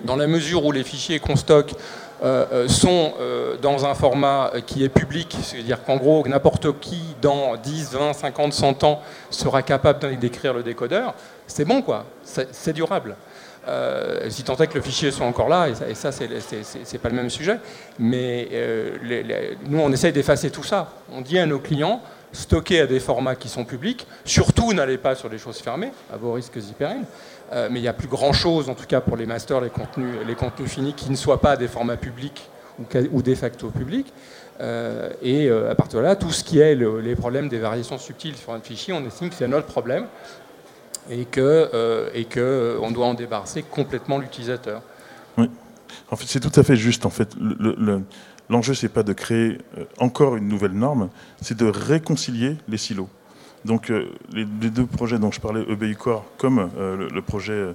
dans 0.04 0.16
la 0.16 0.26
mesure 0.26 0.64
où 0.64 0.72
les 0.72 0.84
fichiers 0.84 1.18
qu'on 1.18 1.36
stocke 1.36 1.74
euh, 2.22 2.66
sont 2.68 3.12
dans 3.60 3.84
un 3.84 3.94
format 3.94 4.52
qui 4.66 4.84
est 4.84 4.88
public, 4.88 5.36
c'est-à-dire 5.42 5.82
qu'en 5.84 5.96
gros, 5.96 6.26
n'importe 6.26 6.78
qui, 6.80 7.00
dans 7.20 7.56
10, 7.56 7.92
20, 7.92 8.12
50, 8.12 8.52
100 8.52 8.84
ans, 8.84 9.02
sera 9.30 9.62
capable 9.62 10.16
d'écrire 10.18 10.54
le 10.54 10.62
décodeur, 10.62 11.14
c'est 11.46 11.64
bon, 11.64 11.82
quoi. 11.82 12.04
C'est 12.22 12.72
durable. 12.72 13.16
Euh, 13.68 14.30
si 14.30 14.44
tant 14.44 14.56
est 14.56 14.66
que 14.68 14.74
le 14.74 14.80
fichier 14.80 15.10
soit 15.10 15.26
encore 15.26 15.48
là, 15.48 15.68
et 15.68 15.94
ça, 15.94 16.12
c'est 16.12 16.98
pas 16.98 17.08
le 17.08 17.16
même 17.16 17.30
sujet, 17.30 17.58
mais 17.98 18.48
euh, 18.52 18.96
nous, 19.66 19.80
on 19.80 19.90
essaye 19.92 20.12
d'effacer 20.12 20.50
tout 20.50 20.62
ça. 20.62 20.92
On 21.12 21.20
dit 21.20 21.38
à 21.38 21.46
nos 21.46 21.58
clients, 21.58 22.00
stockez 22.32 22.80
à 22.80 22.86
des 22.86 23.00
formats 23.00 23.34
qui 23.34 23.48
sont 23.48 23.64
publics, 23.64 24.06
surtout 24.24 24.72
n'allez 24.72 24.98
pas 24.98 25.14
sur 25.14 25.28
des 25.28 25.38
choses 25.38 25.58
fermées, 25.58 25.90
à 26.12 26.16
vos 26.16 26.32
risques 26.32 26.60
périls, 26.78 27.04
euh, 27.52 27.68
mais 27.70 27.80
il 27.80 27.82
n'y 27.82 27.88
a 27.88 27.92
plus 27.92 28.08
grand-chose, 28.08 28.68
en 28.68 28.74
tout 28.74 28.86
cas 28.86 29.00
pour 29.00 29.16
les 29.16 29.26
masters, 29.26 29.60
les 29.60 29.70
contenus, 29.70 30.70
finis, 30.70 30.94
qui 30.94 31.10
ne 31.10 31.16
soient 31.16 31.40
pas 31.40 31.56
des 31.56 31.68
formats 31.68 31.96
publics 31.96 32.48
ou, 32.78 32.84
ou 33.10 33.22
de 33.22 33.34
facto 33.34 33.70
publics. 33.70 34.12
et 35.22 35.50
à 35.50 35.74
partir 35.74 35.98
de 35.98 36.04
là, 36.04 36.14
tout 36.14 36.30
ce 36.30 36.44
qui 36.44 36.60
est 36.60 36.76
les 36.76 37.16
problèmes 37.16 37.48
des 37.48 37.58
variations 37.58 37.98
subtiles 37.98 38.36
sur 38.36 38.52
un 38.52 38.60
fichier, 38.60 38.92
on 38.92 39.04
estime 39.04 39.28
que 39.28 39.34
c'est 39.34 39.48
notre 39.48 39.66
problème 39.66 40.06
et 41.10 41.24
que, 41.24 41.70
euh, 41.74 42.08
et 42.14 42.24
que 42.24 42.40
euh, 42.40 42.78
on 42.80 42.90
doit 42.90 43.06
en 43.06 43.14
débarrasser 43.14 43.62
complètement 43.62 44.18
l'utilisateur. 44.18 44.82
Oui, 45.38 45.50
en 46.10 46.16
fait, 46.16 46.26
c'est 46.26 46.40
tout 46.40 46.58
à 46.58 46.62
fait 46.62 46.76
juste. 46.76 47.06
En 47.06 47.10
fait, 47.10 47.34
l'enjeu, 48.48 48.72
le, 48.72 48.74
c'est 48.74 48.88
pas 48.88 49.02
de 49.02 49.12
créer 49.12 49.58
euh, 49.78 49.84
encore 49.98 50.36
une 50.36 50.48
nouvelle 50.48 50.72
norme, 50.72 51.08
c'est 51.40 51.56
de 51.56 51.66
réconcilier 51.66 52.56
les 52.68 52.78
silos. 52.78 53.08
Donc, 53.64 53.92
les, 54.32 54.44
deux 54.44 54.86
projets 54.86 55.18
dont 55.18 55.32
je 55.32 55.40
parlais, 55.40 55.64
EBICOR, 55.68 56.24
comme 56.38 56.70
le, 56.78 57.20
projet 57.20 57.74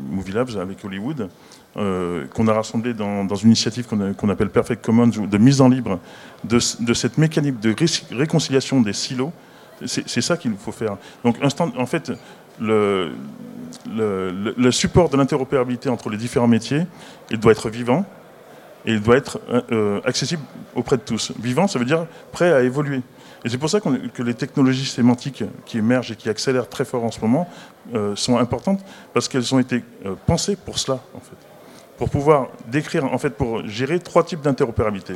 Movie 0.00 0.32
Labs 0.32 0.56
avec 0.58 0.82
Hollywood, 0.82 1.28
qu'on 1.74 2.48
a 2.48 2.52
rassemblé 2.54 2.94
dans, 2.94 3.26
une 3.26 3.48
initiative 3.48 3.86
qu'on 3.86 4.28
appelle 4.30 4.48
Perfect 4.48 4.82
Commons, 4.82 5.08
de 5.08 5.36
mise 5.36 5.60
en 5.60 5.68
libre 5.68 5.98
de 6.44 6.58
cette 6.58 7.18
mécanique 7.18 7.60
de 7.60 7.76
réconciliation 8.12 8.80
des 8.80 8.94
silos 8.94 9.32
c'est 9.86 10.20
ça 10.20 10.36
qu'il 10.36 10.54
faut 10.56 10.72
faire. 10.72 10.96
Donc, 11.24 11.36
en 11.42 11.86
fait, 11.86 12.12
le, 12.60 13.10
support 14.70 15.08
de 15.08 15.16
l'interopérabilité 15.16 15.88
entre 15.88 16.10
les 16.10 16.16
différents 16.16 16.48
métiers, 16.48 16.86
il 17.30 17.38
doit 17.38 17.52
être 17.52 17.70
vivant 17.70 18.04
et 18.86 18.92
il 18.92 19.02
doit 19.02 19.16
être 19.16 19.40
euh, 19.72 20.00
accessible 20.04 20.42
auprès 20.74 20.96
de 20.96 21.02
tous. 21.02 21.32
Vivant, 21.40 21.66
ça 21.66 21.78
veut 21.78 21.84
dire 21.84 22.06
prêt 22.32 22.52
à 22.52 22.62
évoluer. 22.62 23.02
Et 23.44 23.48
c'est 23.48 23.58
pour 23.58 23.70
ça 23.70 23.80
que 23.80 24.22
les 24.22 24.34
technologies 24.34 24.86
sémantiques 24.86 25.44
qui 25.64 25.78
émergent 25.78 26.10
et 26.10 26.16
qui 26.16 26.28
accélèrent 26.28 26.68
très 26.68 26.84
fort 26.84 27.04
en 27.04 27.10
ce 27.10 27.20
moment 27.20 27.48
euh, 27.94 28.16
sont 28.16 28.36
importantes 28.36 28.80
parce 29.14 29.28
qu'elles 29.28 29.54
ont 29.54 29.60
été 29.60 29.84
euh, 30.06 30.14
pensées 30.26 30.56
pour 30.56 30.78
cela, 30.78 31.00
en 31.14 31.20
fait. 31.20 31.36
Pour 31.98 32.10
pouvoir 32.10 32.48
décrire, 32.66 33.04
en 33.04 33.18
fait, 33.18 33.30
pour 33.30 33.66
gérer 33.66 34.00
trois 34.00 34.24
types 34.24 34.40
d'interopérabilité. 34.40 35.14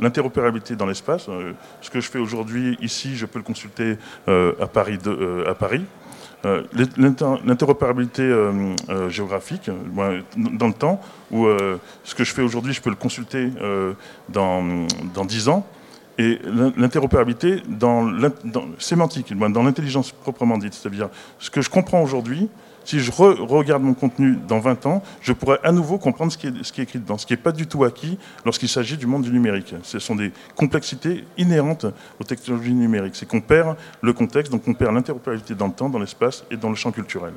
L'interopérabilité 0.00 0.76
dans 0.76 0.86
l'espace, 0.86 1.28
euh, 1.28 1.52
ce 1.80 1.90
que 1.90 2.00
je 2.00 2.08
fais 2.08 2.18
aujourd'hui 2.18 2.76
ici, 2.80 3.16
je 3.16 3.26
peux 3.26 3.38
le 3.38 3.44
consulter 3.44 3.96
à 4.26 4.66
Paris, 4.66 4.98
à 5.46 5.54
Paris 5.54 5.84
l'interopérabilité 6.44 8.22
géographique 9.08 9.70
dans 10.36 10.68
le 10.68 10.72
temps, 10.72 11.00
où 11.30 11.46
ce 12.04 12.14
que 12.14 12.24
je 12.24 12.32
fais 12.32 12.42
aujourd'hui, 12.42 12.72
je 12.72 12.80
peux 12.80 12.90
le 12.90 12.96
consulter 12.96 13.50
dans, 14.28 14.86
dans 15.14 15.24
10 15.24 15.48
ans, 15.48 15.66
et 16.18 16.38
l'interopérabilité 16.76 17.62
dans, 17.68 18.04
dans, 18.44 18.66
sémantique, 18.78 19.36
dans 19.36 19.62
l'intelligence 19.62 20.10
proprement 20.12 20.58
dite. 20.58 20.74
C'est-à-dire, 20.74 21.08
ce 21.38 21.48
que 21.48 21.60
je 21.60 21.70
comprends 21.70 22.02
aujourd'hui, 22.02 22.48
si 22.88 23.00
je 23.00 23.12
regarde 23.12 23.82
mon 23.82 23.92
contenu 23.92 24.38
dans 24.48 24.60
20 24.60 24.86
ans, 24.86 25.02
je 25.20 25.34
pourrais 25.34 25.58
à 25.62 25.72
nouveau 25.72 25.98
comprendre 25.98 26.32
ce 26.32 26.38
qui 26.38 26.46
est, 26.46 26.82
écrit 26.82 26.98
dedans, 26.98 27.18
ce 27.18 27.26
qui 27.26 27.34
n'est 27.34 27.36
pas 27.36 27.52
du 27.52 27.66
tout 27.66 27.84
acquis 27.84 28.16
lorsqu'il 28.46 28.70
s'agit 28.70 28.96
du 28.96 29.06
monde 29.06 29.24
du 29.24 29.30
numérique. 29.30 29.74
Ce 29.82 29.98
sont 29.98 30.14
des 30.14 30.32
complexités 30.56 31.26
inhérentes 31.36 31.84
aux 32.18 32.24
technologies 32.24 32.72
numériques. 32.72 33.14
C'est 33.14 33.28
qu'on 33.28 33.42
perd 33.42 33.76
le 34.00 34.14
contexte, 34.14 34.50
donc 34.50 34.62
on 34.66 34.72
perd 34.72 34.94
l'interopérabilité 34.94 35.54
dans 35.54 35.66
le 35.66 35.74
temps, 35.74 35.90
dans 35.90 35.98
l'espace 35.98 36.46
et 36.50 36.56
dans 36.56 36.70
le 36.70 36.76
champ 36.76 36.90
culturel. 36.90 37.34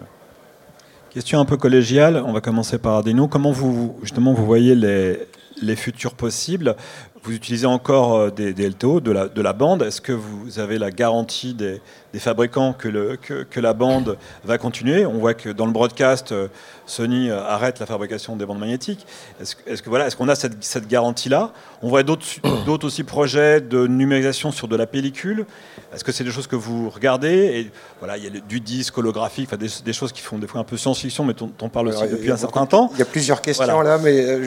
Question 1.10 1.42
un 1.42 1.46
peu 1.46 1.58
collégiale, 1.58 2.24
on 2.26 2.32
va 2.32 2.40
commencer 2.40 2.78
par 2.78 2.96
Adeno. 2.96 3.28
Comment 3.28 3.52
vous, 3.52 3.98
justement, 4.04 4.32
vous 4.32 4.46
voyez 4.46 4.74
les 4.74 5.76
futurs 5.76 6.14
possibles? 6.14 6.78
Vous 7.24 7.34
utilisez 7.34 7.68
encore 7.68 8.16
euh, 8.16 8.30
des, 8.32 8.54
LTO, 8.54 9.00
de 9.00 9.12
la, 9.12 9.28
de 9.28 9.42
la 9.42 9.54
bande. 9.54 9.84
Est-ce 9.84 10.02
que 10.02 10.12
vous 10.12 10.60
avez 10.60 10.78
la 10.80 10.90
garantie 10.90 11.54
des, 11.54 11.82
des 12.14 12.20
fabricants 12.20 12.74
que, 12.74 12.88
le, 12.88 13.16
que, 13.16 13.44
que, 13.44 13.60
la 13.60 13.74
bande 13.74 14.18
va 14.44 14.58
continuer? 14.58 15.06
On 15.06 15.20
voit 15.20 15.36
que 15.36 15.50
dans 15.50 15.66
le 15.66 15.72
broadcast, 15.72 16.32
euh, 16.32 16.48
Sony 16.88 17.30
euh, 17.30 17.44
arrête 17.44 17.80
la 17.80 17.86
fabrication 17.86 18.36
des 18.36 18.46
bandes 18.46 18.60
magnétiques. 18.60 19.06
Est-ce 19.40 19.56
est 19.68 19.82
que 19.82 19.90
voilà, 19.90 20.08
est-ce 20.08 20.16
qu'on 20.16 20.30
a 20.30 20.36
cette, 20.36 20.64
cette 20.64 20.88
garantie-là? 20.88 21.54
On 21.84 21.90
voit 21.90 22.04
d'autres 22.04 22.86
aussi 22.86 23.04
projets 23.04 23.62
de 23.62 23.86
numérisation 23.86 24.52
sur 24.52 24.68
de 24.68 24.76
la 24.76 24.88
pellicule. 24.88 25.46
Est-ce 25.94 26.04
que 26.04 26.12
c'est 26.12 26.24
des 26.24 26.32
choses 26.32 26.48
que 26.48 26.56
vous 26.56 26.90
regardez? 26.90 27.30
Et 27.30 27.72
voilà, 28.00 28.18
il 28.18 28.24
y 28.24 28.28
a 28.28 28.30
du 28.30 28.60
disque 28.62 28.98
holographique, 28.98 29.50
enfin 29.52 29.58
des, 29.58 29.94
choses 29.94 30.12
qui 30.12 30.22
font 30.22 30.40
des 30.40 30.48
fois 30.48 30.62
un 30.62 30.64
peu 30.64 30.78
science-fiction, 30.78 31.24
mais 31.24 31.36
on, 31.62 31.70
parle 31.70 31.90
aussi 31.90 32.08
depuis 32.08 32.32
un 32.32 32.38
certain 32.38 32.66
temps. 32.66 32.90
Il 32.94 33.00
y 33.00 33.04
a 33.04 33.06
plusieurs 33.06 33.42
questions 33.42 33.82
là, 33.82 33.98
mais 34.00 34.40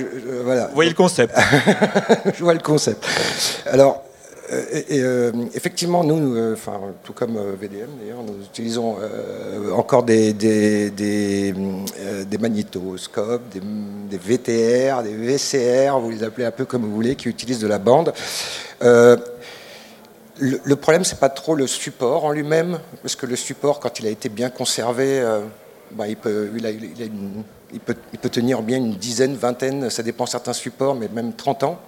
voilà. 0.42 0.66
Vous 0.68 0.74
voyez 0.74 0.90
le 0.90 0.96
concept 0.96 1.36
Je 2.34 2.42
vois 2.42 2.54
le 2.54 2.60
concept. 2.64 3.04
Alors, 3.66 4.02
euh, 4.52 4.82
euh, 4.90 5.32
effectivement, 5.54 6.04
nous, 6.04 6.36
euh, 6.36 6.52
enfin, 6.52 6.78
tout 7.02 7.14
comme 7.14 7.38
VDM 7.58 7.88
d'ailleurs, 7.98 8.22
nous 8.22 8.44
utilisons 8.44 8.96
encore 9.74 10.02
des, 10.02 10.34
magnétoscopes, 12.38 13.42
des, 13.50 14.18
VTR, 14.18 15.02
des 15.02 15.14
VCR, 15.14 15.98
vous 15.98 16.10
les 16.10 16.22
appelez 16.22 16.44
un 16.44 16.50
peu 16.50 16.66
comme 16.66 16.82
vous 16.82 16.94
voulez, 16.94 17.16
qui 17.16 17.28
utilisent 17.28 17.60
de 17.60 17.68
la 17.68 17.78
bande. 17.78 18.12
Le, 20.40 20.74
problème, 20.74 21.04
c'est 21.04 21.20
pas 21.20 21.28
trop 21.28 21.54
le 21.54 21.66
support 21.66 22.24
en 22.24 22.32
lui-même, 22.32 22.80
parce 23.02 23.14
que 23.14 23.24
le 23.24 23.36
support, 23.36 23.80
quand 23.80 24.00
il 24.00 24.06
a 24.06 24.10
été 24.10 24.28
bien 24.28 24.50
conservé, 24.50 25.24
il 25.96 26.16
peut 26.16 26.50
tenir 28.30 28.62
bien 28.62 28.78
une 28.78 28.94
dizaine, 28.94 29.36
vingtaine, 29.36 29.90
ça 29.90 30.02
dépend 30.02 30.26
certains 30.26 30.52
supports, 30.52 30.96
mais 30.96 31.08
même 31.08 31.32
30 31.32 31.62
ans. 31.62 31.78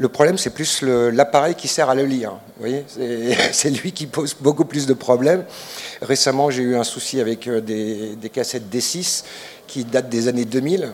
Le 0.00 0.08
problème, 0.08 0.38
c'est 0.38 0.48
plus 0.48 0.80
l'appareil 0.80 1.54
qui 1.54 1.68
sert 1.68 1.90
à 1.90 1.94
le 1.94 2.06
lire. 2.06 2.30
Vous 2.30 2.66
voyez, 2.66 2.86
c'est 3.52 3.68
lui 3.68 3.92
qui 3.92 4.06
pose 4.06 4.34
beaucoup 4.40 4.64
plus 4.64 4.86
de 4.86 4.94
problèmes. 4.94 5.44
Récemment, 6.00 6.48
j'ai 6.48 6.62
eu 6.62 6.74
un 6.74 6.84
souci 6.84 7.20
avec 7.20 7.46
euh, 7.46 7.60
des, 7.60 8.30
cassettes 8.32 8.74
D6 8.74 9.24
qui 9.66 9.84
datent 9.84 10.08
des 10.08 10.26
années 10.26 10.46
2000. 10.46 10.90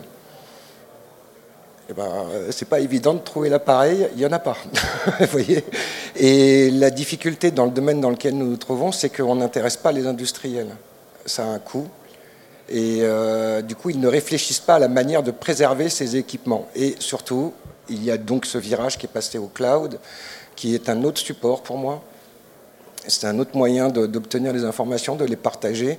Eh 1.89 1.93
ben, 1.93 2.03
euh, 2.03 2.49
c'est 2.51 2.67
pas 2.67 2.81
évident 2.81 3.13
de 3.13 3.19
trouver 3.19 3.47
l'appareil, 3.47 4.09
il 4.11 4.17
n'y 4.17 4.25
en 4.25 4.31
a 4.33 4.39
pas. 4.39 4.57
Vous 5.21 5.27
voyez 5.31 5.63
Et 6.17 6.69
la 6.71 6.89
difficulté 6.89 7.51
dans 7.51 7.63
le 7.63 7.71
domaine 7.71 8.01
dans 8.01 8.09
lequel 8.09 8.37
nous 8.37 8.47
nous 8.49 8.57
trouvons, 8.57 8.91
c'est 8.91 9.09
qu'on 9.09 9.35
n'intéresse 9.35 9.77
pas 9.77 9.93
les 9.93 10.05
industriels. 10.05 10.75
Ça 11.25 11.43
a 11.43 11.47
un 11.47 11.59
coût. 11.59 11.87
Et 12.67 12.99
euh, 13.03 13.61
du 13.61 13.73
coup, 13.73 13.89
ils 13.89 14.01
ne 14.01 14.09
réfléchissent 14.09 14.59
pas 14.59 14.75
à 14.75 14.79
la 14.79 14.89
manière 14.89 15.23
de 15.23 15.31
préserver 15.31 15.87
ces 15.87 16.17
équipements. 16.17 16.67
Et 16.75 16.97
surtout, 16.99 17.53
il 17.89 18.03
y 18.03 18.11
a 18.11 18.17
donc 18.17 18.45
ce 18.45 18.57
virage 18.57 18.97
qui 18.97 19.05
est 19.05 19.09
passé 19.09 19.37
au 19.37 19.47
cloud, 19.47 19.99
qui 20.55 20.73
est 20.75 20.89
un 20.89 21.03
autre 21.03 21.19
support 21.19 21.63
pour 21.63 21.77
moi. 21.77 22.03
C'est 23.07 23.27
un 23.27 23.39
autre 23.39 23.55
moyen 23.55 23.87
d'obtenir 23.87 24.51
les 24.51 24.65
informations, 24.65 25.15
de 25.15 25.23
les 25.23 25.37
partager. 25.37 25.97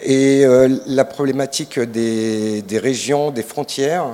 Et 0.00 0.46
euh, 0.46 0.78
la 0.86 1.04
problématique 1.04 1.78
des, 1.78 2.62
régions, 2.72 3.30
des 3.30 3.42
frontières, 3.42 4.06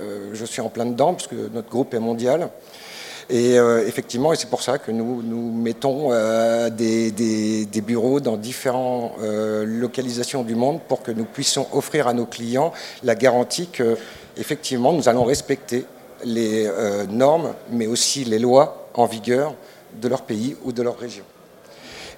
euh, 0.00 0.30
je 0.32 0.44
suis 0.46 0.62
en 0.62 0.70
plein 0.70 0.86
dedans, 0.86 1.12
parce 1.12 1.26
que 1.26 1.50
notre 1.52 1.68
groupe 1.68 1.92
est 1.92 1.98
mondial. 1.98 2.48
Et 3.28 3.58
euh, 3.58 3.86
effectivement, 3.86 4.32
et 4.32 4.36
c'est 4.36 4.48
pour 4.48 4.62
ça 4.62 4.78
que 4.78 4.90
nous, 4.90 5.52
mettons 5.52 6.10
des, 6.70 7.82
bureaux 7.86 8.20
dans 8.20 8.38
différentes 8.38 9.12
localisations 9.66 10.42
du 10.42 10.54
monde 10.54 10.80
pour 10.88 11.02
que 11.02 11.10
nous 11.10 11.24
puissions 11.24 11.66
offrir 11.72 12.06
à 12.06 12.14
nos 12.14 12.26
clients 12.26 12.72
la 13.02 13.14
garantie 13.14 13.66
que, 13.66 13.98
effectivement, 14.38 14.94
nous 14.94 15.06
allons 15.06 15.24
respecter 15.24 15.84
les 16.24 16.66
euh, 16.66 17.06
normes, 17.06 17.54
mais 17.70 17.86
aussi 17.86 18.24
les 18.24 18.38
lois 18.38 18.88
en 18.94 19.06
vigueur 19.06 19.54
de 20.00 20.08
leur 20.08 20.22
pays 20.22 20.56
ou 20.64 20.72
de 20.72 20.82
leur 20.82 20.98
région. 20.98 21.24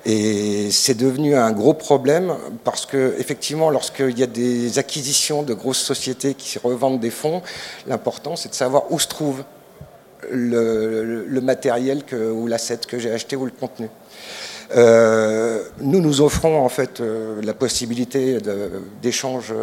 Et 0.05 0.71
c'est 0.71 0.97
devenu 0.97 1.35
un 1.35 1.51
gros 1.51 1.75
problème 1.75 2.35
parce 2.63 2.87
que, 2.87 3.17
effectivement, 3.19 3.71
lorsqu'il 3.71 4.17
y 4.19 4.23
a 4.23 4.29
des 4.29 4.79
acquisitions 4.79 5.43
de 5.43 5.53
grosses 5.53 5.83
sociétés 5.83 6.35
qui 6.35 6.59
revendent 6.59 7.01
des 7.01 7.11
fonds, 7.11 7.43
l'important 7.89 8.37
c'est 8.37 8.51
de 8.51 8.55
savoir 8.55 8.93
où 8.93 9.01
se 9.01 9.09
trouve 9.09 9.43
le, 10.31 11.41
matériel 11.41 12.03
ou 12.13 12.47
l'asset 12.47 12.79
que 12.87 12.99
j'ai 12.99 13.11
acheté 13.11 13.35
ou 13.35 13.47
le 13.47 13.51
contenu. 13.51 13.89
Euh, 14.77 15.63
nous 15.81 16.01
nous 16.01 16.21
offrons 16.21 16.65
en 16.65 16.69
fait 16.69 17.01
euh, 17.01 17.41
la 17.43 17.55
possibilité 17.55 18.39
d'échanges 19.01 19.55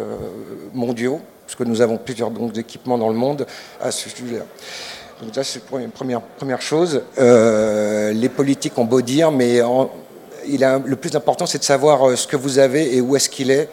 mondiaux 0.72 1.20
parce 1.46 1.56
que 1.56 1.64
nous 1.64 1.80
avons 1.80 1.98
plusieurs 1.98 2.30
donc, 2.30 2.56
équipements 2.56 2.98
dans 2.98 3.08
le 3.08 3.14
monde 3.14 3.46
à 3.80 3.90
ce 3.90 4.08
sujet-là. 4.08 4.44
Donc 5.22 5.34
ça, 5.34 5.44
c'est 5.44 5.62
la 5.72 5.88
première, 5.88 6.20
première 6.20 6.60
chose. 6.60 7.02
Euh, 7.18 8.12
les 8.12 8.28
politiques 8.28 8.76
ont 8.78 8.84
beau 8.84 9.00
dire, 9.00 9.30
mais 9.30 9.60
le 9.60 10.94
plus 10.94 11.14
important, 11.14 11.46
c'est 11.46 11.58
de 11.58 11.64
savoir 11.64 12.08
euh, 12.08 12.16
ce 12.16 12.26
que 12.26 12.36
vous 12.36 12.58
avez 12.58 12.96
et 12.96 13.00
où 13.00 13.14
est-ce 13.16 13.28
qu'il 13.28 13.50
est, 13.50 13.68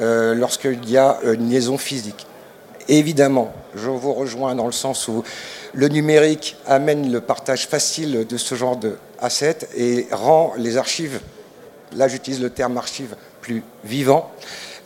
euh, 0.00 0.34
lorsqu'il 0.34 0.88
y 0.88 0.96
a 0.96 1.18
une 1.24 1.50
liaison 1.50 1.76
physique. 1.76 2.26
évidemment, 2.88 3.52
je 3.74 3.90
vous 3.90 4.14
rejoins 4.14 4.54
dans 4.54 4.64
le 4.64 4.72
sens 4.72 5.08
où 5.08 5.22
le 5.74 5.88
numérique 5.88 6.56
amène 6.66 7.12
le 7.12 7.20
partage 7.20 7.66
facile 7.66 8.26
de 8.26 8.36
ce 8.38 8.54
genre 8.54 8.76
d'assets 8.76 9.68
et 9.76 10.08
rend 10.10 10.54
les 10.56 10.78
archives, 10.78 11.20
là 11.94 12.08
j'utilise 12.08 12.40
le 12.40 12.48
terme 12.48 12.78
archive, 12.78 13.14
plus 13.42 13.62
vivant. 13.84 14.30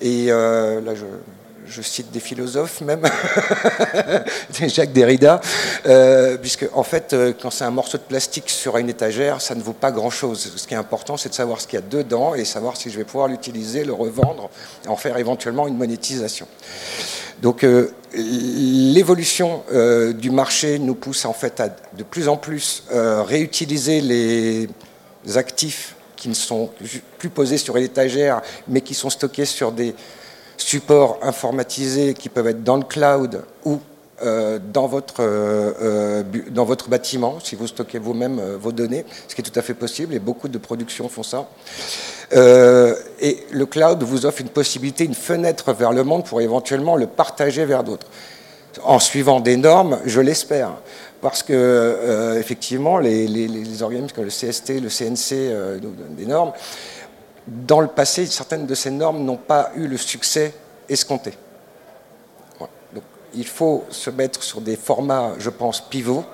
Et 0.01 0.27
là, 0.27 0.95
je, 0.97 1.05
je 1.67 1.83
cite 1.83 2.11
des 2.11 2.21
philosophes 2.21 2.81
même, 2.81 3.03
Jacques 4.69 4.93
Derrida, 4.93 5.41
euh, 5.87 6.37
puisque 6.37 6.67
en 6.73 6.83
fait, 6.83 7.13
euh, 7.13 7.33
quand 7.41 7.51
c'est 7.51 7.65
un 7.65 7.71
morceau 7.71 7.99
de 7.99 8.03
plastique 8.03 8.51
sur 8.51 8.77
une 8.77 8.89
étagère, 8.89 9.41
ça 9.41 9.55
ne 9.55 9.63
vaut 9.63 9.73
pas 9.73 9.91
grand-chose. 9.91 10.53
Ce 10.57 10.67
qui 10.67 10.75
est 10.75 10.79
important, 10.79 11.17
c'est 11.17 11.29
de 11.29 11.35
savoir 11.35 11.61
ce 11.61 11.67
qu'il 11.67 11.79
y 11.79 11.83
a 11.83 11.87
dedans 11.87 12.35
et 12.35 12.45
savoir 12.45 12.77
si 12.77 12.91
je 12.91 12.99
vais 12.99 13.05
pouvoir 13.05 13.29
l'utiliser, 13.29 13.85
le 13.85 13.93
revendre, 13.93 14.51
en 14.87 14.97
faire 14.97 15.17
éventuellement 15.19 15.69
une 15.69 15.77
monétisation. 15.77 16.47
Donc 17.41 17.65
euh, 17.65 17.93
l'évolution 18.15 19.65
du 20.15 20.31
marché 20.31 20.79
nous 20.79 20.95
pousse 20.95 21.25
en 21.25 21.33
fait 21.33 21.61
à 21.61 21.69
de 21.69 22.03
plus 22.05 22.29
en 22.29 22.37
plus 22.37 22.85
réutiliser 22.91 24.01
les 24.01 24.69
actifs 25.35 25.97
qui 26.15 26.29
ne 26.29 26.35
sont 26.35 26.71
plus 27.19 27.31
posés 27.31 27.59
sur 27.59 27.77
l'étagère, 27.77 28.43
mais 28.69 28.81
qui 28.81 28.95
sont 28.95 29.11
stockés 29.11 29.45
sur 29.45 29.73
des 29.73 29.93
supports 30.57 31.19
informatisés 31.23 32.15
qui 32.15 32.29
peuvent 32.29 32.47
être 32.47 32.65
dans 32.65 32.77
le 32.77 32.85
cloud 32.85 33.43
ou 33.65 33.81
euh, 34.25 34.61
dans, 34.73 34.87
votre, 34.87 35.21
euh, 35.21 35.73
euh, 35.83 36.23
dans 36.51 36.65
votre 36.65 36.89
bâtiment, 36.89 37.39
si 37.43 37.57
vous 37.57 37.67
stockez 37.67 37.99
vous-même 37.99 38.41
vos 38.61 38.71
données, 38.71 39.05
ce 39.27 39.35
qui 39.35 39.41
est 39.41 39.45
tout 39.45 39.59
à 39.59 39.63
fait 39.63 39.75
possible, 39.75 40.15
et 40.15 40.21
beaucoup 40.21 40.47
de 40.47 40.59
productions 40.59 41.09
font 41.09 41.25
ça. 41.25 41.49
et 42.33 43.39
le 43.51 43.67
cloud 43.67 44.05
vous 44.05 44.25
offre 44.25 44.41
une 44.41 44.49
possibilité, 44.49 45.05
une 45.05 45.17
fenêtre 45.17 45.73
vers 45.73 45.93
le 45.93 46.05
monde 46.05 46.25
pour 46.25 46.41
éventuellement 46.41 46.95
le 46.95 47.09
partager 47.09 47.65
vers 47.65 47.83
d'autres, 47.83 48.07
en 48.85 49.01
suivant 49.01 49.41
des 49.41 49.57
normes, 49.57 49.99
je 50.07 50.21
l'espère. 50.21 50.71
Parce 51.21 51.43
que, 51.43 52.37
effectivement, 52.39 52.99
les, 52.99 53.27
les, 53.29 53.83
organismes 53.83 54.15
comme 54.15 54.25
le 54.25 54.31
CST, 54.31 54.81
le 54.81 54.89
CNC, 54.89 55.81
des 56.17 56.27
normes, 56.27 56.53
dans 57.47 57.81
le 57.81 57.89
passé, 57.89 58.27
certaines 58.27 58.67
de 58.67 58.75
ces 58.75 58.91
normes 58.91 59.25
n'ont 59.25 59.37
pas 59.37 59.71
eu 59.77 59.87
le 59.87 59.97
succès 59.97 60.55
escompté. 60.89 61.33
Donc, 62.61 63.05
il 63.35 63.47
faut 63.47 63.85
se 63.91 64.11
mettre 64.11 64.43
sur 64.43 64.61
des 64.61 64.77
formats, 64.77 65.33
je 65.39 65.51
pense, 65.51 65.81
pivots 65.81 66.25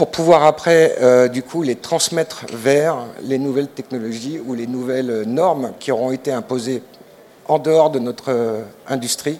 pour 0.00 0.10
pouvoir 0.10 0.44
après, 0.44 0.96
euh, 1.02 1.28
du 1.28 1.42
coup, 1.42 1.60
les 1.60 1.76
transmettre 1.76 2.46
vers 2.54 3.04
les 3.22 3.38
nouvelles 3.38 3.68
technologies 3.68 4.40
ou 4.42 4.54
les 4.54 4.66
nouvelles 4.66 5.24
normes 5.26 5.74
qui 5.78 5.92
auront 5.92 6.10
été 6.10 6.32
imposées 6.32 6.82
en 7.46 7.58
dehors 7.58 7.90
de 7.90 7.98
notre 7.98 8.32
euh, 8.32 8.62
industrie 8.88 9.38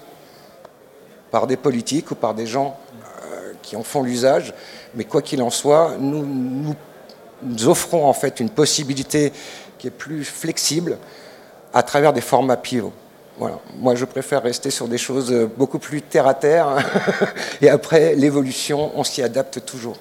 par 1.30 1.46
des 1.46 1.56
politiques 1.56 2.10
ou 2.10 2.14
par 2.14 2.34
des 2.34 2.46
gens 2.46 2.76
euh, 3.32 3.52
qui 3.62 3.74
en 3.74 3.82
font 3.82 4.02
l'usage. 4.02 4.52
Mais 4.94 5.04
quoi 5.04 5.22
qu'il 5.22 5.40
en 5.42 5.48
soit, 5.48 5.92
nous, 5.98 6.26
nous, 7.42 7.68
offrons 7.68 8.04
en 8.04 8.12
fait 8.12 8.38
une 8.38 8.50
possibilité 8.50 9.32
qui 9.80 9.86
est 9.86 9.90
plus 9.90 10.24
flexible 10.24 10.98
à 11.72 11.82
travers 11.82 12.12
des 12.12 12.20
formats 12.20 12.56
pivots. 12.56 12.92
Voilà. 13.38 13.58
Moi, 13.78 13.94
je 13.94 14.04
préfère 14.04 14.42
rester 14.42 14.70
sur 14.70 14.86
des 14.86 14.98
choses 14.98 15.34
beaucoup 15.56 15.78
plus 15.78 16.02
terre 16.02 16.26
à 16.26 16.34
terre. 16.34 16.76
Et 17.62 17.70
après, 17.70 18.14
l'évolution, 18.14 18.92
on 18.94 19.02
s'y 19.02 19.22
adapte 19.22 19.64
toujours. 19.64 19.96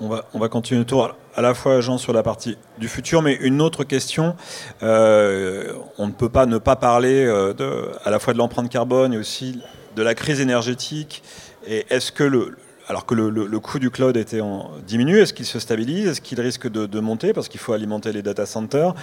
On 0.00 0.08
va, 0.08 0.24
on 0.34 0.38
va 0.38 0.48
continuer 0.48 0.80
le 0.80 0.84
tour 0.84 1.14
à 1.34 1.40
la 1.40 1.54
fois, 1.54 1.80
Jean, 1.80 1.96
sur 1.96 2.12
la 2.12 2.22
partie 2.22 2.58
du 2.78 2.88
futur, 2.88 3.22
mais 3.22 3.34
une 3.34 3.62
autre 3.62 3.84
question. 3.84 4.36
Euh, 4.82 5.72
on 5.96 6.06
ne 6.06 6.12
peut 6.12 6.28
pas 6.28 6.44
ne 6.44 6.58
pas 6.58 6.76
parler 6.76 7.24
euh, 7.24 7.54
de, 7.54 7.90
à 8.04 8.10
la 8.10 8.18
fois 8.18 8.34
de 8.34 8.38
l'empreinte 8.38 8.68
carbone 8.68 9.14
et 9.14 9.16
aussi 9.16 9.62
de 9.96 10.02
la 10.02 10.14
crise 10.14 10.40
énergétique. 10.40 11.22
Et 11.66 11.86
est-ce 11.88 12.12
que 12.12 12.24
le, 12.24 12.56
alors 12.92 13.06
que 13.06 13.14
le, 13.14 13.58
coût 13.58 13.78
du 13.78 13.88
cloud 13.88 14.18
était 14.18 14.42
diminue, 14.86 15.18
est-ce 15.20 15.32
qu'il 15.32 15.46
se 15.46 15.58
stabilise 15.58 16.08
Est-ce 16.08 16.20
qu'il 16.20 16.38
risque 16.38 16.70
de, 16.70 17.00
monter 17.00 17.32
parce 17.32 17.48
qu'il 17.48 17.58
faut 17.58 17.72
alimenter 17.72 18.12
les 18.12 18.20
data 18.20 18.44
centers? 18.44 18.94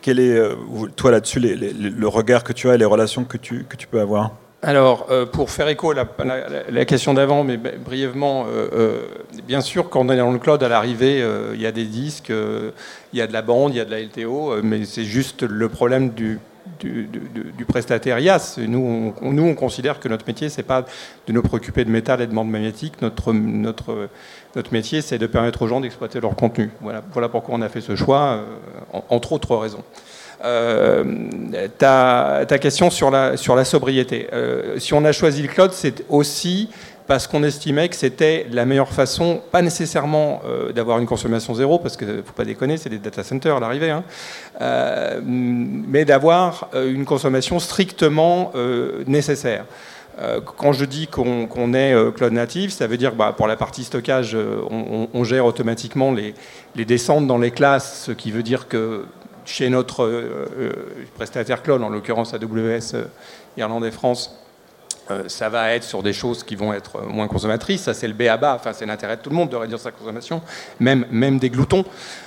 Quel 0.00 0.18
est, 0.18 0.34
euh, 0.34 0.54
toi 0.96 1.10
là-dessus, 1.10 1.40
le 1.40 2.08
regard 2.08 2.42
que 2.42 2.54
tu 2.54 2.70
as 2.70 2.74
et 2.76 2.78
les 2.78 2.86
relations 2.86 3.24
que 3.24 3.36
tu, 3.36 3.66
que 3.68 3.76
tu 3.76 3.86
peux 3.86 4.00
avoir? 4.00 4.30
Alors, 4.62 5.08
euh, 5.10 5.26
pour 5.26 5.50
faire 5.50 5.68
écho 5.68 5.90
à 5.90 6.06
la, 6.70 6.84
question 6.86 7.12
d'avant, 7.12 7.44
mais 7.44 7.58
brièvement, 7.58 8.46
euh, 8.48 9.02
bien 9.46 9.60
sûr, 9.60 9.90
quand 9.90 10.06
on 10.06 10.10
est 10.10 10.16
dans 10.16 10.32
le 10.32 10.38
cloud, 10.38 10.62
à 10.62 10.68
l'arrivée, 10.70 11.22
il 11.52 11.60
y 11.60 11.66
a 11.66 11.72
des 11.72 11.84
disques, 11.84 12.32
il 12.32 13.18
y 13.18 13.20
a 13.20 13.26
de 13.26 13.32
la 13.34 13.42
bande, 13.42 13.74
il 13.74 13.76
y 13.76 13.80
a 13.80 13.84
de 13.84 13.90
la 13.90 14.00
LTO, 14.00 14.62
mais 14.62 14.86
c'est 14.86 15.04
juste 15.04 15.42
le 15.42 15.68
problème 15.68 16.10
du, 16.10 16.40
du, 16.80 17.64
prestataire 17.66 18.18
IAS. 18.18 18.56
Nous 18.58 19.14
on, 19.20 19.32
nous, 19.32 19.42
on 19.44 19.54
considère 19.54 20.00
que 20.00 20.08
notre 20.08 20.26
métier, 20.26 20.48
c'est 20.48 20.62
pas 20.62 20.84
de 21.26 21.32
nous 21.32 21.42
préoccuper 21.42 21.84
de 21.84 21.90
métal 21.90 22.20
et 22.20 22.26
de 22.26 22.34
bande 22.34 22.50
magnétique. 22.50 23.00
Notre, 23.02 23.32
notre, 23.32 24.08
notre 24.54 24.72
métier, 24.72 25.02
c'est 25.02 25.18
de 25.18 25.26
permettre 25.26 25.62
aux 25.62 25.68
gens 25.68 25.80
d'exploiter 25.80 26.20
leur 26.20 26.36
contenu. 26.36 26.70
Voilà, 26.80 27.02
voilà 27.12 27.28
pourquoi 27.28 27.54
on 27.54 27.62
a 27.62 27.68
fait 27.68 27.80
ce 27.80 27.96
choix, 27.96 28.40
entre 29.08 29.32
autres 29.32 29.56
raisons. 29.56 29.84
Euh, 30.44 31.04
ta, 31.78 32.44
question 32.60 32.90
sur 32.90 33.10
la, 33.10 33.36
sur 33.36 33.56
la 33.56 33.64
sobriété. 33.64 34.28
Euh, 34.32 34.78
si 34.78 34.92
on 34.92 35.04
a 35.04 35.12
choisi 35.12 35.42
le 35.42 35.48
cloud, 35.48 35.72
c'est 35.72 36.04
aussi 36.08 36.68
parce 37.06 37.26
qu'on 37.26 37.42
estimait 37.42 37.88
que 37.88 37.96
c'était 37.96 38.46
la 38.50 38.64
meilleure 38.64 38.92
façon, 38.92 39.42
pas 39.50 39.62
nécessairement 39.62 40.42
euh, 40.46 40.72
d'avoir 40.72 40.98
une 40.98 41.06
consommation 41.06 41.54
zéro, 41.54 41.78
parce 41.78 41.96
qu'il 41.96 42.08
ne 42.08 42.22
faut 42.22 42.32
pas 42.32 42.44
déconner, 42.44 42.76
c'est 42.76 42.88
des 42.88 42.98
data 42.98 43.22
centers 43.22 43.56
à 43.56 43.60
l'arrivée, 43.60 43.90
hein, 43.90 44.04
mais 45.24 46.04
d'avoir 46.04 46.70
une 46.74 47.04
consommation 47.04 47.58
strictement 47.58 48.52
nécessaire. 49.06 49.64
Quand 50.56 50.72
je 50.72 50.84
dis 50.84 51.08
qu'on 51.08 51.74
est 51.74 52.14
cloud 52.14 52.32
native, 52.32 52.70
ça 52.70 52.86
veut 52.86 52.96
dire 52.96 53.10
que 53.10 53.16
bah, 53.16 53.34
pour 53.36 53.48
la 53.48 53.56
partie 53.56 53.84
stockage, 53.84 54.36
on, 54.70 55.24
gère 55.24 55.44
automatiquement 55.44 56.12
les, 56.12 56.34
les 56.76 56.84
descentes 56.84 57.26
dans 57.26 57.38
les 57.38 57.50
classes, 57.50 58.04
ce 58.06 58.12
qui 58.12 58.30
veut 58.30 58.44
dire 58.44 58.68
que 58.68 59.04
chez 59.44 59.68
notre 59.68 60.04
euh, 60.04 60.48
euh, 60.58 60.72
prestataire 61.14 61.62
cloud, 61.62 61.82
en 61.82 61.88
l'occurrence 61.88 62.34
AWS 62.34 62.94
euh, 62.94 63.04
Irlande 63.56 63.84
et 63.84 63.90
France, 63.90 64.38
ça 65.26 65.48
va 65.48 65.72
être 65.74 65.84
sur 65.84 66.02
des 66.02 66.12
choses 66.12 66.42
qui 66.42 66.56
vont 66.56 66.72
être 66.72 67.02
moins 67.02 67.28
consommatrices. 67.28 67.82
Ça, 67.82 67.94
c'est 67.94 68.08
le 68.08 68.14
B 68.14 68.22
à 68.22 68.36
bas. 68.36 68.54
Enfin, 68.54 68.72
c'est 68.72 68.86
l'intérêt 68.86 69.16
de 69.16 69.22
tout 69.22 69.30
le 69.30 69.36
monde 69.36 69.50
de 69.50 69.56
réduire 69.56 69.78
sa 69.78 69.90
consommation, 69.90 70.40
même, 70.80 71.38
des 71.38 71.50
gloutons. 71.50 71.84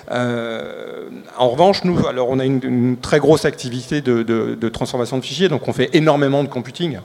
en 0.10 1.50
revanche, 1.50 1.84
nous, 1.84 2.08
alors, 2.08 2.30
on 2.30 2.40
a 2.40 2.46
une, 2.46 2.98
très 2.98 3.20
grosse 3.20 3.46
activité 3.46 4.02
de, 4.02 4.24
de, 4.24 4.70
transformation 4.70 5.18
de 5.18 5.24
fichiers, 5.24 5.50
donc 5.50 5.68
on 5.68 5.74
fait 5.74 5.90
énormément 5.94 6.44
de 6.44 6.50
computing. 6.50 7.00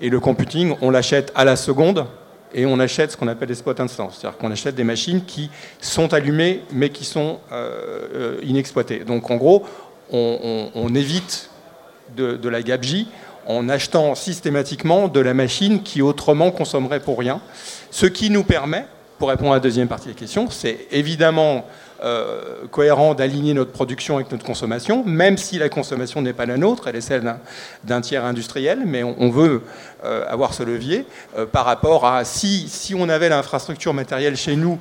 Et 0.00 0.10
le 0.10 0.20
computing, 0.20 0.76
on 0.80 0.90
l'achète 0.90 1.32
à 1.34 1.44
la 1.44 1.56
seconde 1.56 2.06
et 2.54 2.66
on 2.66 2.78
achète 2.78 3.12
ce 3.12 3.16
qu'on 3.16 3.28
appelle 3.28 3.48
des 3.48 3.54
spot 3.54 3.78
instances, 3.80 4.18
c'est-à-dire 4.18 4.38
qu'on 4.38 4.50
achète 4.50 4.74
des 4.74 4.84
machines 4.84 5.24
qui 5.24 5.50
sont 5.80 6.14
allumées 6.14 6.62
mais 6.72 6.90
qui 6.90 7.04
sont 7.04 7.40
euh, 7.52 8.08
euh, 8.14 8.40
inexploitées. 8.42 9.00
Donc 9.00 9.30
en 9.30 9.36
gros, 9.36 9.64
on, 10.10 10.94
évite 10.94 11.50
de, 12.16 12.48
la 12.48 12.62
gabegie 12.62 13.08
en 13.48 13.68
achetant 13.68 14.14
systématiquement 14.14 15.08
de 15.08 15.20
la 15.20 15.34
machine 15.34 15.82
qui 15.82 16.02
autrement 16.02 16.50
consommerait 16.50 17.00
pour 17.00 17.18
rien, 17.18 17.40
ce 17.90 18.06
qui 18.06 18.30
nous 18.30 18.44
permet, 18.44 18.84
pour 19.18 19.30
répondre 19.30 19.52
à 19.52 19.54
la 19.54 19.60
deuxième 19.60 19.88
partie 19.88 20.08
de 20.08 20.12
la 20.12 20.18
question, 20.18 20.48
c'est 20.50 20.86
évidemment 20.92 21.64
euh, 22.04 22.66
cohérent 22.70 23.14
d'aligner 23.14 23.54
notre 23.54 23.72
production 23.72 24.16
avec 24.16 24.30
notre 24.30 24.44
consommation, 24.44 25.02
même 25.04 25.38
si 25.38 25.58
la 25.58 25.70
consommation 25.70 26.20
n'est 26.20 26.34
pas 26.34 26.46
la 26.46 26.58
nôtre, 26.58 26.88
elle 26.88 26.96
est 26.96 27.00
celle 27.00 27.36
d'un 27.82 28.00
tiers 28.02 28.24
industriel, 28.24 28.82
mais 28.84 29.02
on, 29.02 29.30
veut 29.30 29.62
euh, 30.04 30.24
avoir 30.28 30.52
ce 30.52 30.62
levier 30.62 31.06
euh, 31.36 31.46
par 31.46 31.64
rapport 31.64 32.06
à 32.06 32.24
si, 32.24 32.68
si 32.68 32.94
on 32.94 33.08
avait 33.08 33.30
l'infrastructure 33.30 33.94
matérielle 33.94 34.36
chez 34.36 34.54
nous 34.56 34.78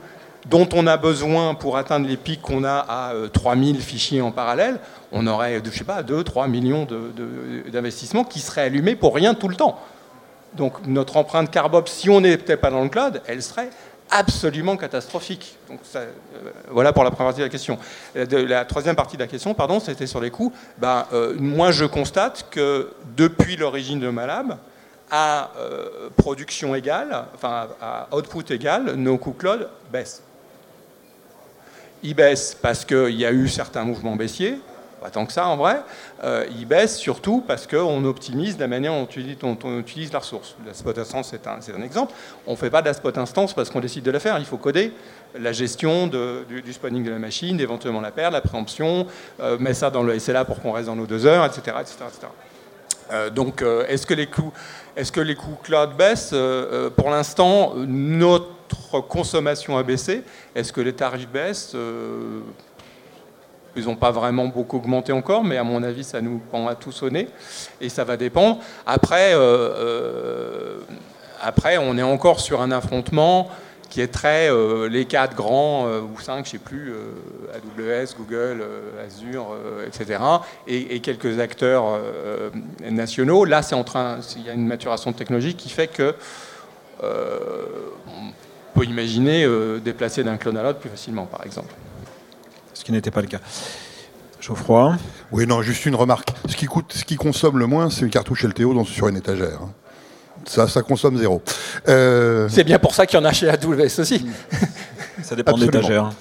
dont 0.50 0.68
on 0.74 0.88
a 0.88 0.98
besoin 0.98 1.56
pour 1.56 1.78
atteindre 1.78 2.08
les 2.08 2.18
pics 2.18 2.42
qu'on 2.42 2.64
a 2.64 2.86
à 2.88 3.14
3000 3.32 3.82
fichiers 3.82 4.22
en 4.22 4.32
parallèle, 4.32 4.80
on 5.12 5.26
aurait, 5.28 5.62
je 5.64 5.72
sais 5.72 5.84
pas, 5.84 6.04
2-3 6.04 6.50
millions 6.50 6.88
d'investissements 7.72 8.24
qui 8.24 8.40
seraient 8.40 8.64
allumés 8.64 8.96
pour 8.96 9.16
rien 9.16 9.34
tout 9.34 9.48
le 9.48 9.56
temps. 9.56 9.80
Donc 10.56 10.86
notre 10.86 11.18
empreinte 11.18 11.52
carbone, 11.52 11.84
si 11.86 12.10
on 12.10 12.22
n'était 12.22 12.58
pas 12.58 12.72
dans 12.72 12.82
le 12.82 12.90
cloud, 12.90 13.22
elle 13.28 13.44
serait 13.44 13.70
absolument 14.10 14.78
catastrophique. 14.78 15.58
Donc 15.70 15.80
euh, 15.96 16.10
voilà 16.70 16.94
pour 16.94 17.04
la 17.04 17.12
première 17.12 17.28
partie 17.28 17.40
de 17.42 17.46
la 17.46 17.50
question. 17.50 17.78
la 18.16 18.66
troisième 18.66 18.96
partie 18.96 19.18
de 19.18 19.22
la 19.22 19.28
question, 19.28 19.54
pardon, 19.54 19.80
c'était 19.80 20.08
sur 20.08 20.22
les 20.22 20.32
coûts. 20.32 20.54
Ben, 20.78 21.06
euh, 21.14 21.36
moi, 21.38 21.72
je 21.72 21.86
constate 21.86 22.48
que 22.50 22.92
depuis 23.16 23.58
l'origine 23.58 24.00
de 24.00 24.10
Malab, 24.10 24.58
à 25.10 25.52
euh, 25.58 26.10
production 26.18 26.76
égale, 26.76 27.26
enfin 27.34 27.68
à 27.82 28.08
output 28.14 28.44
égal, 28.50 28.96
nos 28.96 29.18
coûts 29.18 29.34
cloud 29.34 29.70
baissent. 29.92 30.22
Ils 32.04 32.14
baissent 32.14 32.58
parce 32.62 32.86
qu'il 32.86 33.16
y 33.16 33.26
a 33.26 33.32
eu 33.32 33.48
certains 33.48 33.84
mouvements 33.84 34.16
baissiers, 34.16 34.60
pas 35.02 35.10
tant 35.10 35.26
que 35.26 35.34
ça 35.34 35.48
en 35.48 35.58
vrai. 35.58 35.82
Euh, 36.24 36.46
il 36.58 36.66
baisse 36.66 36.98
surtout 36.98 37.44
parce 37.46 37.68
qu'on 37.68 38.04
optimise 38.06 38.58
la 38.60 38.68
manière 38.68 38.94
dont 38.94 39.58
on, 39.64 39.80
utilise, 39.80 40.12
la 40.12 40.20
ressource. 40.20 40.56
La 40.66 40.74
spot 40.74 40.98
instance, 40.98 41.30
c'est 41.32 41.48
un, 41.48 41.82
exemple. 41.82 42.14
On 42.46 42.52
ne 42.52 42.56
fait 42.56 42.70
pas 42.70 42.82
de 42.82 42.88
la 42.88 42.94
spot 42.94 43.18
instance 43.18 43.54
parce 43.54 43.70
qu'on 43.70 43.80
décide 43.80 44.04
de 44.04 44.12
la 44.12 44.20
faire. 44.20 44.38
Il 44.40 44.46
faut 44.46 44.58
coder 44.58 44.92
la 45.40 45.52
gestion 45.52 46.08
du, 46.08 46.62
du, 46.62 46.74
spawning 46.74 47.04
de 47.04 47.12
la 47.12 47.20
machine, 47.20 47.60
éventuellement 47.60 48.02
la 48.02 48.12
perte, 48.12 48.34
la 48.34 48.42
préemption, 48.42 49.08
euh, 49.40 49.58
mettre 49.60 49.78
ça 49.78 49.90
dans 49.90 50.04
le 50.04 50.18
SLA 50.18 50.46
pour 50.46 50.62
qu'on 50.62 50.72
reste 50.72 50.88
dans 50.88 50.96
nos 50.96 51.06
deux 51.06 51.26
heures, 51.26 51.46
etc. 51.46 51.76
Euh, 53.12 53.30
donc, 53.30 53.64
est-ce 53.88 54.06
que 54.06 54.14
est-ce 54.96 55.12
que 55.12 55.22
les 55.22 55.36
coûts 55.36 55.58
cloud 55.64 55.92
baissent? 55.98 56.34
Pour 56.96 57.10
l'instant, 57.10 57.74
notre 57.76 58.57
consommation 59.08 59.78
a 59.78 59.84
baissé. 59.84 60.24
Est-ce 60.56 60.74
que 60.74 60.82
les 60.82 60.94
tarifs 60.94 61.30
baissent 61.30 61.76
ils 63.78 63.86
n'ont 63.86 63.96
pas 63.96 64.12
vraiment 64.12 64.48
beaucoup 64.48 64.78
augmenté 64.78 65.12
encore, 65.12 65.44
mais 65.44 65.58
à 65.58 65.64
mon 65.64 65.84
avis, 65.84 66.04
ça 66.04 66.20
nous 66.20 66.40
prend 66.40 66.68
à 66.68 66.76
tout 66.76 66.92
sonner. 66.92 67.28
Et 67.80 67.90
ça 67.90 68.04
va 68.04 68.18
dépendre. 68.18 68.60
Après, 68.86 69.34
euh, 69.34 69.40
euh, 69.40 70.80
après, 71.42 71.78
on 71.78 71.98
est 71.98 72.04
encore 72.04 72.40
sur 72.40 72.62
un 72.62 72.72
affrontement 72.72 73.50
qui 73.90 74.02
est 74.02 74.08
très 74.08 74.52
euh, 74.52 74.90
les 74.90 75.06
quatre 75.06 75.34
grands 75.34 75.88
ou 75.88 76.20
cinq, 76.20 76.46
je 76.46 76.50
ne 76.50 76.52
sais 76.54 76.58
plus, 76.58 76.94
AWS, 77.54 78.16
Google, 78.18 78.66
Azure, 79.06 79.56
etc. 79.86 80.20
Et, 80.68 81.00
quelques 81.00 81.40
acteurs 81.40 82.00
nationaux. 82.82 83.46
Là, 83.46 83.62
c'est 83.62 83.76
en 83.76 83.84
train, 83.84 84.18
il 84.36 84.44
y 84.44 84.50
a 84.50 84.54
une 84.54 84.68
maturation 84.68 85.14
technologique 85.14 85.58
qui 85.58 85.70
fait 85.70 85.88
que 85.88 86.16
peut 88.78 88.86
imaginer 88.86 89.48
déplacer 89.84 90.24
d'un 90.24 90.38
clone 90.38 90.58
à 90.58 90.64
l'autre 90.64 90.80
plus 90.80 90.90
facilement, 90.90 91.26
par 91.26 91.46
exemple 91.46 91.74
ce 92.78 92.84
qui 92.84 92.92
n'était 92.92 93.12
pas 93.12 93.22
le 93.22 93.28
cas. 93.28 93.40
Geoffroy 94.40 94.96
Oui, 95.32 95.48
non, 95.48 95.62
juste 95.62 95.86
une 95.86 95.96
remarque. 95.96 96.30
Ce 96.48 96.56
qui, 96.56 96.68
coûte, 96.68 96.94
ce 96.94 97.04
qui 97.04 97.16
consomme 97.16 97.58
le 97.58 97.66
moins, 97.66 97.90
c'est 97.90 98.02
une 98.02 98.10
cartouche 98.10 98.44
LTO 98.44 98.86
sur 98.86 99.08
une 99.08 99.18
étagère. 99.18 99.60
Hein. 99.64 99.72
Ça, 100.46 100.68
ça 100.68 100.82
consomme 100.82 101.18
zéro. 101.18 101.42
Euh, 101.90 102.48
c'est 102.50 102.64
bien 102.64 102.80
pour 102.80 102.94
ça 102.94 103.06
qu'il 103.06 103.20
y 103.20 103.22
en 103.22 103.26
a 103.26 103.34
chez 103.34 103.50
AWS 103.50 104.00
aussi. 104.00 104.26
Ça 105.24 105.36
dépend 105.36 105.58
de 105.58 105.66
l'étagère. 105.66 106.12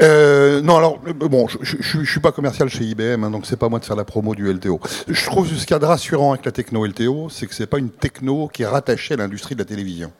Euh, 0.00 0.62
non, 0.62 0.76
alors, 0.76 1.00
euh, 1.08 1.12
bon, 1.12 1.48
je 1.48 1.98
ne 1.98 2.04
suis 2.04 2.20
pas 2.20 2.30
commercial 2.30 2.68
chez 2.68 2.84
IBM, 2.84 3.24
hein, 3.24 3.30
donc 3.30 3.44
c'est 3.44 3.56
pas 3.56 3.68
moi 3.68 3.80
de 3.80 3.84
faire 3.84 3.96
la 3.96 4.04
promo 4.04 4.34
du 4.34 4.50
LTO. 4.50 4.80
Je 5.08 5.26
trouve 5.26 5.48
ce 5.48 5.66
qu'il 5.66 5.72
y 5.72 5.74
a 5.74 5.80
de 5.80 5.84
rassurant 5.84 6.32
avec 6.32 6.46
la 6.46 6.52
techno 6.52 6.86
LTO, 6.86 7.28
c'est 7.30 7.46
que 7.46 7.54
c'est 7.54 7.66
pas 7.66 7.78
une 7.78 7.90
techno 7.90 8.48
qui 8.50 8.62
est 8.62 8.66
rattachée 8.66 9.14
à 9.14 9.16
l'industrie 9.16 9.56
de 9.56 9.60
la 9.60 9.66
télévision. 9.66 10.12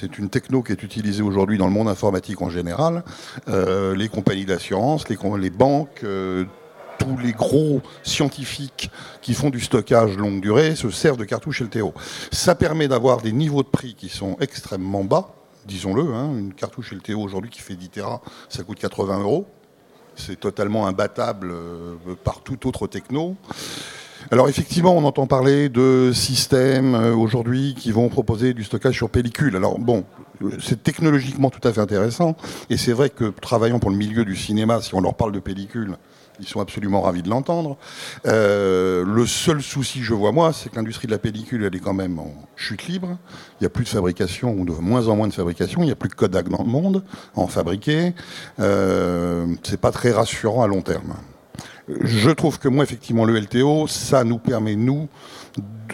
C'est 0.00 0.18
une 0.18 0.30
techno 0.30 0.62
qui 0.62 0.70
est 0.70 0.82
utilisée 0.84 1.22
aujourd'hui 1.22 1.58
dans 1.58 1.66
le 1.66 1.72
monde 1.72 1.88
informatique 1.88 2.40
en 2.40 2.50
général. 2.50 3.02
Euh, 3.48 3.96
les 3.96 4.08
compagnies 4.08 4.44
d'assurance, 4.44 5.08
les, 5.08 5.50
banques, 5.50 6.04
euh, 6.04 6.44
tous 7.00 7.16
les 7.16 7.32
gros 7.32 7.82
scientifiques 8.04 8.92
qui 9.22 9.34
font 9.34 9.50
du 9.50 9.60
stockage 9.60 10.16
longue 10.16 10.40
durée 10.40 10.76
se 10.76 10.88
servent 10.90 11.16
de 11.16 11.24
cartouches 11.24 11.62
LTO. 11.62 11.94
Ça 12.30 12.54
permet 12.54 12.86
d'avoir 12.86 13.22
des 13.22 13.32
niveaux 13.32 13.64
de 13.64 13.68
prix 13.68 13.94
qui 13.94 14.08
sont 14.08 14.36
extrêmement 14.40 15.02
bas 15.02 15.34
disons-le. 15.66 16.14
Hein, 16.14 16.30
une 16.38 16.54
cartouche 16.54 16.92
LTO 16.92 17.20
aujourd'hui 17.20 17.50
qui 17.50 17.60
fait 17.60 17.74
10 17.74 17.90
Tera, 17.90 18.22
ça 18.48 18.62
coûte 18.62 18.78
80 18.78 19.20
euros. 19.20 19.46
C'est 20.16 20.40
totalement 20.40 20.86
imbattable 20.86 21.50
euh, 21.50 21.94
par 22.24 22.40
tout 22.42 22.66
autre 22.66 22.86
techno. 22.86 23.36
Alors 24.30 24.48
effectivement, 24.48 24.96
on 24.96 25.04
entend 25.04 25.26
parler 25.26 25.68
de 25.68 26.12
systèmes 26.12 26.94
euh, 26.94 27.14
aujourd'hui 27.14 27.74
qui 27.78 27.92
vont 27.92 28.08
proposer 28.08 28.54
du 28.54 28.64
stockage 28.64 28.96
sur 28.96 29.10
pellicule. 29.10 29.56
Alors 29.56 29.78
bon, 29.78 30.04
c'est 30.60 30.82
technologiquement 30.82 31.50
tout 31.50 31.66
à 31.66 31.72
fait 31.72 31.80
intéressant. 31.80 32.36
Et 32.70 32.76
c'est 32.76 32.92
vrai 32.92 33.10
que 33.10 33.30
travaillant 33.30 33.78
pour 33.78 33.90
le 33.90 33.96
milieu 33.96 34.24
du 34.24 34.36
cinéma, 34.36 34.80
si 34.82 34.94
on 34.94 35.00
leur 35.00 35.14
parle 35.14 35.32
de 35.32 35.40
pellicule, 35.40 35.96
ils 36.40 36.46
sont 36.46 36.60
absolument 36.60 37.02
ravis 37.02 37.22
de 37.22 37.28
l'entendre. 37.28 37.76
Euh, 38.26 39.04
le 39.04 39.26
seul 39.26 39.62
souci 39.62 39.98
que 39.98 40.04
je 40.04 40.14
vois, 40.14 40.32
moi, 40.32 40.52
c'est 40.52 40.70
que 40.70 40.76
l'industrie 40.76 41.06
de 41.06 41.12
la 41.12 41.18
pellicule, 41.18 41.64
elle 41.64 41.74
est 41.74 41.80
quand 41.80 41.94
même 41.94 42.18
en 42.18 42.32
chute 42.56 42.86
libre. 42.86 43.18
Il 43.54 43.62
n'y 43.62 43.66
a 43.66 43.70
plus 43.70 43.84
de 43.84 43.88
fabrication, 43.88 44.52
ou 44.52 44.64
de 44.64 44.72
moins 44.72 45.08
en 45.08 45.16
moins 45.16 45.28
de 45.28 45.32
fabrication. 45.32 45.82
Il 45.82 45.86
n'y 45.86 45.92
a 45.92 45.96
plus 45.96 46.08
de 46.08 46.14
Kodak 46.14 46.48
dans 46.48 46.62
le 46.62 46.70
monde 46.70 47.02
en 47.34 47.48
fabriquer. 47.48 48.14
Euh, 48.60 49.46
c'est 49.64 49.80
pas 49.80 49.90
très 49.90 50.12
rassurant 50.12 50.62
à 50.62 50.66
long 50.66 50.82
terme. 50.82 51.14
Je 51.88 52.30
trouve 52.30 52.58
que 52.58 52.68
moi, 52.68 52.84
effectivement, 52.84 53.24
le 53.24 53.38
LTO, 53.38 53.86
ça 53.86 54.24
nous 54.24 54.38
permet, 54.38 54.76
nous, 54.76 55.08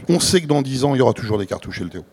on 0.08 0.18
sait 0.18 0.40
que 0.40 0.46
dans 0.46 0.62
10 0.62 0.84
ans, 0.84 0.94
il 0.94 0.98
y 0.98 1.00
aura 1.00 1.12
toujours 1.12 1.38
des 1.38 1.46
cartouches 1.46 1.80
LTO. 1.80 2.04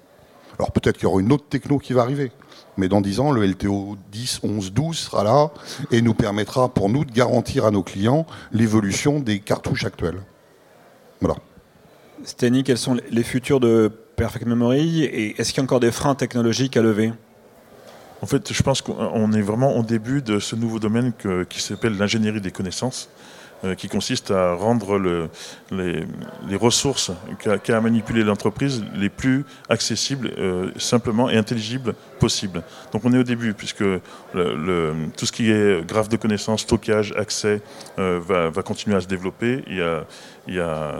Alors 0.60 0.72
peut-être 0.72 0.98
qu'il 0.98 1.06
y 1.06 1.12
aura 1.12 1.22
une 1.22 1.32
autre 1.32 1.48
techno 1.50 1.80
qui 1.80 1.94
va 1.94 2.02
arriver. 2.02 2.32
Mais 2.78 2.88
dans 2.88 3.02
10 3.02 3.20
ans, 3.20 3.32
le 3.32 3.46
LTO 3.46 3.98
10, 4.12 4.42
11, 4.44 4.74
12 4.74 4.98
sera 4.98 5.24
là 5.24 5.52
et 5.92 6.02
nous 6.02 6.14
permettra 6.14 6.70
pour 6.70 6.90
nous 6.90 7.04
de 7.04 7.12
garantir 7.12 7.66
à 7.66 7.72
nos 7.72 7.84
clients 7.84 8.28
l'évolution 8.52 9.20
des 9.20 9.40
cartouches 9.40 9.86
actuelles. 9.86 10.22
Voilà. 11.20 11.36
Steny, 12.24 12.64
quels 12.64 12.78
sont 12.78 12.98
les 13.10 13.24
futurs 13.24 13.60
de 13.60 13.92
Perfect 14.16 14.46
Memory 14.46 15.04
et 15.04 15.42
est-ce 15.42 15.50
qu'il 15.50 15.58
y 15.58 15.62
a 15.62 15.64
encore 15.64 15.80
des 15.80 15.92
freins 15.92 16.14
technologiques 16.14 16.78
à 16.78 16.82
lever? 16.82 17.12
En 18.22 18.28
fait, 18.28 18.54
je 18.54 18.62
pense 18.62 18.82
qu'on 18.82 19.34
est 19.34 19.42
vraiment 19.42 19.76
au 19.76 19.82
début 19.82 20.22
de 20.22 20.38
ce 20.38 20.56
nouveau 20.56 20.78
domaine 20.78 21.12
qui 21.50 21.60
s'appelle 21.60 21.98
l'ingénierie 21.98 22.42
des 22.42 22.52
connaissances. 22.52 23.10
Euh, 23.64 23.76
qui 23.76 23.88
consiste 23.88 24.32
à 24.32 24.56
rendre 24.56 24.98
le, 24.98 25.30
les, 25.70 26.56
ressources 26.56 27.12
qu'a 27.64 27.80
manipuler 27.80 28.24
l'entreprise 28.24 28.84
les 28.96 29.10
plus 29.10 29.46
accessibles, 29.70 30.32
euh, 30.40 30.72
simplement 30.78 31.30
et 31.30 31.38
intelligibles 31.38 31.94
possible. 32.20 32.64
Donc 32.92 33.06
on 33.06 33.14
est 33.14 33.20
au 33.20 33.24
début, 33.24 33.54
puisque 33.54 33.84
tout 33.84 35.26
ce 35.26 35.32
qui 35.32 35.52
est 35.52 35.86
graphe 35.88 36.10
de 36.10 36.18
connaissances, 36.18 36.62
stockage, 36.62 37.14
accès, 37.16 37.62
euh, 38.00 38.20
va, 38.26 38.50
va, 38.50 38.64
continuer 38.64 38.96
à 38.96 39.02
se 39.02 39.08
développer 39.08 39.64
et 39.68 39.80
à, 39.80 40.06
et 40.48 40.60
à 40.60 40.96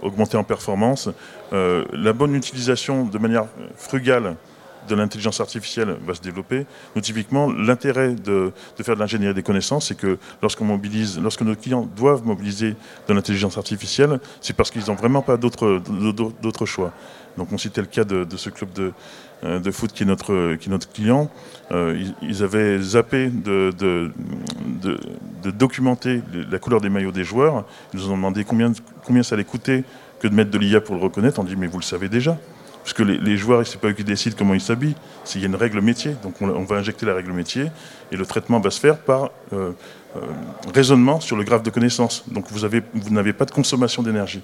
augmenter 0.00 0.36
en 0.36 0.44
performance. 0.44 1.08
la 1.50 2.12
bonne 2.12 2.36
utilisation 2.36 3.06
de 3.06 3.18
manière 3.18 3.46
frugale 3.76 4.36
de 4.88 4.94
l'intelligence 4.94 5.40
artificielle 5.40 5.96
va 6.06 6.14
se 6.14 6.20
développer. 6.20 6.66
Nous, 6.94 7.02
typiquement, 7.02 7.50
l'intérêt 7.50 8.14
de, 8.14 8.52
faire 8.82 8.94
de 8.94 9.00
l'ingénierie 9.00 9.34
des 9.34 9.42
connaissances, 9.42 9.88
c'est 9.88 9.96
que 9.96 10.18
lorsqu'on 10.42 10.64
mobilise, 10.64 11.18
lorsque 11.20 11.42
nos 11.42 11.54
clients 11.54 11.88
doivent 11.96 12.24
mobiliser 12.24 12.76
de 13.08 13.14
l'intelligence 13.14 13.58
artificielle, 13.58 14.20
c'est 14.40 14.54
parce 14.54 14.70
qu'ils 14.70 14.86
n'ont 14.88 14.94
vraiment 14.94 15.22
pas 15.22 15.36
d'autres 15.36 16.66
choix. 16.66 16.92
Donc, 17.36 17.52
on 17.52 17.58
citait 17.58 17.80
le 17.80 17.86
cas 17.88 18.04
de, 18.04 18.26
ce 18.36 18.50
club 18.50 18.72
de, 18.72 18.92
euh, 19.42 19.58
de, 19.58 19.70
foot 19.70 19.92
qui 19.92 20.04
est 20.04 20.06
notre, 20.06 20.54
qui 20.54 20.70
notre 20.70 20.90
client. 20.90 21.30
Euh, 21.72 22.00
ils, 22.22 22.42
avaient 22.42 22.78
zappé 22.78 23.28
de, 23.28 23.72
de, 23.76 25.50
documenter 25.50 26.22
la 26.50 26.58
couleur 26.58 26.80
des 26.80 26.88
maillots 26.88 27.12
des 27.12 27.24
joueurs. 27.24 27.64
Ils 27.92 28.00
nous 28.00 28.10
ont 28.10 28.16
demandé 28.16 28.44
combien, 28.44 28.72
combien 29.04 29.22
ça 29.22 29.34
allait 29.34 29.44
coûter 29.44 29.84
que 30.20 30.28
de 30.28 30.34
mettre 30.34 30.50
de 30.50 30.58
l'IA 30.58 30.80
pour 30.80 30.94
le 30.94 31.00
reconnaître. 31.00 31.40
On 31.40 31.44
dit, 31.44 31.56
mais 31.56 31.66
vous 31.66 31.78
le 31.78 31.84
savez 31.84 32.08
déjà. 32.08 32.38
Parce 32.84 32.92
que 32.92 33.02
les, 33.02 33.36
joueurs, 33.38 33.66
c'est 33.66 33.80
pas 33.80 33.88
eux 33.88 33.92
qui 33.94 34.04
décident 34.04 34.36
comment 34.38 34.52
ils 34.52 34.60
s'habillent. 34.60 34.94
Il 35.34 35.40
y 35.40 35.44
a 35.44 35.46
une 35.46 35.56
règle 35.56 35.80
métier. 35.80 36.16
Donc 36.22 36.34
on, 36.42 36.64
va 36.64 36.76
injecter 36.76 37.06
la 37.06 37.14
règle 37.14 37.32
métier 37.32 37.70
et 38.12 38.16
le 38.16 38.26
traitement 38.26 38.60
va 38.60 38.70
se 38.70 38.78
faire 38.78 38.98
par 38.98 39.30
euh, 39.54 39.72
euh, 40.16 40.20
raisonnement 40.74 41.18
sur 41.18 41.34
le 41.34 41.44
graphe 41.44 41.62
de 41.62 41.70
connaissances. 41.70 42.24
Donc 42.28 42.44
vous 42.50 42.68
n'avez 43.10 43.32
pas 43.32 43.46
de 43.46 43.50
consommation 43.52 44.02
d'énergie. 44.02 44.42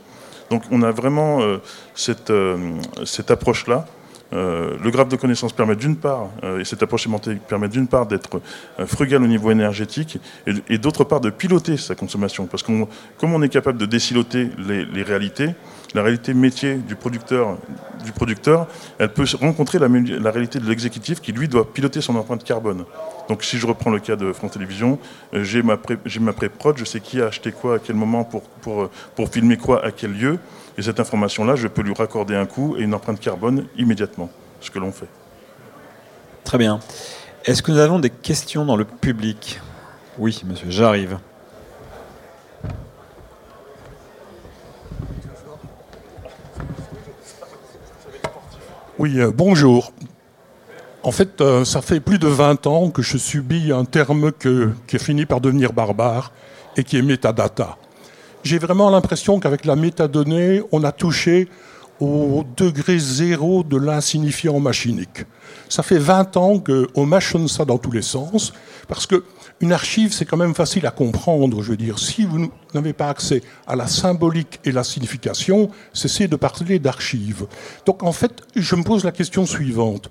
Donc 0.48 0.62
on 0.70 0.80
a 0.82 0.90
vraiment 0.90 1.42
euh, 1.42 1.58
cette 1.94 3.30
approche-là 3.30 3.86
euh, 4.32 4.76
le 4.82 4.90
graphe 4.90 5.08
de 5.08 5.16
connaissances 5.16 5.52
permet 5.52 5.76
d'une 5.76 5.96
part, 5.96 6.28
euh, 6.44 6.60
et 6.60 6.64
cette 6.64 6.82
approche 6.82 7.02
sémantique 7.02 7.40
permet 7.48 7.68
d'une 7.68 7.88
part 7.88 8.06
d'être 8.06 8.40
euh, 8.78 8.86
frugal 8.86 9.22
au 9.22 9.26
niveau 9.26 9.50
énergétique 9.50 10.18
et, 10.68 10.78
d'autre 10.78 11.04
part 11.04 11.20
de 11.20 11.30
piloter 11.30 11.76
sa 11.76 11.94
consommation. 11.94 12.46
Parce 12.46 12.62
que 12.62 12.72
comme 13.18 13.34
on 13.34 13.42
est 13.42 13.48
capable 13.48 13.78
de 13.78 13.86
déciloter 13.86 14.50
les, 14.58 15.02
réalités, 15.02 15.50
la 15.94 16.02
réalité 16.02 16.32
métier 16.32 16.76
du 16.76 16.94
producteur, 16.94 17.58
du 18.04 18.12
producteur 18.12 18.68
elle 18.98 19.12
peut 19.12 19.24
rencontrer 19.40 19.78
la, 19.78 20.30
réalité 20.30 20.60
de 20.60 20.68
l'exécutif 20.68 21.20
qui, 21.20 21.32
lui, 21.32 21.48
doit 21.48 21.72
piloter 21.72 22.00
son 22.00 22.14
empreinte 22.16 22.44
carbone. 22.44 22.84
Donc 23.28 23.42
si 23.42 23.58
je 23.58 23.66
reprends 23.66 23.90
le 23.90 23.98
cas 23.98 24.16
de 24.16 24.32
France 24.32 24.52
Télévisions, 24.52 24.98
j'ai 25.32 25.62
ma 25.62 25.76
pré-prod, 25.76 26.78
je 26.78 26.84
sais 26.84 27.00
qui 27.00 27.20
a 27.20 27.26
acheté 27.26 27.50
quoi 27.52 27.76
à 27.76 27.78
quel 27.78 27.96
moment 27.96 28.24
pour, 28.24 28.42
pour, 28.42 28.88
pour 29.16 29.28
filmer 29.28 29.56
quoi 29.56 29.84
à 29.84 29.90
quel 29.90 30.12
lieu. 30.12 30.38
Et 30.80 30.82
cette 30.82 30.98
information-là, 30.98 31.56
je 31.56 31.68
peux 31.68 31.82
lui 31.82 31.92
raccorder 31.92 32.34
un 32.34 32.46
coût 32.46 32.74
et 32.78 32.80
une 32.80 32.94
empreinte 32.94 33.20
carbone 33.20 33.66
immédiatement, 33.76 34.30
ce 34.62 34.70
que 34.70 34.78
l'on 34.78 34.92
fait. 34.92 35.08
Très 36.42 36.56
bien. 36.56 36.80
Est-ce 37.44 37.62
que 37.62 37.70
nous 37.70 37.76
avons 37.76 37.98
des 37.98 38.08
questions 38.08 38.64
dans 38.64 38.76
le 38.76 38.86
public? 38.86 39.60
Oui, 40.16 40.40
monsieur, 40.46 40.70
j'arrive. 40.70 41.18
Oui, 48.98 49.20
euh, 49.20 49.30
bonjour. 49.34 49.92
En 51.02 51.12
fait, 51.12 51.42
euh, 51.42 51.66
ça 51.66 51.82
fait 51.82 52.00
plus 52.00 52.18
de 52.18 52.26
20 52.26 52.66
ans 52.66 52.88
que 52.88 53.02
je 53.02 53.18
subis 53.18 53.70
un 53.70 53.84
terme 53.84 54.32
qui 54.32 54.96
est 54.96 54.98
fini 54.98 55.26
par 55.26 55.42
devenir 55.42 55.74
barbare 55.74 56.32
et 56.78 56.84
qui 56.84 56.96
est 56.96 57.02
metadata 57.02 57.76
j'ai 58.42 58.58
vraiment 58.58 58.90
l'impression 58.90 59.40
qu'avec 59.40 59.64
la 59.64 59.76
métadonnée, 59.76 60.62
on 60.72 60.84
a 60.84 60.92
touché 60.92 61.48
au 62.00 62.44
degré 62.56 62.98
zéro 62.98 63.62
de 63.62 63.76
l'insignifiant 63.76 64.58
machinique. 64.58 65.24
Ça 65.68 65.82
fait 65.82 65.98
20 65.98 66.36
ans 66.38 66.58
qu'on 66.58 67.06
mâchonne 67.06 67.46
ça 67.46 67.64
dans 67.64 67.76
tous 67.76 67.90
les 67.90 68.02
sens, 68.02 68.52
parce 68.88 69.06
que 69.06 69.24
une 69.60 69.72
archive, 69.72 70.14
c'est 70.14 70.24
quand 70.24 70.38
même 70.38 70.54
facile 70.54 70.86
à 70.86 70.90
comprendre. 70.90 71.62
Je 71.62 71.70
veux 71.72 71.76
dire, 71.76 71.98
si 71.98 72.24
vous 72.24 72.50
n'avez 72.72 72.94
pas 72.94 73.10
accès 73.10 73.42
à 73.66 73.76
la 73.76 73.86
symbolique 73.86 74.58
et 74.64 74.72
la 74.72 74.82
signification, 74.82 75.70
cessez 75.92 76.28
de 76.28 76.36
parler 76.36 76.78
d'archives. 76.78 77.46
Donc, 77.84 78.02
en 78.02 78.12
fait, 78.12 78.32
je 78.56 78.74
me 78.74 78.82
pose 78.82 79.04
la 79.04 79.12
question 79.12 79.44
suivante. 79.44 80.10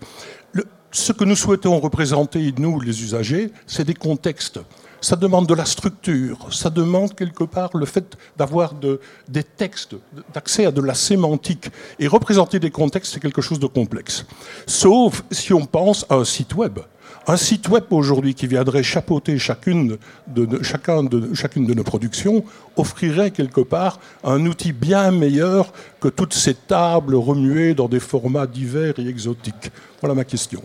ce 0.91 1.11
que 1.11 1.23
nous 1.23 1.35
souhaitons 1.35 1.79
représenter, 1.79 2.53
nous, 2.59 2.79
les 2.79 3.01
usagers, 3.01 3.51
c'est 3.65 3.85
des 3.85 3.95
contextes 3.95 4.59
ça 5.01 5.15
demande 5.15 5.47
de 5.47 5.53
la 5.53 5.65
structure, 5.65 6.47
ça 6.51 6.69
demande 6.69 7.15
quelque 7.15 7.43
part 7.43 7.69
le 7.75 7.85
fait 7.85 8.17
d'avoir 8.37 8.73
de, 8.73 8.99
des 9.27 9.43
textes, 9.43 9.95
d'accès 10.33 10.65
à 10.65 10.71
de 10.71 10.81
la 10.81 10.93
sémantique. 10.93 11.69
Et 11.99 12.07
représenter 12.07 12.59
des 12.59 12.71
contextes, 12.71 13.13
c'est 13.13 13.19
quelque 13.19 13.41
chose 13.41 13.59
de 13.59 13.67
complexe. 13.67 14.25
Sauf 14.65 15.23
si 15.31 15.53
on 15.53 15.65
pense 15.65 16.05
à 16.09 16.15
un 16.15 16.25
site 16.25 16.55
web. 16.55 16.79
Un 17.27 17.37
site 17.37 17.69
web 17.69 17.83
aujourd'hui 17.91 18.33
qui 18.33 18.47
viendrait 18.47 18.81
chapeauter 18.81 19.37
chacune 19.37 19.97
de, 20.27 20.63
chacun 20.63 21.03
de, 21.03 21.33
chacune 21.35 21.65
de 21.65 21.73
nos 21.73 21.83
productions 21.83 22.43
offrirait 22.75 23.31
quelque 23.31 23.61
part 23.61 23.99
un 24.23 24.45
outil 24.45 24.71
bien 24.71 25.11
meilleur 25.11 25.71
que 25.99 26.07
toutes 26.07 26.33
ces 26.33 26.55
tables 26.55 27.15
remuées 27.15 27.73
dans 27.73 27.87
des 27.87 27.99
formats 27.99 28.47
divers 28.47 28.97
et 28.97 29.07
exotiques. 29.07 29.71
Voilà 30.01 30.15
ma 30.15 30.23
question. 30.23 30.63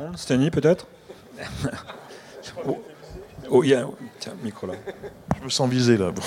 Répondre 0.00 0.18
Steny, 0.18 0.50
peut-être 0.50 0.86
oh, 2.66 2.78
oh, 3.50 3.64
il 3.64 3.70
y 3.70 3.74
a... 3.74 3.86
Tiens, 4.18 4.32
micro 4.42 4.66
là. 4.66 4.74
Je 5.38 5.44
me 5.44 5.50
sens 5.50 5.68
visé 5.68 5.96
là. 5.96 6.12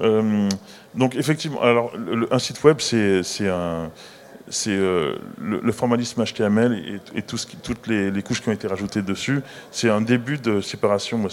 Euh, 0.00 0.48
donc 0.94 1.16
effectivement, 1.16 1.60
alors 1.60 1.92
un 2.30 2.38
site 2.38 2.62
web, 2.62 2.78
c'est 2.78 3.48
un 3.48 3.90
c'est 4.50 4.70
euh, 4.70 5.16
le, 5.40 5.72
formalisme 5.72 6.24
HTML 6.24 7.00
et, 7.14 7.22
toutes 7.22 7.86
les, 7.86 8.22
couches 8.22 8.42
qui 8.42 8.48
ont 8.48 8.52
été 8.52 8.66
rajoutées 8.66 9.02
dessus. 9.02 9.40
C'est 9.70 9.90
un 9.90 10.00
début 10.00 10.38
de 10.38 10.60
séparation. 10.60 11.18
Moi, 11.18 11.30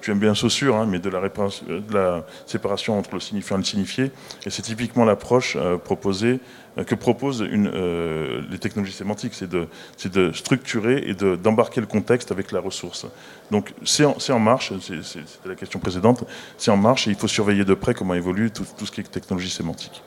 tu 0.00 0.10
aimes 0.10 0.18
bien 0.18 0.34
Saussure, 0.34 0.76
hein, 0.76 0.86
mais 0.88 0.98
de 0.98 1.08
la, 1.08 1.20
de 1.20 1.94
la, 1.94 2.26
séparation 2.46 2.98
entre 2.98 3.14
le 3.14 3.20
signifiant 3.20 3.56
et 3.56 3.60
le 3.60 3.64
signifié. 3.64 4.12
Et 4.46 4.50
c'est 4.50 4.62
typiquement 4.62 5.04
l'approche 5.04 5.56
euh, 5.56 5.76
proposée 5.76 6.40
euh, 6.78 6.84
que 6.84 6.94
proposent 6.94 7.42
les 7.42 8.58
technologies 8.58 8.92
sémantiques, 8.92 9.34
c'est 9.34 9.48
de, 9.50 10.32
structurer 10.32 11.04
et 11.06 11.14
d'embarquer 11.14 11.80
le 11.80 11.86
contexte 11.86 12.32
avec 12.32 12.52
la 12.52 12.60
ressource. 12.60 13.06
Donc 13.50 13.72
c'est 13.84 14.04
en, 14.04 14.38
marche, 14.38 14.72
c'était 14.80 15.20
la 15.46 15.54
question 15.54 15.78
précédente, 15.78 16.24
c'est 16.56 16.70
en 16.70 16.76
marche 16.76 17.08
et 17.08 17.10
il 17.10 17.16
faut 17.16 17.28
surveiller 17.28 17.64
de 17.64 17.74
près 17.74 17.94
comment 17.94 18.14
évolue 18.14 18.50
tout 18.50 18.64
ce 18.64 18.90
qui 18.90 19.00
est 19.00 19.04
technologie 19.04 19.50
sémantique. 19.50 20.02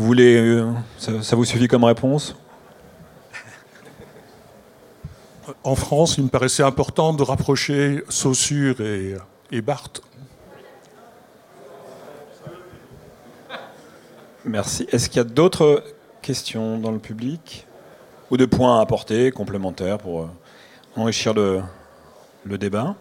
Vous 0.00 0.06
voulez, 0.06 0.34
euh, 0.34 0.72
ça, 0.96 1.36
vous 1.36 1.44
suffit 1.44 1.68
comme 1.68 1.84
réponse 1.84 2.34
En 5.62 5.74
France, 5.74 6.16
il 6.16 6.24
me 6.24 6.30
paraissait 6.30 6.62
important 6.62 7.12
de 7.12 7.22
rapprocher 7.22 8.02
Saussure 8.08 8.80
et, 8.80 9.16
et 9.52 9.60
Barthes. 9.60 10.00
Merci. 14.46 14.86
Est-ce 14.90 15.10
qu'il 15.10 15.18
y 15.18 15.20
a 15.20 15.24
d'autres 15.24 15.84
questions 16.22 16.78
dans 16.78 16.92
le 16.92 16.98
public 16.98 17.66
ou 18.30 18.38
de 18.38 18.46
points 18.46 18.78
à 18.78 18.80
apporter 18.80 19.30
complémentaires 19.32 19.98
pour 19.98 20.22
euh, 20.22 20.30
enrichir 20.96 21.34
le, 21.34 21.60
le 22.44 22.56
débat? 22.56 22.94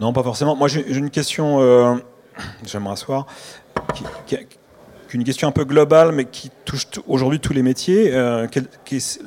Non, 0.00 0.12
pas 0.12 0.24
forcément. 0.24 0.56
Moi, 0.56 0.66
j'ai 0.66 0.84
une 0.84 1.10
question, 1.10 1.60
euh, 1.60 1.94
j'aimerais 2.64 2.94
asseoir, 2.94 3.28
qui, 3.94 4.04
qui, 4.26 4.36
une 5.14 5.24
question 5.24 5.48
un 5.48 5.52
peu 5.52 5.64
globale, 5.64 6.12
mais 6.12 6.24
qui 6.24 6.50
touche 6.64 6.86
aujourd'hui 7.06 7.40
tous 7.40 7.52
les 7.52 7.62
métiers. 7.62 8.12
Euh, 8.12 8.46
qui 8.84 8.96
est 8.96 9.22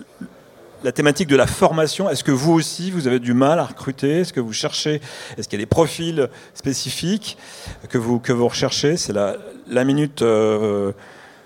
la 0.84 0.92
thématique 0.92 1.28
de 1.28 1.36
la 1.36 1.48
formation. 1.48 2.10
Est-ce 2.10 2.24
que 2.24 2.32
vous 2.32 2.54
aussi, 2.54 2.92
vous 2.92 3.08
avez 3.08 3.20
du 3.20 3.34
mal 3.34 3.58
à 3.60 3.66
recruter? 3.66 4.20
Est-ce 4.20 4.34
que 4.34 4.40
vous 4.40 4.54
cherchez 4.54 5.02
Est-ce 5.38 5.48
qu'il 5.48 5.60
y 5.60 5.62
a 5.62 5.66
des 5.66 5.70
profils 5.70 6.30
spécifiques 6.54 7.38
que 7.90 7.98
vous, 7.98 8.20
que 8.20 8.32
vous 8.32 8.48
recherchez? 8.48 8.96
C'est 8.96 9.14
la, 9.14 9.84
minute 9.86 10.22
euh, 10.22 10.92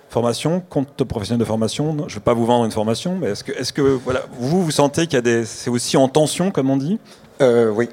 formation, 0.09 0.61
compte 0.69 1.03
professionnel 1.05 1.39
de 1.39 1.45
formation. 1.45 1.95
Je 1.99 2.03
ne 2.03 2.09
veux 2.09 2.19
pas 2.19 2.33
vous 2.33 2.45
vendre 2.45 2.65
une 2.65 2.71
formation, 2.71 3.17
mais 3.17 3.27
est-ce 3.27 3.43
que, 3.45 3.53
est-ce 3.53 3.71
que 3.71 3.81
vous, 3.81 4.63
vous 4.63 4.71
sentez 4.71 5.05
qu'il 5.05 5.13
y 5.13 5.17
a 5.17 5.21
des... 5.21 5.45
C'est 5.45 5.69
aussi 5.69 5.95
en 5.95 6.09
tension, 6.09 6.51
comme 6.51 6.69
on 6.69 6.77
dit? 6.77 6.99
Euh, 7.41 7.69
Oui. 7.69 7.87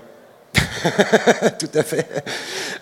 Tout 1.59 1.70
à 1.74 1.82
fait. 1.82 2.07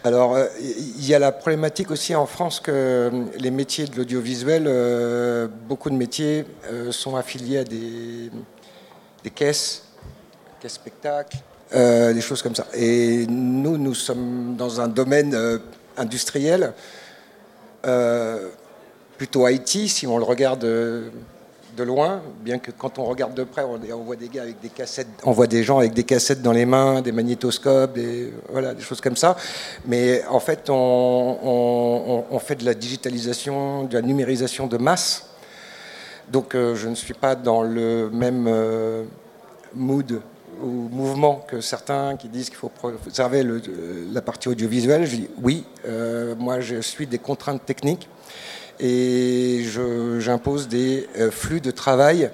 Alors, 0.04 0.38
il 0.60 1.06
y 1.06 1.14
a 1.14 1.18
la 1.18 1.32
problématique 1.32 1.90
aussi 1.90 2.14
en 2.14 2.26
France 2.26 2.60
que 2.60 3.10
les 3.38 3.50
métiers 3.50 3.86
de 3.86 3.96
l'audiovisuel, 3.96 4.64
euh, 4.66 5.48
beaucoup 5.68 5.90
de 5.90 5.96
métiers 5.96 6.44
euh, 6.70 6.92
sont 6.92 7.16
affiliés 7.16 7.58
à 7.58 7.64
des, 7.64 8.30
des 9.24 9.30
caisses, 9.30 9.84
caisses 10.60 10.74
spectacles, 10.74 11.38
euh, 11.74 12.12
des 12.12 12.20
choses 12.20 12.42
comme 12.42 12.54
ça. 12.54 12.66
Et 12.74 13.26
nous, 13.26 13.78
nous 13.78 13.94
sommes 13.94 14.56
dans 14.56 14.80
un 14.80 14.88
domaine 14.88 15.36
industriel, 15.96 16.72
plutôt 19.16 19.48
IT, 19.48 19.88
si 19.88 20.06
on 20.06 20.18
le 20.18 20.24
regarde 20.24 20.66
de 21.76 21.82
loin, 21.84 22.22
bien 22.42 22.58
que 22.58 22.70
quand 22.70 22.98
on 22.98 23.04
regarde 23.04 23.34
de 23.34 23.44
près, 23.44 23.62
on, 23.62 23.98
voit 23.98 24.16
des 24.16 24.28
gars 24.28 24.42
avec 24.42 24.60
des 24.60 24.68
cassettes, 24.68 25.08
on 25.22 25.32
voit 25.32 25.46
des 25.46 25.62
gens 25.62 25.78
avec 25.78 25.92
des 25.92 26.04
cassettes 26.04 26.42
dans 26.42 26.52
les 26.52 26.66
mains, 26.66 27.02
des 27.02 27.12
magnétoscopes, 27.12 27.92
des, 27.92 28.32
voilà, 28.50 28.74
des 28.74 28.82
choses 28.82 29.00
comme 29.00 29.16
ça. 29.16 29.36
Mais 29.86 30.24
en 30.28 30.40
fait, 30.40 30.68
on, 30.68 32.38
fait 32.40 32.56
de 32.56 32.64
la 32.64 32.74
digitalisation, 32.74 33.84
de 33.84 33.94
la 33.94 34.02
numérisation 34.02 34.66
de 34.66 34.76
masse. 34.76 35.28
Donc 36.30 36.54
euh, 36.54 36.74
je 36.74 36.88
ne 36.88 36.94
suis 36.94 37.14
pas 37.14 37.34
dans 37.34 37.62
le 37.62 38.10
même 38.10 38.46
euh, 38.48 39.04
mood 39.74 40.20
ou 40.62 40.88
mouvement 40.90 41.44
que 41.46 41.60
certains 41.60 42.16
qui 42.16 42.28
disent 42.28 42.48
qu'il 42.48 42.58
faut 42.58 42.70
préserver 42.70 43.44
la 44.12 44.22
partie 44.22 44.48
audiovisuelle. 44.48 45.06
Je 45.06 45.16
dis 45.16 45.28
oui, 45.42 45.64
euh, 45.86 46.34
moi 46.36 46.60
je 46.60 46.80
suis 46.80 47.06
des 47.06 47.18
contraintes 47.18 47.64
techniques 47.64 48.08
et 48.80 49.64
j'impose 50.18 50.68
des 50.68 51.08
euh, 51.18 51.30
flux 51.30 51.60
de 51.60 51.70
travail 51.70 52.30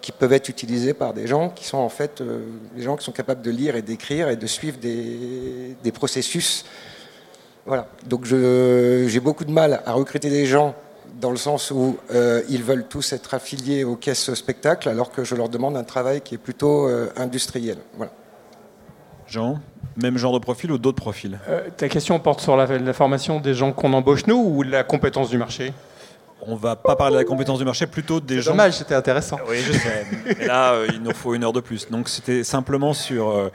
qui 0.00 0.12
peuvent 0.12 0.32
être 0.32 0.48
utilisés 0.48 0.94
par 0.94 1.14
des 1.14 1.26
gens 1.26 1.50
qui 1.50 1.64
sont 1.64 1.78
en 1.78 1.88
fait 1.88 2.20
euh, 2.20 2.44
des 2.76 2.82
gens 2.82 2.96
qui 2.96 3.04
sont 3.04 3.12
capables 3.12 3.42
de 3.42 3.50
lire 3.50 3.76
et 3.76 3.82
d'écrire 3.82 4.28
et 4.28 4.36
de 4.36 4.46
suivre 4.46 4.78
des, 4.78 5.76
des 5.82 5.92
processus. 5.92 6.64
Voilà. 7.64 7.88
Donc 8.06 8.24
j'ai 8.24 9.20
beaucoup 9.20 9.44
de 9.44 9.50
mal 9.50 9.82
à 9.84 9.92
recruter 9.92 10.30
des 10.30 10.46
gens 10.46 10.74
dans 11.20 11.30
le 11.30 11.36
sens 11.36 11.70
où 11.70 11.98
euh, 12.12 12.42
ils 12.48 12.62
veulent 12.62 12.86
tous 12.86 13.12
être 13.12 13.34
affiliés 13.34 13.84
aux 13.84 13.96
caisses 13.96 14.34
spectacles 14.34 14.88
alors 14.88 15.10
que 15.10 15.24
je 15.24 15.34
leur 15.34 15.48
demande 15.48 15.76
un 15.76 15.84
travail 15.84 16.20
qui 16.20 16.34
est 16.36 16.38
plutôt 16.38 16.88
industriel. 17.16 17.78
Voilà. 17.96 18.12
Jean 19.26 19.60
même 19.96 20.18
genre 20.18 20.32
de 20.32 20.38
profil 20.38 20.72
ou 20.72 20.78
d'autres 20.78 21.00
profils? 21.00 21.38
Euh, 21.48 21.68
Ta 21.76 21.88
question 21.88 22.18
porte 22.18 22.40
sur 22.40 22.56
la, 22.56 22.92
formation 22.92 23.40
des 23.40 23.54
gens 23.54 23.72
qu'on 23.72 23.92
embauche 23.92 24.26
nous 24.26 24.36
ou 24.36 24.62
la 24.62 24.84
compétence 24.84 25.30
du 25.30 25.38
marché? 25.38 25.72
On 26.48 26.54
va 26.54 26.76
pas 26.76 26.94
parler 26.94 27.14
de 27.14 27.18
la 27.18 27.24
compétence 27.24 27.58
du 27.58 27.64
marché, 27.64 27.86
plutôt 27.86 28.20
des 28.20 28.40
gens. 28.40 28.52
Dommage, 28.52 28.74
c'était 28.74 28.94
intéressant. 28.94 29.38
Oui, 29.48 29.56
je 29.66 29.72
sais. 29.72 30.46
Là, 30.46 30.74
euh, 30.74 30.86
il 30.92 31.02
nous 31.02 31.12
faut 31.12 31.34
une 31.34 31.42
heure 31.42 31.52
de 31.52 31.60
plus. 31.60 31.90
Donc, 31.90 32.08
c'était 32.08 32.44
simplement 32.44 32.92
sur. 32.92 33.30
Euh, 33.30 33.50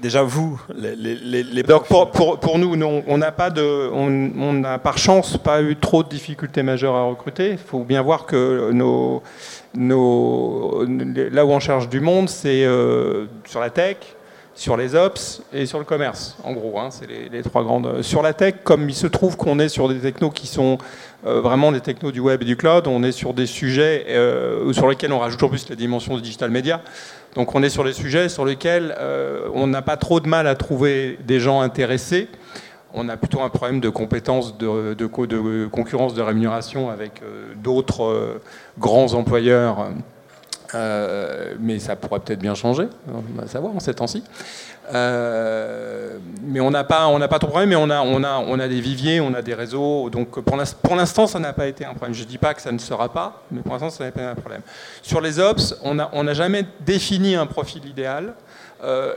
déjà, 0.00 0.22
vous, 0.22 0.60
les. 0.76 0.94
les, 0.94 1.62
Donc, 1.64 1.86
pour, 1.86 2.10
pour, 2.12 2.38
pour, 2.38 2.58
nous, 2.58 2.80
on 3.08 3.18
n'a 3.18 3.32
pas 3.32 3.50
de. 3.50 3.90
On 3.92 4.52
n'a 4.52 4.78
par 4.78 4.98
chance 4.98 5.36
pas 5.38 5.62
eu 5.62 5.74
trop 5.74 6.04
de 6.04 6.08
difficultés 6.08 6.62
majeures 6.62 6.94
à 6.94 7.02
recruter. 7.04 7.52
Il 7.52 7.58
faut 7.58 7.82
bien 7.82 8.02
voir 8.02 8.26
que 8.26 8.70
nos. 8.72 9.22
nos 9.74 10.84
là 10.84 11.44
où 11.44 11.50
on 11.50 11.60
cherche 11.60 11.88
du 11.88 11.98
monde, 11.98 12.28
c'est 12.28 12.68
sur 13.46 13.58
la 13.58 13.70
tech, 13.70 13.96
sur 14.56 14.78
les 14.78 14.94
ops 14.94 15.42
et 15.52 15.66
sur 15.66 15.78
le 15.78 15.84
commerce, 15.84 16.36
en 16.42 16.54
gros. 16.54 16.78
Hein, 16.80 16.88
c'est 16.90 17.06
les, 17.06 17.42
trois 17.42 17.62
grandes. 17.62 18.02
Sur 18.02 18.22
la 18.22 18.32
tech, 18.32 18.54
comme 18.64 18.88
il 18.88 18.94
se 18.94 19.06
trouve 19.06 19.36
qu'on 19.36 19.58
est 19.58 19.68
sur 19.68 19.88
des 19.88 20.00
technos 20.00 20.30
qui 20.30 20.46
sont 20.46 20.78
euh, 21.26 21.42
vraiment 21.42 21.70
des 21.72 21.80
technos 21.80 22.10
du 22.10 22.20
web 22.20 22.42
et 22.42 22.46
du 22.46 22.56
cloud, 22.56 22.86
on 22.86 23.02
est 23.02 23.12
sur 23.12 23.34
des 23.34 23.46
sujets 23.46 24.06
euh, 24.08 24.72
sur 24.72 24.88
lesquels 24.88 25.12
on 25.12 25.18
rajoute 25.18 25.42
en 25.42 25.48
plus 25.50 25.68
la 25.68 25.76
dimension 25.76 26.16
du 26.16 26.22
digital 26.22 26.50
media. 26.50 26.80
Donc 27.34 27.54
on 27.54 27.62
est 27.62 27.68
sur 27.68 27.84
des 27.84 27.92
sujets 27.92 28.30
sur 28.30 28.46
lesquels 28.46 28.94
euh, 28.98 29.46
on 29.52 29.66
n'a 29.66 29.82
pas 29.82 29.98
trop 29.98 30.20
de 30.20 30.26
mal 30.26 30.46
à 30.46 30.54
trouver 30.54 31.18
des 31.26 31.38
gens 31.38 31.60
intéressés. 31.60 32.28
On 32.94 33.10
a 33.10 33.18
plutôt 33.18 33.42
un 33.42 33.50
problème 33.50 33.80
de 33.80 33.90
compétences, 33.90 34.56
de 34.56 35.66
concurrence, 35.66 36.14
de 36.14 36.22
rémunération 36.22 36.88
avec 36.88 37.20
d'autres 37.62 38.40
grands 38.78 39.12
employeurs 39.12 39.90
euh, 40.74 41.54
mais 41.60 41.78
ça 41.78 41.96
pourrait 41.96 42.20
peut-être 42.20 42.40
bien 42.40 42.54
changer, 42.54 42.88
on 43.12 43.40
va 43.40 43.46
savoir 43.46 43.74
en 43.74 43.80
ces 43.80 43.94
temps-ci. 43.94 44.22
Euh, 44.94 46.18
mais 46.42 46.60
on 46.60 46.70
n'a 46.70 46.84
pas, 46.84 47.08
on 47.08 47.18
n'a 47.18 47.28
pas 47.28 47.38
trop 47.38 47.48
de 47.48 47.52
problème, 47.52 47.70
mais 47.70 47.76
on 47.76 47.90
a, 47.90 48.00
on 48.02 48.22
a, 48.22 48.38
on 48.38 48.58
a 48.60 48.68
des 48.68 48.80
viviers, 48.80 49.20
on 49.20 49.34
a 49.34 49.42
des 49.42 49.54
réseaux. 49.54 50.10
Donc 50.10 50.40
pour 50.40 50.96
l'instant, 50.96 51.26
ça 51.26 51.38
n'a 51.38 51.52
pas 51.52 51.66
été 51.66 51.84
un 51.84 51.94
problème. 51.94 52.14
Je 52.14 52.22
ne 52.22 52.28
dis 52.28 52.38
pas 52.38 52.54
que 52.54 52.62
ça 52.62 52.72
ne 52.72 52.78
sera 52.78 53.12
pas, 53.12 53.42
mais 53.50 53.62
pour 53.62 53.72
l'instant, 53.72 53.90
ça 53.90 54.04
n'a 54.04 54.12
pas 54.12 54.20
été 54.20 54.30
un 54.30 54.34
problème. 54.34 54.62
Sur 55.02 55.20
les 55.20 55.40
ops, 55.40 55.76
on 55.82 55.94
n'a 55.94 56.34
jamais 56.34 56.64
défini 56.84 57.34
un 57.34 57.46
profil 57.46 57.84
idéal. 57.86 58.34
Euh, 58.84 59.14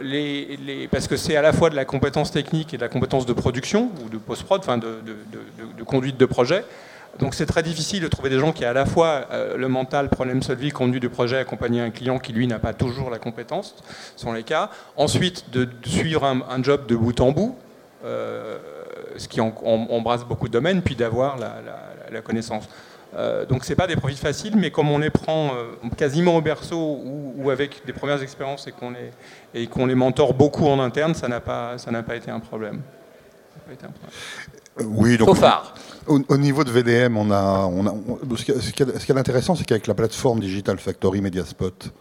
parce 0.90 1.08
que 1.08 1.18
c'est 1.18 1.36
à 1.36 1.42
la 1.42 1.52
fois 1.52 1.70
de 1.70 1.76
la 1.76 1.84
compétence 1.84 2.32
technique 2.32 2.74
et 2.74 2.78
de 2.78 2.82
la 2.82 2.88
compétence 2.88 3.26
de 3.26 3.34
production 3.34 3.92
ou 4.04 4.10
de 4.10 4.18
post-prod, 4.18 4.62
enfin 4.62 4.78
de, 4.78 5.04
conduite 5.86 6.18
de 6.18 6.26
projet. 6.26 6.64
Donc 7.18 7.34
c'est 7.34 7.46
très 7.46 7.64
difficile 7.64 8.02
de 8.02 8.08
trouver 8.08 8.30
des 8.30 8.40
gens 8.40 8.54
qui 8.54 8.64
aient 8.64 8.68
à 8.68 8.74
la 8.74 8.86
fois 8.86 9.26
euh, 9.32 9.58
le 9.58 9.68
mental 9.68 10.10
problem 10.10 10.42
solving, 10.42 10.72
conduit 10.72 11.00
du 11.00 11.10
projet, 11.10 11.38
accompagner 11.38 11.82
un 11.82 11.90
client 11.90 12.20
qui 12.20 12.32
lui 12.32 12.48
n'a 12.48 12.60
pas 12.60 12.74
toujours 12.74 13.10
la 13.10 13.20
compétence, 13.20 13.76
ce 14.16 14.24
sont 14.24 14.32
les 14.32 14.44
cas. 14.44 14.70
Ensuite 14.96 15.50
de, 15.52 15.68
suivre 15.84 16.24
un, 16.24 16.64
job 16.64 16.86
de 16.88 16.96
bout 16.96 17.20
en 17.20 17.32
bout, 17.32 17.58
euh, 18.06 18.58
ce 19.18 19.28
qui 19.28 19.42
embrasse 19.42 20.24
beaucoup 20.24 20.48
de 20.48 20.54
domaines, 20.54 20.82
puis 20.82 20.96
d'avoir 20.96 21.38
la, 21.38 22.22
connaissance. 22.22 22.68
Euh, 23.16 23.46
donc 23.46 23.64
c'est 23.64 23.76
pas 23.76 23.88
des 23.88 23.96
profils 23.96 24.18
faciles, 24.18 24.56
mais 24.56 24.72
comme 24.72 24.90
on 24.92 25.00
les 25.00 25.10
prend 25.10 25.54
euh, 25.54 25.90
quasiment 25.98 26.36
au 26.38 26.42
berceau 26.42 27.02
ou, 27.04 27.50
avec 27.50 27.86
des 27.86 27.94
premières 27.94 28.22
expériences 28.22 28.68
et 28.68 28.72
qu'on 28.72 28.92
les, 28.92 29.12
et 29.54 29.68
qu'on 29.68 29.86
les 29.86 29.96
mentore 29.96 30.34
beaucoup 30.34 30.68
en 30.68 30.80
interne, 30.80 31.16
ça 31.16 31.28
n'a 31.28 31.40
pas, 31.40 31.78
ça 31.78 31.92
n'a 31.92 32.04
pas 32.04 32.16
été 32.16 32.30
un 32.30 32.40
problème. 32.40 32.82
Oui, 34.86 35.18
donc 35.18 35.38
au, 36.08 36.38
niveau 36.38 36.64
de 36.64 36.72
VDM, 36.72 37.18
on 37.18 37.30
a, 37.32 37.70
on 37.72 37.86
a 37.86 37.94
ce 38.36 38.72
qui 38.72 39.12
est 39.12 39.18
intéressant, 39.18 39.56
c'est 39.56 39.64
qu'avec 39.64 39.88
la 39.88 39.94
plateforme 39.94 40.40
Digital 40.40 40.80
Factory 40.80 41.22
Mediaspot 41.22 41.92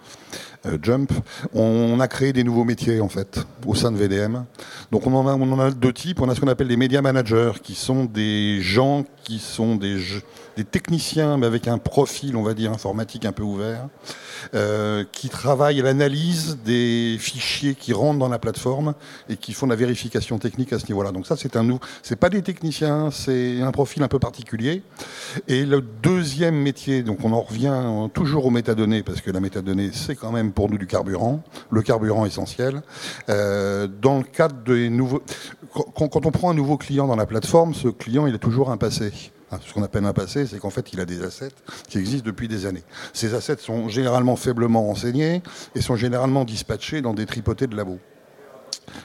euh, 0.66 0.78
Jump, 0.82 1.12
on 1.54 2.00
a 2.00 2.08
créé 2.08 2.32
des 2.32 2.42
nouveaux 2.42 2.64
métiers 2.64 3.00
en 3.00 3.08
fait 3.08 3.40
au 3.66 3.74
sein 3.74 3.92
de 3.92 3.96
VDM. 3.96 4.44
Donc 4.90 5.06
on 5.06 5.14
en 5.14 5.28
a, 5.28 5.34
on 5.34 5.52
en 5.52 5.60
a 5.60 5.70
deux 5.70 5.92
types. 5.92 6.20
On 6.20 6.28
a 6.28 6.34
ce 6.34 6.40
qu'on 6.40 6.48
appelle 6.48 6.68
des 6.68 6.76
média 6.76 7.02
managers, 7.02 7.52
qui 7.62 7.74
sont 7.74 8.06
des 8.06 8.60
gens 8.60 9.04
qui 9.24 9.38
sont 9.38 9.76
des, 9.76 9.98
des 10.58 10.64
techniciens, 10.64 11.36
mais 11.36 11.46
avec 11.46 11.68
un 11.68 11.78
profil, 11.78 12.36
on 12.36 12.42
va 12.42 12.52
dire, 12.52 12.72
informatique 12.72 13.24
un 13.24 13.30
peu 13.30 13.44
ouvert, 13.44 13.86
euh, 14.54 15.04
qui 15.12 15.28
travaillent 15.28 15.78
à 15.78 15.84
l'analyse 15.84 16.58
des 16.64 17.16
fichiers 17.20 17.76
qui 17.76 17.92
rentrent 17.92 18.18
dans 18.18 18.28
la 18.28 18.40
plateforme 18.40 18.94
et 19.28 19.36
qui 19.36 19.52
font 19.52 19.66
la 19.66 19.76
vérification 19.76 20.36
technique 20.40 20.72
à 20.72 20.80
ce 20.80 20.86
niveau-là. 20.88 21.12
Donc 21.12 21.28
ça, 21.28 21.36
c'est 21.36 21.54
un 21.54 21.62
nous, 21.62 21.78
c'est 22.02 22.16
pas 22.16 22.28
des 22.28 22.42
techniciens, 22.42 23.12
c'est 23.12 23.62
un 23.62 23.70
profil 23.70 24.02
un 24.02 24.08
peu 24.08 24.18
particulier. 24.18 24.82
Et 25.46 25.64
le 25.64 25.80
deuxième 25.80 26.56
métier, 26.56 27.04
donc 27.04 27.24
on 27.24 27.32
en 27.32 27.40
revient 27.40 28.08
toujours 28.12 28.44
aux 28.44 28.50
métadonnées, 28.50 29.04
parce 29.04 29.20
que 29.20 29.30
la 29.30 29.38
métadonnée, 29.38 29.90
c'est 29.92 30.16
quand 30.16 30.32
même 30.32 30.50
pour 30.50 30.68
nous 30.68 30.78
du 30.78 30.88
carburant, 30.88 31.44
le 31.70 31.82
carburant 31.82 32.26
essentiel. 32.26 32.82
Euh, 33.28 33.86
dans 33.86 34.18
le 34.18 34.24
cadre 34.24 34.56
des 34.64 34.90
nouveaux, 34.90 35.22
quand, 35.94 36.26
on 36.26 36.30
prend 36.32 36.50
un 36.50 36.54
nouveau 36.54 36.78
client 36.78 37.06
dans 37.06 37.14
la 37.14 37.26
plateforme, 37.26 37.74
ce 37.74 37.86
client, 37.86 38.26
il 38.26 38.34
a 38.34 38.38
toujours 38.38 38.72
un 38.72 38.76
passé. 38.76 39.12
Ah, 39.50 39.58
ce 39.66 39.72
qu'on 39.72 39.82
appelle 39.82 40.04
un 40.04 40.12
passé, 40.12 40.46
c'est 40.46 40.58
qu'en 40.58 40.70
fait, 40.70 40.92
il 40.92 41.00
a 41.00 41.06
des 41.06 41.22
assets 41.22 41.54
qui 41.88 41.98
existent 41.98 42.26
depuis 42.26 42.48
des 42.48 42.66
années. 42.66 42.84
Ces 43.14 43.34
assets 43.34 43.56
sont 43.58 43.88
généralement 43.88 44.36
faiblement 44.36 44.82
renseignés 44.82 45.42
et 45.74 45.80
sont 45.80 45.96
généralement 45.96 46.44
dispatchés 46.44 47.00
dans 47.00 47.14
des 47.14 47.24
tripotés 47.24 47.66
de 47.66 47.74
labo. 47.74 47.98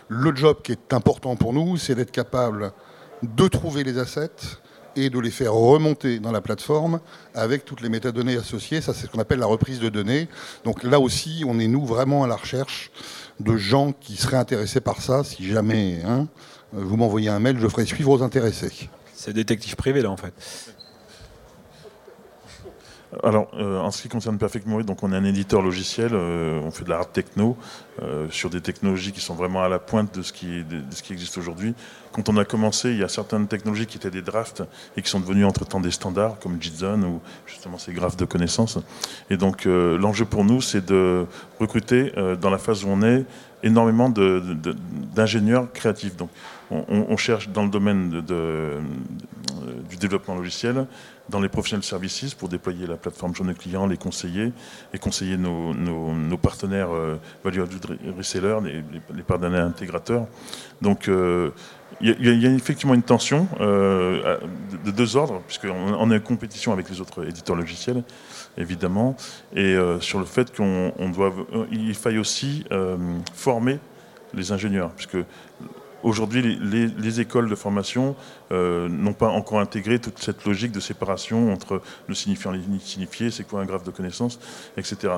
Le 0.09 0.35
job 0.35 0.57
qui 0.61 0.73
est 0.73 0.93
important 0.93 1.35
pour 1.37 1.53
nous, 1.53 1.77
c'est 1.77 1.95
d'être 1.95 2.11
capable 2.11 2.73
de 3.21 3.47
trouver 3.47 3.83
les 3.83 3.97
assets 3.97 4.59
et 4.95 5.09
de 5.09 5.19
les 5.19 5.31
faire 5.31 5.53
remonter 5.53 6.19
dans 6.19 6.31
la 6.31 6.41
plateforme 6.41 6.99
avec 7.33 7.63
toutes 7.63 7.81
les 7.81 7.89
métadonnées 7.89 8.35
associées. 8.35 8.81
Ça, 8.81 8.93
c'est 8.93 9.07
ce 9.07 9.11
qu'on 9.11 9.19
appelle 9.19 9.39
la 9.39 9.45
reprise 9.45 9.79
de 9.79 9.89
données. 9.89 10.27
Donc 10.65 10.83
là 10.83 10.99
aussi, 10.99 11.43
on 11.47 11.57
est, 11.59 11.67
nous, 11.67 11.85
vraiment 11.85 12.23
à 12.23 12.27
la 12.27 12.35
recherche 12.35 12.91
de 13.39 13.55
gens 13.55 13.93
qui 13.93 14.17
seraient 14.17 14.37
intéressés 14.37 14.81
par 14.81 15.01
ça. 15.01 15.23
Si 15.23 15.47
jamais 15.47 16.01
hein, 16.05 16.27
vous 16.73 16.97
m'envoyez 16.97 17.29
un 17.29 17.39
mail, 17.39 17.57
je 17.59 17.67
ferai 17.67 17.85
suivre 17.85 18.11
aux 18.11 18.23
intéressés. 18.23 18.89
C'est 19.23 19.31
détective 19.31 19.77
privé 19.77 20.01
là 20.01 20.11
en 20.11 20.17
fait. 20.17 20.33
Alors, 23.23 23.47
euh, 23.53 23.79
en 23.79 23.89
ce 23.89 24.01
qui 24.01 24.09
concerne 24.09 24.37
Perfect 24.37 24.65
Mori, 24.65 24.83
donc 24.83 25.01
on 25.01 25.13
est 25.13 25.15
un 25.15 25.23
éditeur 25.23 25.61
logiciel, 25.61 26.09
euh, 26.11 26.59
on 26.61 26.71
fait 26.71 26.83
de 26.83 26.89
la 26.89 27.05
techno 27.05 27.55
euh, 28.01 28.27
sur 28.29 28.49
des 28.49 28.61
technologies 28.61 29.11
qui 29.11 29.21
sont 29.21 29.35
vraiment 29.35 29.63
à 29.63 29.69
la 29.69 29.79
pointe 29.79 30.17
de 30.17 30.23
ce 30.23 30.33
qui, 30.33 30.63
existe 31.11 31.37
aujourd'hui. 31.37 31.75
Quand 32.11 32.29
on 32.29 32.37
a 32.37 32.45
commencé, 32.45 32.91
il 32.91 32.97
y 32.97 33.03
a 33.03 33.07
certaines 33.07 33.47
technologies 33.47 33.85
qui 33.85 33.97
étaient 33.97 34.11
des 34.11 34.21
drafts 34.21 34.63
et 34.97 35.01
qui 35.01 35.09
sont 35.09 35.19
devenues 35.19 35.45
entre-temps 35.45 35.79
des 35.79 35.91
standards, 35.91 36.39
comme 36.39 36.61
JSON 36.61 37.03
ou 37.03 37.21
justement 37.45 37.77
ces 37.77 37.93
graphes 37.93 38.17
de 38.17 38.25
connaissances. 38.25 38.79
Et 39.29 39.37
donc, 39.37 39.65
l'enjeu 39.65 40.25
pour 40.25 40.43
nous, 40.45 40.61
c'est 40.61 40.85
de 40.85 41.25
recruter, 41.59 42.11
dans 42.39 42.49
la 42.49 42.57
phase 42.57 42.83
où 42.83 42.87
on 42.89 43.01
est, 43.01 43.25
énormément 43.63 44.09
d'ingénieurs 44.09 45.71
créatifs. 45.71 46.15
Donc, 46.15 46.29
on, 46.69 47.17
cherche 47.17 47.49
dans 47.49 47.63
le 47.63 47.69
domaine 47.69 48.09
du 49.89 49.97
développement 49.97 50.35
logiciel, 50.35 50.85
dans 51.29 51.39
les 51.39 51.49
professionnels 51.49 51.83
services 51.83 52.33
pour 52.33 52.49
déployer 52.49 52.85
la 52.87 52.97
plateforme 52.97 53.33
Journée 53.33 53.53
Client, 53.53 53.87
les 53.87 53.97
conseiller 53.97 54.51
et 54.93 54.99
conseiller 54.99 55.37
nos, 55.37 55.73
nos, 55.73 56.37
partenaires 56.37 56.91
euh, 56.91 57.15
value 57.43 57.61
resellers, 58.17 58.57
les, 58.63 58.83
les, 59.15 59.23
partenaires 59.23 59.65
intégrateurs. 59.65 60.27
Donc 60.81 61.07
euh, 61.07 61.51
il 62.01 62.41
y, 62.41 62.47
a 62.47 62.51
effectivement 62.51 62.93
une 62.93 63.03
tension 63.03 63.47
euh, 63.61 64.37
de 64.83 64.91
deux 64.91 65.15
ordres, 65.15 65.41
puisqu'on 65.47 65.71
on 65.71 66.11
est 66.11 66.17
en 66.17 66.19
compétition 66.19 66.73
avec 66.73 66.89
les 66.89 66.99
autres 66.99 67.27
éditeurs 67.27 67.55
logiciels, 67.55 68.03
évidemment, 68.57 69.15
et 69.55 69.75
euh, 69.75 69.99
sur 69.99 70.19
le 70.19 70.25
fait 70.25 70.55
qu'on 70.55 71.09
doit, 71.09 71.33
il 71.71 71.93
faille 71.95 72.17
aussi 72.17 72.65
former 73.33 73.79
les 74.33 74.51
ingénieurs, 74.51 74.91
puisque 74.91 75.17
Aujourd'hui, 76.03 76.59
les, 76.61 77.19
écoles 77.21 77.49
de 77.49 77.55
formation 77.55 78.15
euh, 78.51 78.89
n'ont 78.89 79.13
pas 79.13 79.29
encore 79.29 79.59
intégré 79.59 79.99
toute 79.99 80.19
cette 80.19 80.43
logique 80.43 80.73
de 80.73 80.81
séparation 80.81 81.51
entre 81.53 81.81
le 82.07 82.13
signifiant 82.13 82.53
et 82.53 82.57
l'insignifié, 82.57 83.31
c'est 83.31 83.45
quoi 83.45 83.61
un 83.61 83.65
graphe 83.65 83.83
de 83.83 83.91
connaissance, 83.91 84.37
etc. 84.75 85.13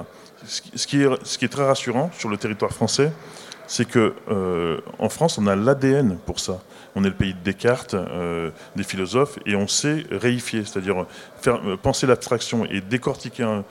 Ce 0.46 0.86
qui, 0.86 1.02
est, 1.02 1.10
ce 1.24 1.38
qui 1.40 1.46
est 1.46 1.50
très 1.50 1.66
rassurant 1.66 2.12
sur 2.14 2.30
le 2.30 2.38
territoire 2.38 2.72
français, 2.72 3.12
c'est 3.68 3.86
que 3.86 4.14
euh, 4.30 4.80
en 5.00 5.10
France, 5.10 5.40
on 5.40 5.48
a 5.48 5.56
l'ADN 5.56 6.18
pour 6.26 6.40
ça. 6.40 6.62
On 6.96 7.04
est 7.04 7.10
le 7.10 7.16
pays 7.16 7.34
de 7.34 7.40
Descartes, 7.40 7.94
euh, 7.94 8.52
des 8.76 8.84
philosophes, 8.84 9.38
et 9.46 9.56
on 9.56 9.68
sait 9.68 10.06
réifier, 10.12 10.64
c'est-à-dire 10.64 11.06
faire 11.42 11.60
penser 11.82 12.08
l'abstraction 12.08 12.66
et 12.66 12.82
décortiquer 12.82 13.44
un, 13.44 13.64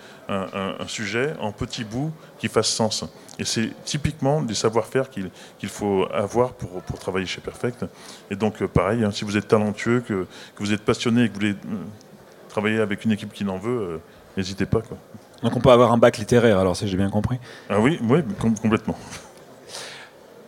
sujet 0.87 1.35
en 1.41 1.53
petits 1.53 1.85
bouts 1.85 2.13
qui 2.39 2.49
fassent 2.49 2.69
sens. 2.69 3.05
Et 3.39 3.45
c'est 3.45 3.71
typiquement 3.85 4.43
des 4.43 4.55
savoir-faire 4.55 5.11
qu'il 5.11 5.69
faut 5.69 6.07
avoir 6.13 6.53
pour, 6.53 6.99
travailler 6.99 7.27
chez 7.27 7.41
Perfect. 7.41 7.85
Et 8.31 8.37
donc, 8.37 8.63
euh, 8.63 8.69
pareil, 8.69 9.05
hein, 9.05 9.11
si 9.11 9.25
vous 9.25 9.37
êtes 9.37 9.49
talentueux, 9.49 10.01
que, 10.01 10.27
vous 10.59 10.73
êtes 10.73 10.83
passionné 10.83 11.25
et 11.25 11.29
que 11.29 11.35
vous 11.35 11.41
voulez 11.41 11.53
euh, 11.53 11.77
travailler 12.49 12.81
avec 12.81 13.05
une 13.05 13.13
équipe 13.13 13.33
qui 13.33 13.45
n'en 13.45 13.59
veut, 13.59 13.79
euh, 13.79 13.99
n'hésitez 14.37 14.67
pas. 14.67 14.81
Quoi. 14.81 14.97
Donc 15.43 15.57
on 15.57 15.61
peut 15.61 15.71
avoir 15.71 15.93
un 15.93 15.99
bac 15.99 16.17
littéraire, 16.19 16.59
alors 16.59 16.77
si 16.77 16.89
j'ai 16.89 16.97
bien 16.97 17.11
compris. 17.11 17.39
Ah 17.69 17.81
oui, 17.81 17.99
oui 18.03 18.21
complètement. 18.41 18.97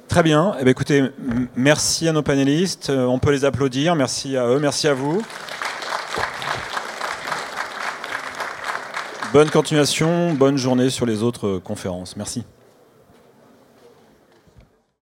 Très 0.08 0.22
bien. 0.22 0.54
Eh 0.58 0.62
bien. 0.62 0.70
écoutez, 0.70 1.02
merci 1.56 2.08
à 2.08 2.12
nos 2.12 2.22
panélistes. 2.22 2.90
On 2.90 3.18
peut 3.18 3.32
les 3.32 3.44
applaudir. 3.44 3.94
Merci 3.94 4.36
à 4.36 4.46
eux. 4.46 4.58
Merci 4.58 4.88
à 4.88 4.94
vous. 4.94 5.22
Bonne 9.32 9.50
continuation. 9.50 10.32
Bonne 10.32 10.56
journée 10.56 10.88
sur 10.88 11.04
les 11.04 11.22
autres 11.22 11.58
conférences. 11.58 12.16
Merci. 12.16 12.44